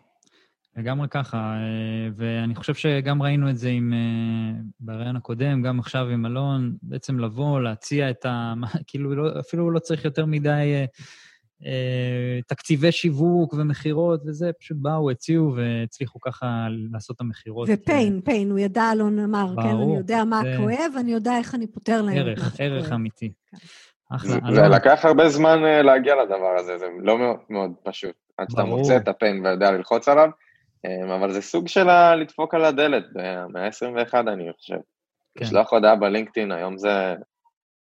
לגמרי 0.80 1.08
ככה, 1.10 1.38
אה, 1.38 2.10
ואני 2.16 2.56
חושב 2.56 2.74
שגם 2.74 3.24
ראינו 3.24 3.50
את 3.50 3.58
זה 3.58 3.70
עם, 3.70 3.94
אה, 3.94 4.62
ברעיון 4.80 5.16
הקודם, 5.16 5.62
גם 5.62 5.80
עכשיו 5.80 6.08
עם 6.08 6.26
אלון, 6.26 6.76
בעצם 6.82 7.20
לבוא, 7.20 7.62
להציע 7.62 8.10
את 8.10 8.26
ה... 8.26 8.54
כאילו, 8.88 9.16
לא, 9.16 9.40
אפילו 9.40 9.72
לא 9.72 9.80
צריך 9.80 10.06
יותר 10.06 10.26
מדי 10.26 10.86
אה, 11.66 12.40
תקציבי 12.48 12.92
שיווק 12.92 13.54
ומכירות 13.54 14.22
וזה, 14.26 14.52
פשוט 14.60 14.78
באו, 14.82 15.12
הציעו 15.12 15.56
והצליחו 15.56 16.20
ככה 16.20 16.68
לעשות 16.92 17.16
את 17.16 17.22
המכירות. 17.22 17.70
ופיין, 17.72 18.22
פיין, 18.26 18.52
הוא 18.52 18.60
ידע, 18.60 18.92
אלון 18.92 19.20
אמר, 19.20 19.46
ברור, 19.46 19.62
כן, 19.62 19.70
אני 19.70 19.98
יודע 19.98 20.24
מה 20.24 20.42
זה... 20.44 20.54
כואב, 20.58 20.94
אני 21.00 21.12
יודע 21.12 21.38
איך 21.38 21.56
אני 21.56 21.68
פותר 21.68 22.02
להם. 22.02 22.18
ערך, 22.18 22.56
ערך 22.60 22.92
אמיתי. 22.92 23.32
כן. 23.52 23.58
אחלה. 24.16 24.40
זה 24.54 24.62
לקח 24.62 25.06
הרבה 25.06 25.30
זמן 25.30 25.60
להגיע 25.62 26.16
לדבר 26.24 26.56
הזה, 26.60 26.78
זה 26.78 26.86
לא 27.00 27.18
מאוד, 27.18 27.38
מאוד 27.50 27.72
פשוט. 27.84 28.16
עד 28.38 28.50
שאתה 28.50 28.64
מוצא 28.64 28.98
את 28.98 29.08
הפיין 29.08 29.46
ויודע 29.46 29.72
ללחוץ 29.72 30.08
עליו. 30.08 30.30
אמ, 30.86 31.12
אבל 31.12 31.32
זה 31.32 31.42
סוג 31.42 31.68
של 31.68 31.88
לדפוק 32.16 32.54
על 32.54 32.66
הדלת 32.66 33.04
במאה 33.14 33.66
ה-21, 33.66 34.14
אני 34.14 34.52
חושב. 34.58 34.78
כן. 35.36 35.46
לשלוח 35.46 35.74
הודעה 35.74 35.96
בלינקדאין, 35.96 36.52
היום 36.52 36.78
זה, 36.78 37.16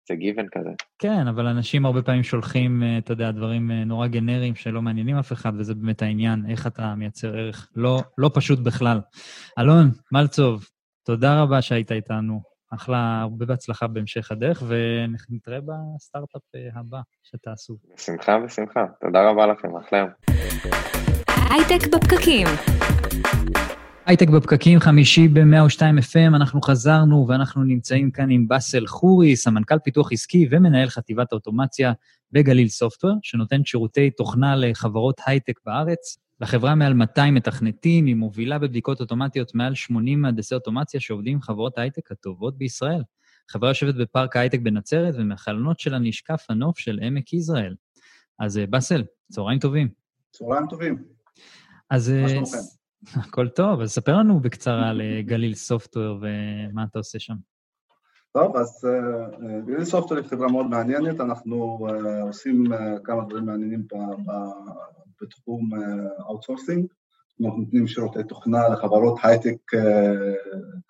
זה 0.07 0.15
גיוון 0.15 0.45
כזה. 0.51 0.69
כן, 0.99 1.27
אבל 1.27 1.47
אנשים 1.47 1.85
הרבה 1.85 2.01
פעמים 2.01 2.23
שולחים, 2.23 2.83
אה, 2.83 2.97
אתה 2.97 3.13
יודע, 3.13 3.31
דברים 3.31 3.71
אה, 3.71 3.83
נורא 3.85 4.07
גנריים 4.07 4.55
שלא 4.55 4.81
מעניינים 4.81 5.17
אף 5.17 5.31
אחד, 5.31 5.51
וזה 5.57 5.75
באמת 5.75 6.01
העניין, 6.01 6.43
איך 6.49 6.67
אתה 6.67 6.95
מייצר 6.95 7.37
ערך. 7.37 7.69
לא, 7.75 8.01
לא 8.17 8.31
פשוט 8.33 8.59
בכלל. 8.59 9.01
אלון, 9.59 9.91
מלצוב, 10.11 10.65
תודה 11.05 11.41
רבה 11.41 11.61
שהיית 11.61 11.91
איתנו. 11.91 12.41
אחלה, 12.73 13.19
הרבה 13.21 13.45
בהצלחה 13.45 13.87
בהמשך 13.87 14.31
הדרך, 14.31 14.63
ונתראה 14.67 15.59
בסטארט-אפ 15.61 16.41
אה, 16.55 16.79
הבא 16.79 16.99
שתעשו. 17.23 17.77
בשמחה, 17.95 18.39
בשמחה. 18.39 18.85
תודה 19.01 19.29
רבה 19.29 19.47
לכם, 19.47 19.77
אחלה 19.77 19.99
יום. 19.99 21.18
הייטק 21.49 21.87
בפקקים. 21.87 22.47
הייטק 24.05 24.29
בפקקים, 24.29 24.79
חמישי 24.79 25.27
ב-102 25.27 25.79
FM, 25.79 26.35
אנחנו 26.35 26.61
חזרנו 26.61 27.25
ואנחנו 27.27 27.63
נמצאים 27.63 28.11
כאן 28.11 28.31
עם 28.31 28.47
באסל 28.47 28.87
חורי, 28.87 29.35
סמנכ"ל 29.35 29.79
פיתוח 29.83 30.11
עסקי 30.11 30.47
ומנהל 30.51 30.89
חטיבת 30.89 31.31
האוטומציה 31.31 31.93
בגליל 32.31 32.67
סופטוור, 32.67 33.13
שנותן 33.21 33.65
שירותי 33.65 34.09
תוכנה 34.09 34.55
לחברות 34.55 35.21
הייטק 35.25 35.59
בארץ. 35.65 36.17
לחברה 36.41 36.75
מעל 36.75 36.93
200 36.93 37.33
מתכנתים, 37.33 38.05
היא 38.05 38.15
מובילה 38.15 38.59
בבדיקות 38.59 38.99
אוטומטיות 38.99 39.55
מעל 39.55 39.75
80 39.75 40.21
מהנדסי 40.21 40.55
אוטומציה 40.55 40.99
שעובדים 40.99 41.33
עם 41.33 41.41
חברות 41.41 41.77
הייטק 41.77 42.11
הטובות 42.11 42.57
בישראל. 42.57 43.03
החברה 43.49 43.69
יושבת 43.69 43.95
בפארק 43.95 44.35
ההייטק 44.35 44.59
בנצרת, 44.59 45.13
ומהחלונות 45.17 45.79
שלה 45.79 45.99
נשקף 45.99 46.45
הנוף 46.49 46.79
של 46.79 46.99
עמק 47.01 47.33
יזרעאל. 47.33 47.75
אז 48.39 48.57
אה, 48.57 48.65
באסל, 48.65 49.03
צהריים 49.31 49.59
טובים. 49.59 49.89
צהריים 50.31 50.67
טובים. 50.69 51.18
אז... 51.89 52.09
מה 52.09 52.29
שלומכם? 52.29 52.57
הכל 53.27 53.49
טוב, 53.49 53.81
אז 53.81 53.91
ספר 53.91 54.17
לנו 54.17 54.39
בקצרה 54.39 54.89
על 54.89 55.01
אה, 55.01 55.21
גליל 55.21 55.55
סופטוור 55.55 56.17
ומה 56.21 56.83
אתה 56.83 56.99
עושה 56.99 57.19
שם. 57.19 57.35
טוב, 58.31 58.55
אז 58.57 58.85
uh, 58.85 59.65
גליל 59.65 59.85
סופטוור 59.85 60.19
היא 60.19 60.29
חברה 60.29 60.47
מאוד 60.51 60.65
מעניינת, 60.65 61.19
אנחנו 61.19 61.87
עושים 62.21 62.63
כמה 63.03 63.23
דברים 63.25 63.45
מעניינים 63.45 63.87
בתחום 65.21 65.69
outsourcing, 66.19 66.88
אנחנו 67.41 67.59
נותנים 67.59 67.87
שירותי 67.87 68.23
תוכנה 68.23 68.69
לחברות 68.69 69.19
הייטק 69.23 69.57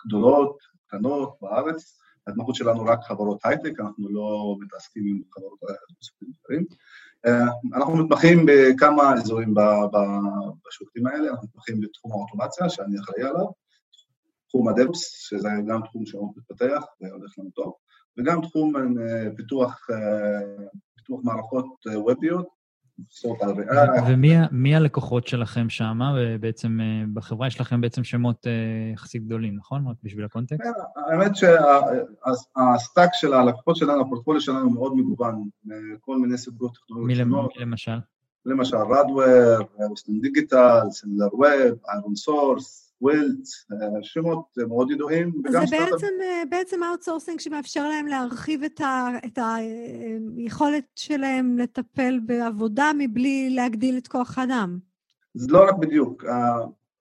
גדולות, 0.05 0.57
קטנות 0.87 1.37
בארץ, 1.41 1.99
ההתמחות 2.27 2.55
שלנו 2.55 2.85
רק 2.85 3.03
חברות 3.03 3.39
הייטק, 3.43 3.79
אנחנו 3.79 4.09
לא 4.09 4.55
מתעסקים 4.59 5.03
עם 5.07 5.21
חברות 5.33 5.59
אחרים. 6.45 6.65
אה, 7.25 7.75
אנחנו 7.75 7.95
מתמחים 7.95 8.45
בכמה 8.47 9.13
אזורים 9.13 9.53
בשירותים 9.53 11.07
האלה, 11.07 11.29
אנחנו 11.29 11.47
מתמחים 11.47 11.79
בתחום 11.81 12.11
האוטומציה, 12.11 12.69
שאני 12.69 12.99
אחראי 12.99 13.23
עליו, 13.23 13.45
תחום 14.47 14.67
הדפס, 14.67 15.27
שזה 15.29 15.49
גם 15.67 15.81
תחום 15.85 16.05
שמאוד 16.05 16.29
מתפתח 16.37 16.83
והולך 17.01 17.33
לנו 17.39 17.49
טוב, 17.55 17.73
וגם 18.17 18.41
תחום 18.41 18.75
אה, 18.75 19.27
פיתוח, 19.35 19.87
אה, 19.89 20.65
פיתוח 20.95 21.19
מערכות 21.23 21.65
ווביות, 21.95 22.58
ומי 24.07 24.75
הלקוחות 24.75 25.27
שלכם 25.27 25.69
שם? 25.69 25.99
בעצם 26.39 26.79
בחברה 27.13 27.47
יש 27.47 27.61
לכם 27.61 27.81
בעצם 27.81 28.03
שמות 28.03 28.47
יחסית 28.93 29.25
גדולים, 29.25 29.55
נכון? 29.55 29.87
רק 29.87 29.95
בשביל 30.03 30.25
הקונטקסט? 30.25 30.61
כן, 30.63 31.01
האמת 31.11 31.31
שה 31.35 32.00
stack 32.01 33.09
של 33.13 33.33
הלקוחות 33.33 33.75
שלנו, 33.75 34.01
הפורטפוליו 34.01 34.41
שלנו 34.41 34.69
מאוד 34.69 34.95
מגוון, 34.95 35.49
כל 35.99 36.17
מיני 36.17 36.37
סוגות 36.37 36.73
טכנולוגיות 36.73 37.17
שונות. 37.17 37.51
מי 37.57 37.61
למשל? 37.61 37.97
למשל 38.45 38.77
רדוור, 38.77 39.67
Western 39.89 40.19
Digital, 40.21 40.87
SimilarWeb, 40.91 41.77
ironSource, 41.89 42.88
ווילט, 43.01 43.47
שמות 44.01 44.45
מאוד 44.67 44.91
ידועים. 44.91 45.33
זה 45.49 45.59
בעצם, 45.59 46.07
בעצם 46.49 46.83
outsourcing 46.83 47.39
שמאפשר 47.39 47.87
להם 47.87 48.07
להרחיב 48.07 48.63
את, 48.63 48.81
ה, 48.81 49.07
את 49.25 49.39
היכולת 50.37 50.85
שלהם 50.95 51.57
לטפל 51.57 52.19
בעבודה 52.25 52.91
מבלי 52.97 53.49
להגדיל 53.49 53.97
את 53.97 54.07
כוח 54.07 54.37
האדם. 54.37 54.79
זה 55.33 55.47
לא 55.51 55.63
רק 55.69 55.75
בדיוק, 55.79 56.23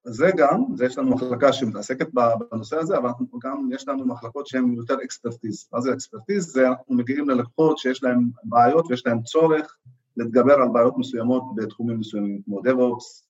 זה 0.04 0.30
גם, 0.36 0.64
זה 0.74 0.84
יש 0.84 0.98
לנו 0.98 1.10
מחלקה 1.10 1.52
שמתעסקת 1.52 2.08
בנושא 2.52 2.76
הזה, 2.76 2.98
אבל 2.98 3.10
גם 3.44 3.68
יש 3.72 3.88
לנו 3.88 4.06
מחלקות 4.06 4.46
שהן 4.46 4.72
יותר 4.72 4.96
אקספרטיז. 5.04 5.68
מה 5.72 5.80
זה 5.80 5.92
אקספרטיז? 5.92 6.44
זה 6.44 6.68
אנחנו 6.68 6.94
מגיעים 6.94 7.28
ללקוחות 7.28 7.78
שיש 7.78 8.02
להם 8.02 8.30
בעיות 8.44 8.86
ויש 8.88 9.06
להם 9.06 9.22
צורך 9.22 9.76
להתגבר 10.16 10.54
על 10.54 10.68
בעיות 10.72 10.98
מסוימות 10.98 11.42
בתחומים 11.54 11.98
מסוימים, 11.98 12.42
כמו 12.44 12.60
DevOps, 12.60 13.24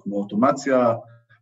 כמו 0.00 0.16
אוטומציה, 0.16 0.94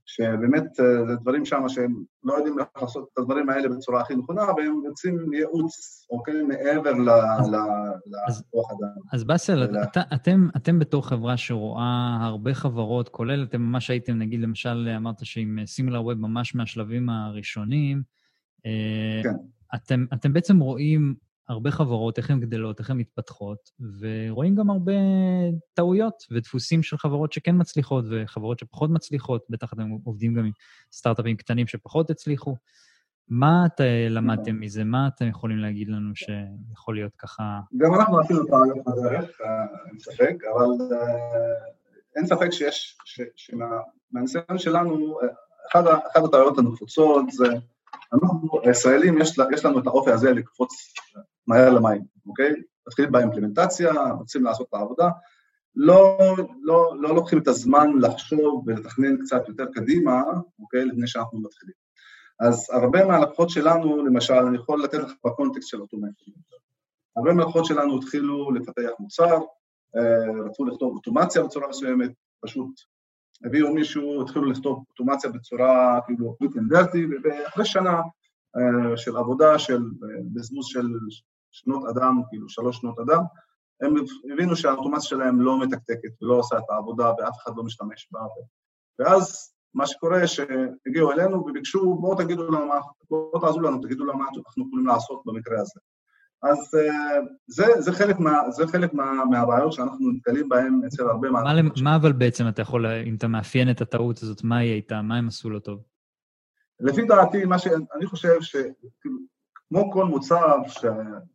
שבאמת 0.06 0.80
אה, 0.80 1.06
זה 1.06 1.16
דברים 1.20 1.44
שם 1.44 1.62
שהם 1.68 2.04
לא 2.24 2.34
יודעים 2.34 2.56
לעשות 2.80 3.08
את 3.12 3.18
הדברים 3.18 3.50
האלה 3.50 3.68
בצורה 3.68 4.00
הכי 4.00 4.14
נכונה, 4.14 4.42
והם 4.42 4.80
רוצים 4.88 5.32
ייעוץ, 5.32 6.06
אוקיי? 6.10 6.42
מעבר 6.42 6.92
לכוח 6.92 8.70
אדם. 8.70 8.88
אז 9.12 9.24
באסל, 9.24 9.64
את, 9.82 9.96
אתם, 10.14 10.48
אתם 10.56 10.78
בתור 10.78 11.06
חברה 11.06 11.36
שרואה 11.36 12.18
הרבה 12.20 12.54
חברות, 12.54 13.08
כולל 13.08 13.44
אתם 13.44 13.62
ממש 13.62 13.90
הייתם, 13.90 14.18
נגיד, 14.18 14.40
למשל, 14.40 14.88
אמרת 14.96 15.24
שעם 15.24 15.58
סימילר 15.66 16.02
ווב 16.02 16.20
ממש 16.20 16.54
מהשלבים 16.54 17.08
הראשונים, 17.08 18.02
אה, 18.66 19.20
כן. 19.22 19.34
אתם, 19.74 20.04
אתם 20.14 20.32
בעצם 20.32 20.58
רואים 20.58 21.14
הרבה 21.48 21.70
חברות, 21.70 22.18
איך 22.18 22.30
הן 22.30 22.40
גדלות, 22.40 22.80
איך 22.80 22.90
הן 22.90 22.96
מתפתחות, 22.96 23.58
ורואים 24.00 24.54
גם 24.54 24.70
הרבה 24.70 24.92
טעויות 25.74 26.14
ודפוסים 26.30 26.82
של 26.82 26.98
חברות 26.98 27.32
שכן 27.32 27.54
מצליחות 27.58 28.04
וחברות 28.10 28.58
שפחות 28.58 28.90
מצליחות, 28.90 29.44
בטח 29.50 29.72
אתם 29.72 29.90
עובדים 30.04 30.34
גם 30.34 30.44
עם 30.44 30.52
סטארט-אפים 30.92 31.36
קטנים 31.36 31.66
שפחות 31.66 32.10
הצליחו. 32.10 32.56
מה 33.28 33.66
את, 33.66 33.80
למדתם 34.10 34.60
מזה? 34.60 34.84
מה 34.84 35.08
אתם 35.08 35.28
יכולים 35.28 35.58
להגיד 35.58 35.88
לנו 35.88 36.10
שיכול 36.14 36.94
להיות 36.94 37.12
ככה... 37.18 37.60
גם 37.76 37.94
אנחנו 37.94 38.20
עשינו 38.20 38.46
טעויות 38.46 38.78
בדרך, 38.86 39.40
אין 39.86 39.98
ספק, 39.98 40.34
אבל 40.54 40.96
אה, 40.96 41.14
אין 42.16 42.26
ספק 42.26 42.50
שיש, 42.50 42.98
שמהניסיון 43.36 44.58
שלנו, 44.58 45.18
אחת 45.72 46.24
הטעויות 46.24 46.58
הנפוצות 46.58 47.30
זה, 47.30 47.46
אנחנו, 48.12 48.60
הישראלים, 48.64 49.18
יש, 49.18 49.38
יש 49.52 49.64
לנו 49.64 49.78
את 49.78 49.86
האופי 49.86 50.10
הזה 50.10 50.32
לקפוץ 50.32 50.94
מהר 51.46 51.70
למים, 51.70 52.02
אוקיי? 52.26 52.54
מתחילים 52.88 53.12
באימפלמנטציה, 53.12 53.92
רוצים 54.18 54.44
לעשות 54.44 54.66
את 54.68 54.74
העבודה, 54.74 55.08
לא, 55.76 56.18
לא, 56.62 56.94
לא 57.00 57.14
לוקחים 57.14 57.38
את 57.38 57.48
הזמן 57.48 57.88
לחשוב 58.00 58.64
ולתכנן 58.66 59.16
קצת 59.16 59.48
יותר 59.48 59.64
קדימה, 59.74 60.22
אוקיי? 60.58 60.84
לפני 60.84 61.06
שאנחנו 61.06 61.40
מתחילים. 61.40 61.74
אז 62.40 62.70
הרבה 62.72 63.06
מהלקוחות 63.06 63.50
שלנו, 63.50 64.04
למשל, 64.04 64.34
אני 64.34 64.56
יכול 64.56 64.84
לתת 64.84 64.98
לך 64.98 65.12
בקונטקסט 65.26 65.68
של 65.68 65.80
אוטומטי. 65.80 66.32
הרבה 67.16 67.32
מהלקוחות 67.32 67.64
שלנו 67.64 67.98
התחילו 67.98 68.50
לפתח 68.50 68.90
מוצר, 68.98 69.38
אה, 69.96 70.44
רצו 70.46 70.64
לכתוב 70.64 70.94
אוטומציה 70.94 71.42
בצורה 71.42 71.68
מסוימת, 71.68 72.10
פשוט 72.40 72.70
הביאו 73.44 73.74
מישהו, 73.74 74.22
התחילו 74.22 74.44
לכתוב 74.44 74.84
אוטומציה 74.90 75.30
בצורה 75.30 76.00
כאילו 76.06 76.36
dirty, 76.72 76.98
ואחרי 77.24 77.64
שנה 77.64 78.00
אה, 78.56 78.96
של 78.96 79.16
עבודה, 79.16 79.58
של 79.58 79.82
אה, 79.82 80.20
בזבוז 80.34 80.66
של 80.66 80.86
שנות 81.54 81.84
אדם, 81.88 82.22
כאילו 82.28 82.48
שלוש 82.48 82.76
שנות 82.76 82.98
אדם, 82.98 83.22
הם 83.82 83.94
הבינו 84.32 84.56
שהאוטומציה 84.56 85.08
שלהם 85.08 85.40
לא 85.40 85.60
מתקתקת 85.60 86.22
ולא 86.22 86.34
עושה 86.34 86.58
את 86.58 86.70
העבודה 86.70 87.12
ואף 87.18 87.36
אחד 87.42 87.52
לא 87.56 87.64
משתמש 87.64 88.08
בה. 88.12 88.20
ואז 88.98 89.54
מה 89.74 89.86
שקורה, 89.86 90.26
שהגיעו 90.26 91.12
אלינו 91.12 91.38
וביקשו, 91.38 91.94
בואו 91.94 92.16
תגידו 92.16 92.46
לנו 92.50 92.66
מה, 92.66 92.74
בואו 93.10 93.40
תעזרו 93.40 93.60
לנו, 93.60 93.78
תגידו 93.82 94.04
לנו 94.04 94.18
מה 94.18 94.24
אנחנו 94.24 94.66
יכולים 94.66 94.86
לעשות 94.86 95.22
במקרה 95.26 95.60
הזה. 95.60 95.80
אז 96.42 96.58
זה, 97.46 97.64
זה 97.78 97.92
חלק, 97.92 98.18
מה, 98.18 98.50
זה 98.50 98.66
חלק 98.66 98.94
מה, 98.94 99.24
מהבעיות 99.30 99.72
שאנחנו 99.72 100.10
נתקלים 100.10 100.48
בהן 100.48 100.80
אצל 100.86 101.02
הרבה 101.02 101.30
מה, 101.30 101.42
מה 101.82 101.96
אבל 101.96 102.12
בעצם 102.12 102.48
אתה 102.48 102.62
יכול, 102.62 102.86
אם 102.86 103.14
אתה 103.14 103.28
מאפיין 103.28 103.70
את 103.70 103.80
הטעות 103.80 104.22
הזאת, 104.22 104.44
מה 104.44 104.58
היא 104.58 104.72
הייתה? 104.72 105.02
מה 105.02 105.16
הם 105.16 105.28
עשו 105.28 105.50
לא 105.50 105.58
טוב? 105.58 105.82
לפי 106.80 107.06
דעתי, 107.06 107.44
מה 107.44 107.58
שאני 107.58 108.06
חושב 108.06 108.38
שכמו 109.66 109.92
כל 109.92 110.04
מוצר 110.04 110.56
ש, 110.66 110.84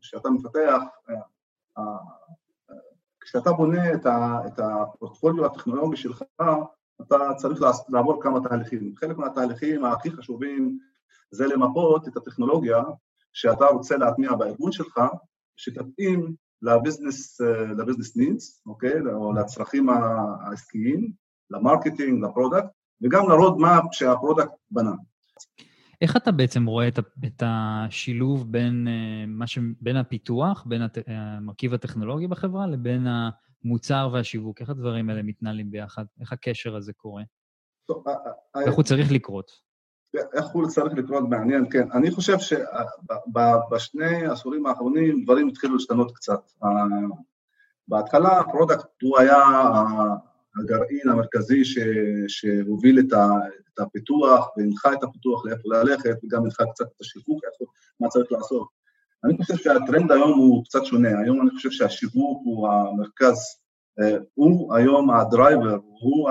שאתה 0.02 0.30
מפתח, 0.30 0.82
כשאתה 3.20 3.52
בונה 3.52 3.94
את, 3.94 4.06
ה, 4.06 4.40
את 4.48 4.60
הפורטפוליו 4.60 5.46
הטכנולוגי 5.46 5.98
שלך, 5.98 6.24
אתה 7.02 7.18
צריך 7.38 7.62
לעבור 7.90 8.24
כמה 8.24 8.40
תהליכים. 8.50 8.94
חלק 8.96 9.18
מהתהליכים 9.18 9.86
הכי 9.86 10.12
חשובים 10.12 10.80
זה 11.32 11.48
למפות 11.48 12.08
את 12.08 12.18
הטכנולוגיה 12.18 12.84
שאתה 13.34 13.66
רוצה 13.66 13.98
להטמיע 13.98 14.34
בארגון 14.34 14.72
שלך, 14.72 15.02
שתתאים 15.56 16.36
ל 16.62 16.70
business, 16.70 17.42
ל 17.78 17.82
business 17.82 18.18
needs, 18.18 18.62
אוקיי? 18.66 18.94
או 19.14 19.34
לצרכים 19.34 19.90
העסקיים, 19.90 21.12
למרקטינג, 21.50 22.24
לפרודקט, 22.24 22.68
וגם 23.02 23.30
לרוד-מאפ 23.30 23.84
שהפרודקט 23.92 24.52
בנה. 24.72 24.94
איך 26.02 26.18
אתה 26.18 26.32
בעצם 26.32 26.66
רואה 26.66 26.88
את, 26.88 27.44
השילוב 27.46 28.52
בין, 28.52 28.88
אה, 29.42 29.48
ש... 29.48 29.60
בין 29.82 29.96
הפיתוח, 29.96 30.64
בין 30.68 30.82
הת... 30.82 30.98
המרכיב 31.08 31.74
הטכנולוגי 31.74 32.28
בחברה, 32.28 32.68
לבין 32.68 33.08
המוצר 33.64 34.10
והשיווק? 34.14 34.62
איך 34.62 34.70
הדברים 34.70 35.10
האלה 35.10 35.24
מתנהלים 35.24 35.72
ביחד? 35.72 36.06
איך 36.20 36.34
הקשר 36.34 36.76
הזה 36.76 36.94
קורה? 36.94 37.24
טוב, 37.86 38.04
איך 38.66 38.76
הוא 38.76 38.84
צריך 38.84 39.12
לקרות? 39.12 39.52
איך 40.34 40.46
הוא 40.46 40.68
צריך 40.68 40.94
לקרות 40.94 41.24
מעניין, 41.30 41.70
כן. 41.72 41.92
אני 41.92 42.12
חושב 42.12 42.38
שבשני 42.40 44.26
העשורים 44.26 44.66
האחרונים 44.66 45.24
דברים 45.24 45.48
התחילו 45.48 45.74
להשתנות 45.74 46.12
קצת. 46.16 46.52
בהתחלה 47.88 48.40
ה 48.40 48.46
product 48.46 48.86
הוא 49.02 49.20
היה 49.20 49.38
הגרעין 50.58 51.10
המרכזי 51.10 51.66
ש, 51.66 51.78
שהוביל 52.28 53.00
את, 53.00 53.14
ה, 53.14 53.28
את 53.74 53.80
הפיתוח 53.80 54.50
והנחה 54.58 54.94
את 54.94 55.04
הפיתוח 55.04 55.46
לאיפה 55.46 55.70
ללכת 55.70 56.18
וגם 56.24 56.44
הנחה 56.44 56.64
קצת 56.74 56.86
את 56.86 57.02
השיווק, 57.02 57.42
איפה, 57.46 57.66
מה 58.00 58.08
צריך 58.08 58.32
לעשות. 58.32 58.68
אני 59.24 59.38
חושב 59.38 59.56
שהטרנד 59.56 60.12
היום 60.12 60.40
הוא 60.40 60.66
קצת 60.66 60.86
שונה, 60.86 61.20
היום 61.20 61.42
אני 61.42 61.50
חושב 61.50 61.72
שהשיווק 61.72 62.42
הוא 62.44 62.70
המרכז, 62.70 63.38
אה, 64.00 64.18
הוא 64.34 64.76
היום 64.76 65.10
ה 65.10 65.18
driver, 65.18 65.78
הוא 65.84 66.30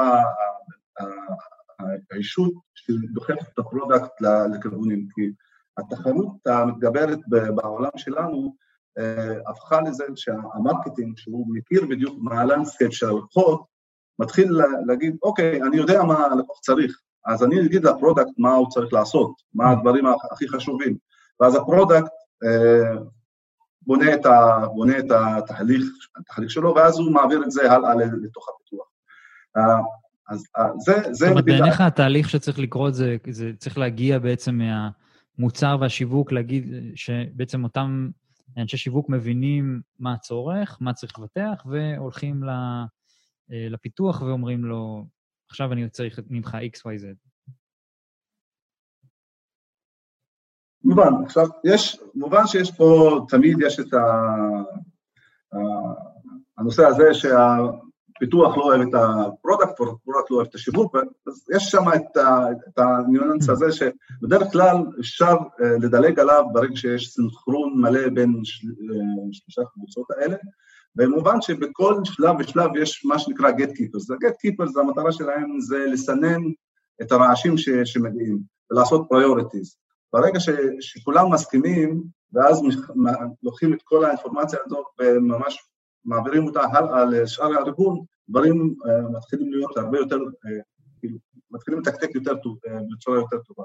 הישות 2.11 2.53
שדוחפת 2.75 3.49
את 3.55 3.59
ה 3.59 3.67
product 3.67 4.21
לכיוונים, 4.53 5.09
כי 5.15 5.31
התחרות 5.79 6.47
המתגברת 6.47 7.19
בעולם 7.29 7.91
שלנו 7.97 8.55
אה, 8.99 9.51
הפכה 9.51 9.81
לזה 9.81 10.05
שה 10.17 10.40
marketing, 10.40 11.19
שהוא 11.19 11.47
מכיר 11.55 11.87
בדיוק 11.91 12.19
מה 12.21 12.41
ה 12.41 12.46
landscape 12.46 12.93
של 12.93 13.07
הלקוחות, 13.07 13.78
מתחיל 14.19 14.53
להגיד, 14.87 15.17
אוקיי, 15.23 15.63
אני 15.63 15.77
יודע 15.77 16.03
מה 16.03 16.27
הלקוח 16.27 16.59
צריך, 16.61 17.01
אז 17.27 17.45
אני 17.45 17.67
אגיד 17.67 17.85
ל 17.85 17.91
product 17.91 18.31
מה 18.39 18.55
הוא 18.55 18.71
צריך 18.71 18.93
לעשות, 18.93 19.33
מה 19.55 19.71
הדברים 19.71 20.05
הכי 20.33 20.49
חשובים, 20.49 20.97
ואז 21.41 21.55
ה 21.55 21.62
product 21.62 22.11
אה, 22.45 23.01
בונה, 23.83 24.15
את 24.15 24.27
ה, 24.27 24.67
בונה 24.75 24.99
את 24.99 25.11
התהליך, 25.11 25.87
התהליך 26.17 26.51
שלו, 26.51 26.75
ואז 26.75 26.99
הוא 26.99 27.13
מעביר 27.13 27.43
את 27.45 27.51
זה 27.51 27.73
הלאה 27.73 27.95
לתוך 27.95 28.49
הפיתוח. 28.49 28.87
אה, 29.57 29.81
אז 30.29 30.45
אה, 30.59 30.69
זה... 30.79 30.93
זה 31.05 31.13
זאת 31.13 31.31
אומרת, 31.31 31.45
בעיניך 31.45 31.81
התהליך 31.81 32.31
שצריך 32.31 32.59
לקרות 32.59 32.95
זה, 32.95 33.17
זה 33.31 33.53
צריך 33.59 33.79
להגיע 33.79 34.19
בעצם 34.19 34.61
מהמוצר 35.39 35.77
והשיווק, 35.81 36.33
להגיד 36.33 36.75
שבעצם 36.95 37.65
אותם 37.65 38.09
אנשי 38.59 38.77
שיווק 38.77 39.09
מבינים 39.09 39.81
מה 39.99 40.13
הצורך, 40.13 40.79
מה 40.81 40.93
צריך 40.93 41.19
לבטח, 41.19 41.67
והולכים 41.67 42.45
ל... 42.45 42.49
אה, 42.49 42.85
לפיתוח 43.51 44.23
ואומרים 44.23 44.65
לו, 44.65 45.07
עכשיו 45.51 45.73
אני 45.73 45.91
צריך 45.91 46.21
ממך 46.31 46.57
XYZ. 46.77 47.29
מובן, 50.85 51.13
עכשיו, 51.25 51.47
יש, 51.65 52.01
מובן 52.15 52.47
שיש 52.47 52.71
פה, 52.77 53.21
תמיד 53.29 53.57
יש 53.67 53.81
את 53.81 53.95
ה... 53.95 53.99
הנושא 56.59 56.87
הזה 56.87 57.15
שהפיתוח 57.15 58.57
לא 58.57 58.63
אוהב 58.63 58.81
את 58.81 58.95
ה 58.95 59.04
product, 59.04 59.77
product 59.77 60.31
לא 60.31 60.37
אוהב 60.37 60.47
את 60.51 60.55
השיווק, 60.55 60.97
אז 61.27 61.49
יש 61.57 61.65
שם 61.65 61.85
את, 61.97 62.17
את 62.69 62.79
הניואנס 62.79 63.49
הזה 63.49 63.67
שבדרך 63.73 64.53
כלל 64.53 64.77
אפשר 65.01 65.37
אה, 65.61 65.79
לדלג 65.83 66.21
עליו 66.21 66.45
ברגע 66.53 66.77
שיש 66.77 67.09
סינכרון 67.09 67.81
מלא 67.81 68.09
בין 68.15 68.35
אה, 68.37 69.33
שלושה 69.33 69.63
קבוצות 69.75 70.11
האלה, 70.11 70.37
במובן 70.99 71.41
שבכל 71.41 71.95
שלב 72.05 72.37
ושלב 72.39 72.77
יש 72.77 73.05
מה 73.05 73.19
שנקרא 73.19 73.51
Keepers. 73.51 74.15
ה-Get 74.15 74.35
Keepers, 74.35 74.81
המטרה 74.81 75.13
שלהם 75.13 75.61
זה 75.61 75.87
לסנן 75.87 76.41
את 77.03 77.13
הרעשים 77.13 77.59
ש, 77.59 77.69
שמגיעים 77.85 78.39
ולעשות 78.71 79.09
priorities. 79.13 79.77
ברגע 80.13 80.41
ש, 80.41 80.49
שכולם 80.81 81.33
מסכימים, 81.33 82.03
ואז 82.33 82.63
לוקחים 83.43 83.75
את 83.75 83.83
כל 83.85 84.05
האינפורמציה 84.05 84.59
הזאת 84.67 84.87
וממש 85.01 85.69
מעבירים 86.05 86.47
אותה 86.47 86.61
הלאה 86.61 87.05
לשאר 87.05 87.53
הארגון, 87.55 88.05
דברים 88.29 88.75
uh, 88.85 89.17
מתחילים 89.17 89.53
להיות 89.53 89.77
הרבה 89.77 89.99
יותר, 89.99 90.17
uh, 90.17 91.09
מתחילים 91.51 91.81
לתקתק 91.81 92.15
יותר 92.15 92.37
טוב, 92.37 92.59
uh, 92.67 92.71
בצורה 92.93 93.19
יותר 93.19 93.39
טובה. 93.39 93.65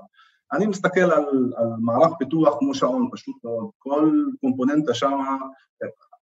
אני 0.54 0.66
מסתכל 0.66 1.00
על, 1.00 1.54
על 1.58 1.68
מערך 1.80 2.12
פיתוח 2.20 2.56
כמו 2.60 2.76
שעון, 2.76 3.10
פשוט 3.12 3.36
מאוד, 3.44 3.70
כל 3.78 4.12
קומפוננטה 4.42 4.94
שמה, 4.94 5.38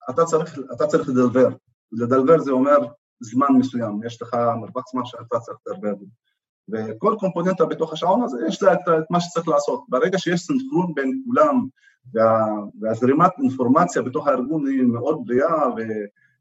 אתה 0.10 0.26
צריך, 0.26 0.60
אתה 0.76 0.88
צריך 0.88 1.10
לדלבר. 1.10 1.48
לדלבר 1.92 2.40
זה 2.40 2.52
אומר 2.52 2.78
זמן 3.20 3.48
מסוים, 3.60 4.04
יש 4.06 4.22
לך 4.22 4.34
מרווח 4.34 4.84
זמן 4.92 5.06
שאתה 5.06 5.40
צריך 5.40 5.58
לדלבר. 5.68 5.96
וכל 6.70 7.16
קומפוננטה 7.20 7.66
בתוך 7.66 7.94
השעון 7.94 8.24
הזה, 8.24 8.38
יש 8.48 8.64
לה 8.64 8.74
את, 8.74 8.80
את 8.80 9.12
מה 9.12 9.20
שצריך 9.20 9.48
לעשות. 9.48 9.84
ברגע 9.90 10.18
שיש 10.18 10.42
סנכרון 10.42 10.94
בין 10.96 11.22
כולם, 11.26 11.68
וה, 12.14 12.46
והזרימת 12.82 13.32
אינפורמציה 13.44 14.02
בתוך 14.02 14.28
הארגון 14.28 14.68
היא 14.68 14.84
מאוד 14.84 15.22
בריאה 15.26 15.68
ו, 15.70 15.80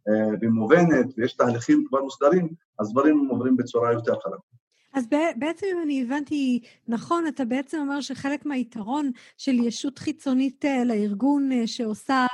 אה, 0.08 0.36
ומובנת, 0.40 1.06
ויש 1.16 1.32
תהליכים 1.32 1.84
כבר 1.88 2.02
מוסדרים, 2.02 2.48
אז 2.78 2.92
דברים 2.92 3.28
עוברים 3.30 3.56
בצורה 3.56 3.92
יותר 3.92 4.12
חלקה. 4.12 4.54
אז 4.94 5.06
בעצם 5.36 5.66
אם 5.72 5.82
אני 5.82 6.02
הבנתי 6.02 6.60
נכון, 6.88 7.26
אתה 7.26 7.44
בעצם 7.44 7.78
אומר 7.80 8.00
שחלק 8.00 8.46
מהיתרון 8.46 9.10
של 9.36 9.52
ישות 9.52 9.98
חיצונית 9.98 10.64
אה, 10.64 10.84
לארגון 10.84 11.52
אה, 11.52 11.66
שעושה 11.66 12.26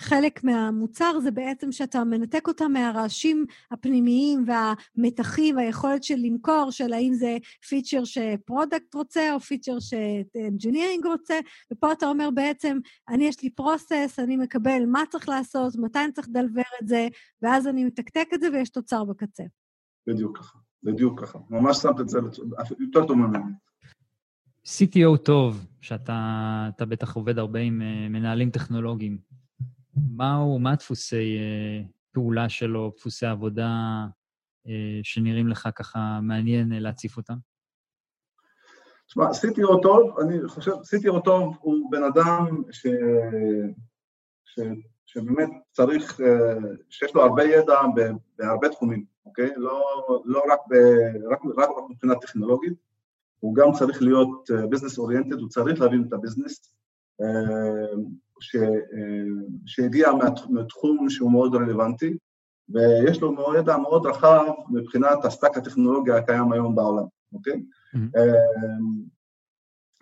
חלק 0.00 0.44
מהמוצר 0.44 1.20
זה 1.20 1.30
בעצם 1.30 1.72
שאתה 1.72 2.04
מנתק 2.04 2.48
אותם 2.48 2.72
מהרעשים 2.72 3.46
הפנימיים 3.70 4.44
והמתחים 4.46 5.56
והיכולת 5.56 6.04
של 6.04 6.14
למכור, 6.18 6.70
של 6.70 6.92
האם 6.92 7.14
זה 7.14 7.36
feature 7.68 8.04
ש 8.04 8.24
product 8.24 8.94
רוצה 8.94 9.34
או 9.34 9.40
feature 9.40 9.76
ש 9.80 9.99
engineering 9.99 11.06
רוצה, 11.06 11.40
ופה 11.72 11.92
אתה 11.92 12.06
אומר 12.06 12.30
בעצם, 12.30 12.78
אני 13.08 13.24
יש 13.24 13.42
לי 13.42 13.50
process, 13.50 14.18
אני 14.18 14.36
מקבל 14.36 14.86
מה 14.86 15.02
צריך 15.10 15.28
לעשות, 15.28 15.76
מתי 15.76 15.98
אני 16.04 16.12
צריך 16.12 16.28
לדלבר 16.28 16.62
את 16.82 16.88
זה, 16.88 17.08
ואז 17.42 17.66
אני 17.66 17.84
מתקתק 17.84 18.28
את 18.34 18.40
זה 18.40 18.48
ויש 18.52 18.70
תוצר 18.70 19.04
בקצה. 19.04 19.44
בדיוק 20.06 20.38
ככה, 20.38 20.58
בדיוק 20.82 21.20
ככה. 21.20 21.38
ממש 21.50 21.76
שמת 21.76 22.00
את 22.00 22.08
זה 22.08 22.18
יותר 22.78 23.06
טוב 23.06 23.16
ממני. 23.16 23.52
CTO 24.64 25.16
טוב, 25.24 25.66
שאתה 25.80 26.70
בטח 26.88 27.16
עובד 27.16 27.38
הרבה 27.38 27.60
עם 27.60 27.82
אה, 27.82 28.08
מנהלים 28.08 28.50
טכנולוגיים, 28.50 29.18
מהו, 30.16 30.58
מה 30.58 30.74
דפוסי 30.76 31.38
אה, 31.38 31.82
פעולה 32.12 32.48
שלו, 32.48 32.92
דפוסי 32.96 33.26
עבודה 33.26 33.68
אה, 34.66 35.00
שנראים 35.02 35.48
לך 35.48 35.68
ככה 35.74 36.20
מעניין 36.22 36.72
להציף 36.72 37.16
אותם? 37.16 37.34
תשמע, 39.06 39.30
CTO 39.30 39.82
טוב, 39.82 40.18
אני 40.18 40.48
חושב, 40.48 40.72
CTO 40.72 41.20
טוב 41.24 41.56
הוא 41.60 41.90
בן 41.90 42.02
אדם 42.02 42.62
ש... 42.70 42.86
ש... 44.44 44.60
שבאמת 45.06 45.50
צריך, 45.70 46.20
שיש 46.90 47.14
לו 47.14 47.22
הרבה 47.22 47.44
ידע 47.44 47.80
בהרבה 48.36 48.68
תחומים, 48.68 49.04
אוקיי? 49.26 49.50
לא, 49.56 49.84
לא 50.24 50.42
רק, 50.52 50.58
ב... 50.70 50.74
רק, 51.30 51.40
רק 51.58 51.68
מבחינה 51.90 52.14
טכנולוגית, 52.14 52.89
הוא 53.40 53.54
גם 53.54 53.72
צריך 53.72 54.02
להיות 54.02 54.50
business 54.70 54.98
uh, 54.98 55.00
oriented, 55.00 55.40
הוא 55.40 55.48
צריך 55.48 55.80
להבין 55.80 56.04
את 56.08 56.12
ה 56.12 56.18
business, 56.18 56.74
ש, 58.40 58.56
uh, 58.56 58.60
שהגיע 59.66 60.08
מתחום 60.50 61.10
שהוא 61.10 61.32
מאוד 61.32 61.54
רלוונטי, 61.54 62.16
ויש 62.68 63.20
לו 63.20 63.54
ידע 63.58 63.76
מאוד 63.76 64.06
רחב 64.06 64.44
מבחינת 64.70 65.24
ה 65.24 65.29
stack 65.29 65.56
הטכנולוגי 65.56 66.16
הקיים 66.16 66.52
היום 66.52 66.74
בעולם, 66.74 67.04
אוקיי? 67.32 67.62
Mm-hmm. 67.94 68.18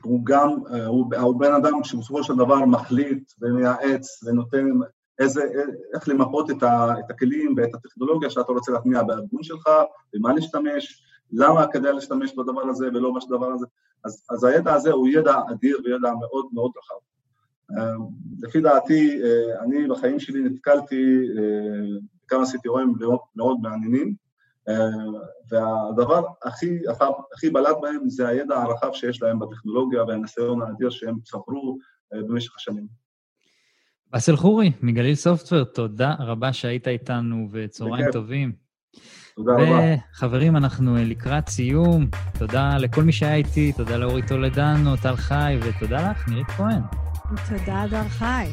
הוא 0.03 0.20
גם, 0.24 0.49
הוא, 0.86 1.07
הוא 1.20 1.41
בן 1.41 1.55
אדם 1.55 1.84
שבסופו 1.84 2.24
של 2.24 2.34
דבר 2.34 2.64
מחליט 2.64 3.32
ומייעץ 3.41 4.22
ונותן 4.24 4.66
איזה, 5.18 5.43
איך 5.95 6.09
למפות 6.09 6.51
את, 6.51 6.62
ה, 6.62 6.95
את 6.99 7.11
הכלים 7.11 7.55
ואת 7.57 7.74
הטכנולוגיה 7.74 8.30
שאתה 8.30 8.53
רוצה 8.53 8.72
להטמיע 8.72 9.03
בארגון 9.03 9.43
שלך, 9.43 9.68
במה 10.12 10.32
להשתמש, 10.32 11.03
למה 11.33 11.66
כדאי 11.72 11.93
להשתמש 11.93 12.35
בדבר 12.35 12.62
הזה 12.62 12.87
ולא 12.87 13.12
בדבר 13.12 13.47
הזה, 13.47 13.66
אז, 14.05 14.24
אז 14.31 14.45
הידע 14.45 14.74
הזה 14.74 14.91
הוא 14.91 15.09
ידע 15.09 15.35
אדיר 15.53 15.79
וידע 15.85 16.12
מאוד 16.20 16.47
מאוד 16.53 16.70
רחב. 16.79 16.95
לפי 18.43 18.61
דעתי, 18.61 19.20
אני 19.61 19.89
בחיים 19.89 20.20
שלי 20.20 20.43
נתקלתי 20.43 21.29
בכמה 22.26 22.47
סיפורים 22.47 22.95
מאוד 23.37 23.61
מעניינים, 23.62 24.14
והדבר 25.51 26.26
הכי, 26.43 26.79
הכי 27.35 27.51
בלט 27.51 27.76
בהם 27.83 28.09
זה 28.09 28.29
הידע 28.29 28.57
הרחב 28.62 28.93
שיש 28.93 29.22
להם 29.22 29.39
בטכנולוגיה 29.39 30.05
והניסיון 30.05 30.62
האדיר 30.62 30.91
שהם 30.91 31.18
צברו 31.24 31.79
במשך 32.12 32.57
השנים. 32.57 32.87
באסל 34.11 34.37
חורי, 34.37 34.72
מגליל 34.83 35.14
סופטוור, 35.14 35.64
תודה 35.64 36.14
רבה 36.18 36.53
שהיית 36.53 36.89
איתנו 36.89 37.49
וצהריים. 37.53 38.12
טובים. 38.12 38.68
תודה 39.39 39.53
רבה. 39.53 39.80
וחברים, 40.12 40.57
אנחנו 40.57 40.97
לקראת 40.99 41.49
סיום. 41.49 42.07
תודה 42.39 42.76
לכל 42.76 43.03
מי 43.03 43.12
שהיה 43.12 43.34
איתי, 43.34 43.72
תודה 43.72 43.97
לאורי 43.97 44.22
טולדנו, 44.22 44.97
טל 44.97 45.16
חי, 45.16 45.59
ותודה 45.62 46.11
לך, 46.11 46.28
נירית 46.28 46.47
כהן. 46.47 46.80
תודה, 47.49 47.84
דר 47.91 48.09
חי. 48.09 48.47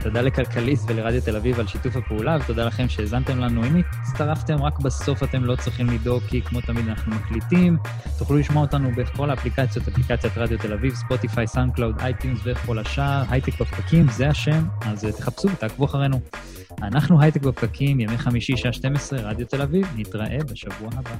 תודה 0.00 0.20
לכלכליסט 0.20 0.90
ולרדיו 0.90 1.22
תל 1.22 1.36
אביב 1.36 1.60
על 1.60 1.66
שיתוף 1.66 1.96
הפעולה, 1.96 2.36
ותודה 2.40 2.66
לכם 2.66 2.88
שהאזנתם 2.88 3.38
לנו. 3.38 3.64
אם 3.64 3.82
הצטרפתם, 4.02 4.62
רק 4.62 4.78
בסוף 4.78 5.22
אתם 5.22 5.44
לא 5.44 5.56
צריכים 5.56 5.86
לדאוג, 5.86 6.22
כי 6.22 6.42
כמו 6.42 6.60
תמיד 6.60 6.88
אנחנו 6.88 7.12
מקליטים. 7.14 7.76
תוכלו 8.18 8.36
לשמוע 8.36 8.62
אותנו 8.62 8.90
בכל 8.96 9.30
האפליקציות, 9.30 9.88
אפליקציית 9.88 10.38
רדיו 10.38 10.58
תל 10.58 10.72
אביב, 10.72 10.94
Spotify, 10.94 11.46
SoundCloud, 11.46 12.00
iTunes 12.00 12.40
וכל 12.44 12.78
השאר. 12.78 13.22
הייטק 13.28 13.60
בפקקים, 13.60 14.06
זה 14.08 14.28
השם, 14.28 14.64
אז 14.80 15.06
תחפשו 15.18 15.48
ותעקבו 15.48 15.84
אחרינו. 15.84 16.20
אנחנו 16.82 17.20
הייטק 17.20 17.42
בפקקים, 17.42 18.00
ימי 18.00 18.18
חמישי, 18.18 18.56
שעה 18.56 18.72
12, 18.72 19.18
רדיו 19.18 19.46
תל 19.46 19.62
אביב, 19.62 19.86
נתראה 19.96 20.38
בשבוע 20.52 20.88
הבא. 20.92 21.16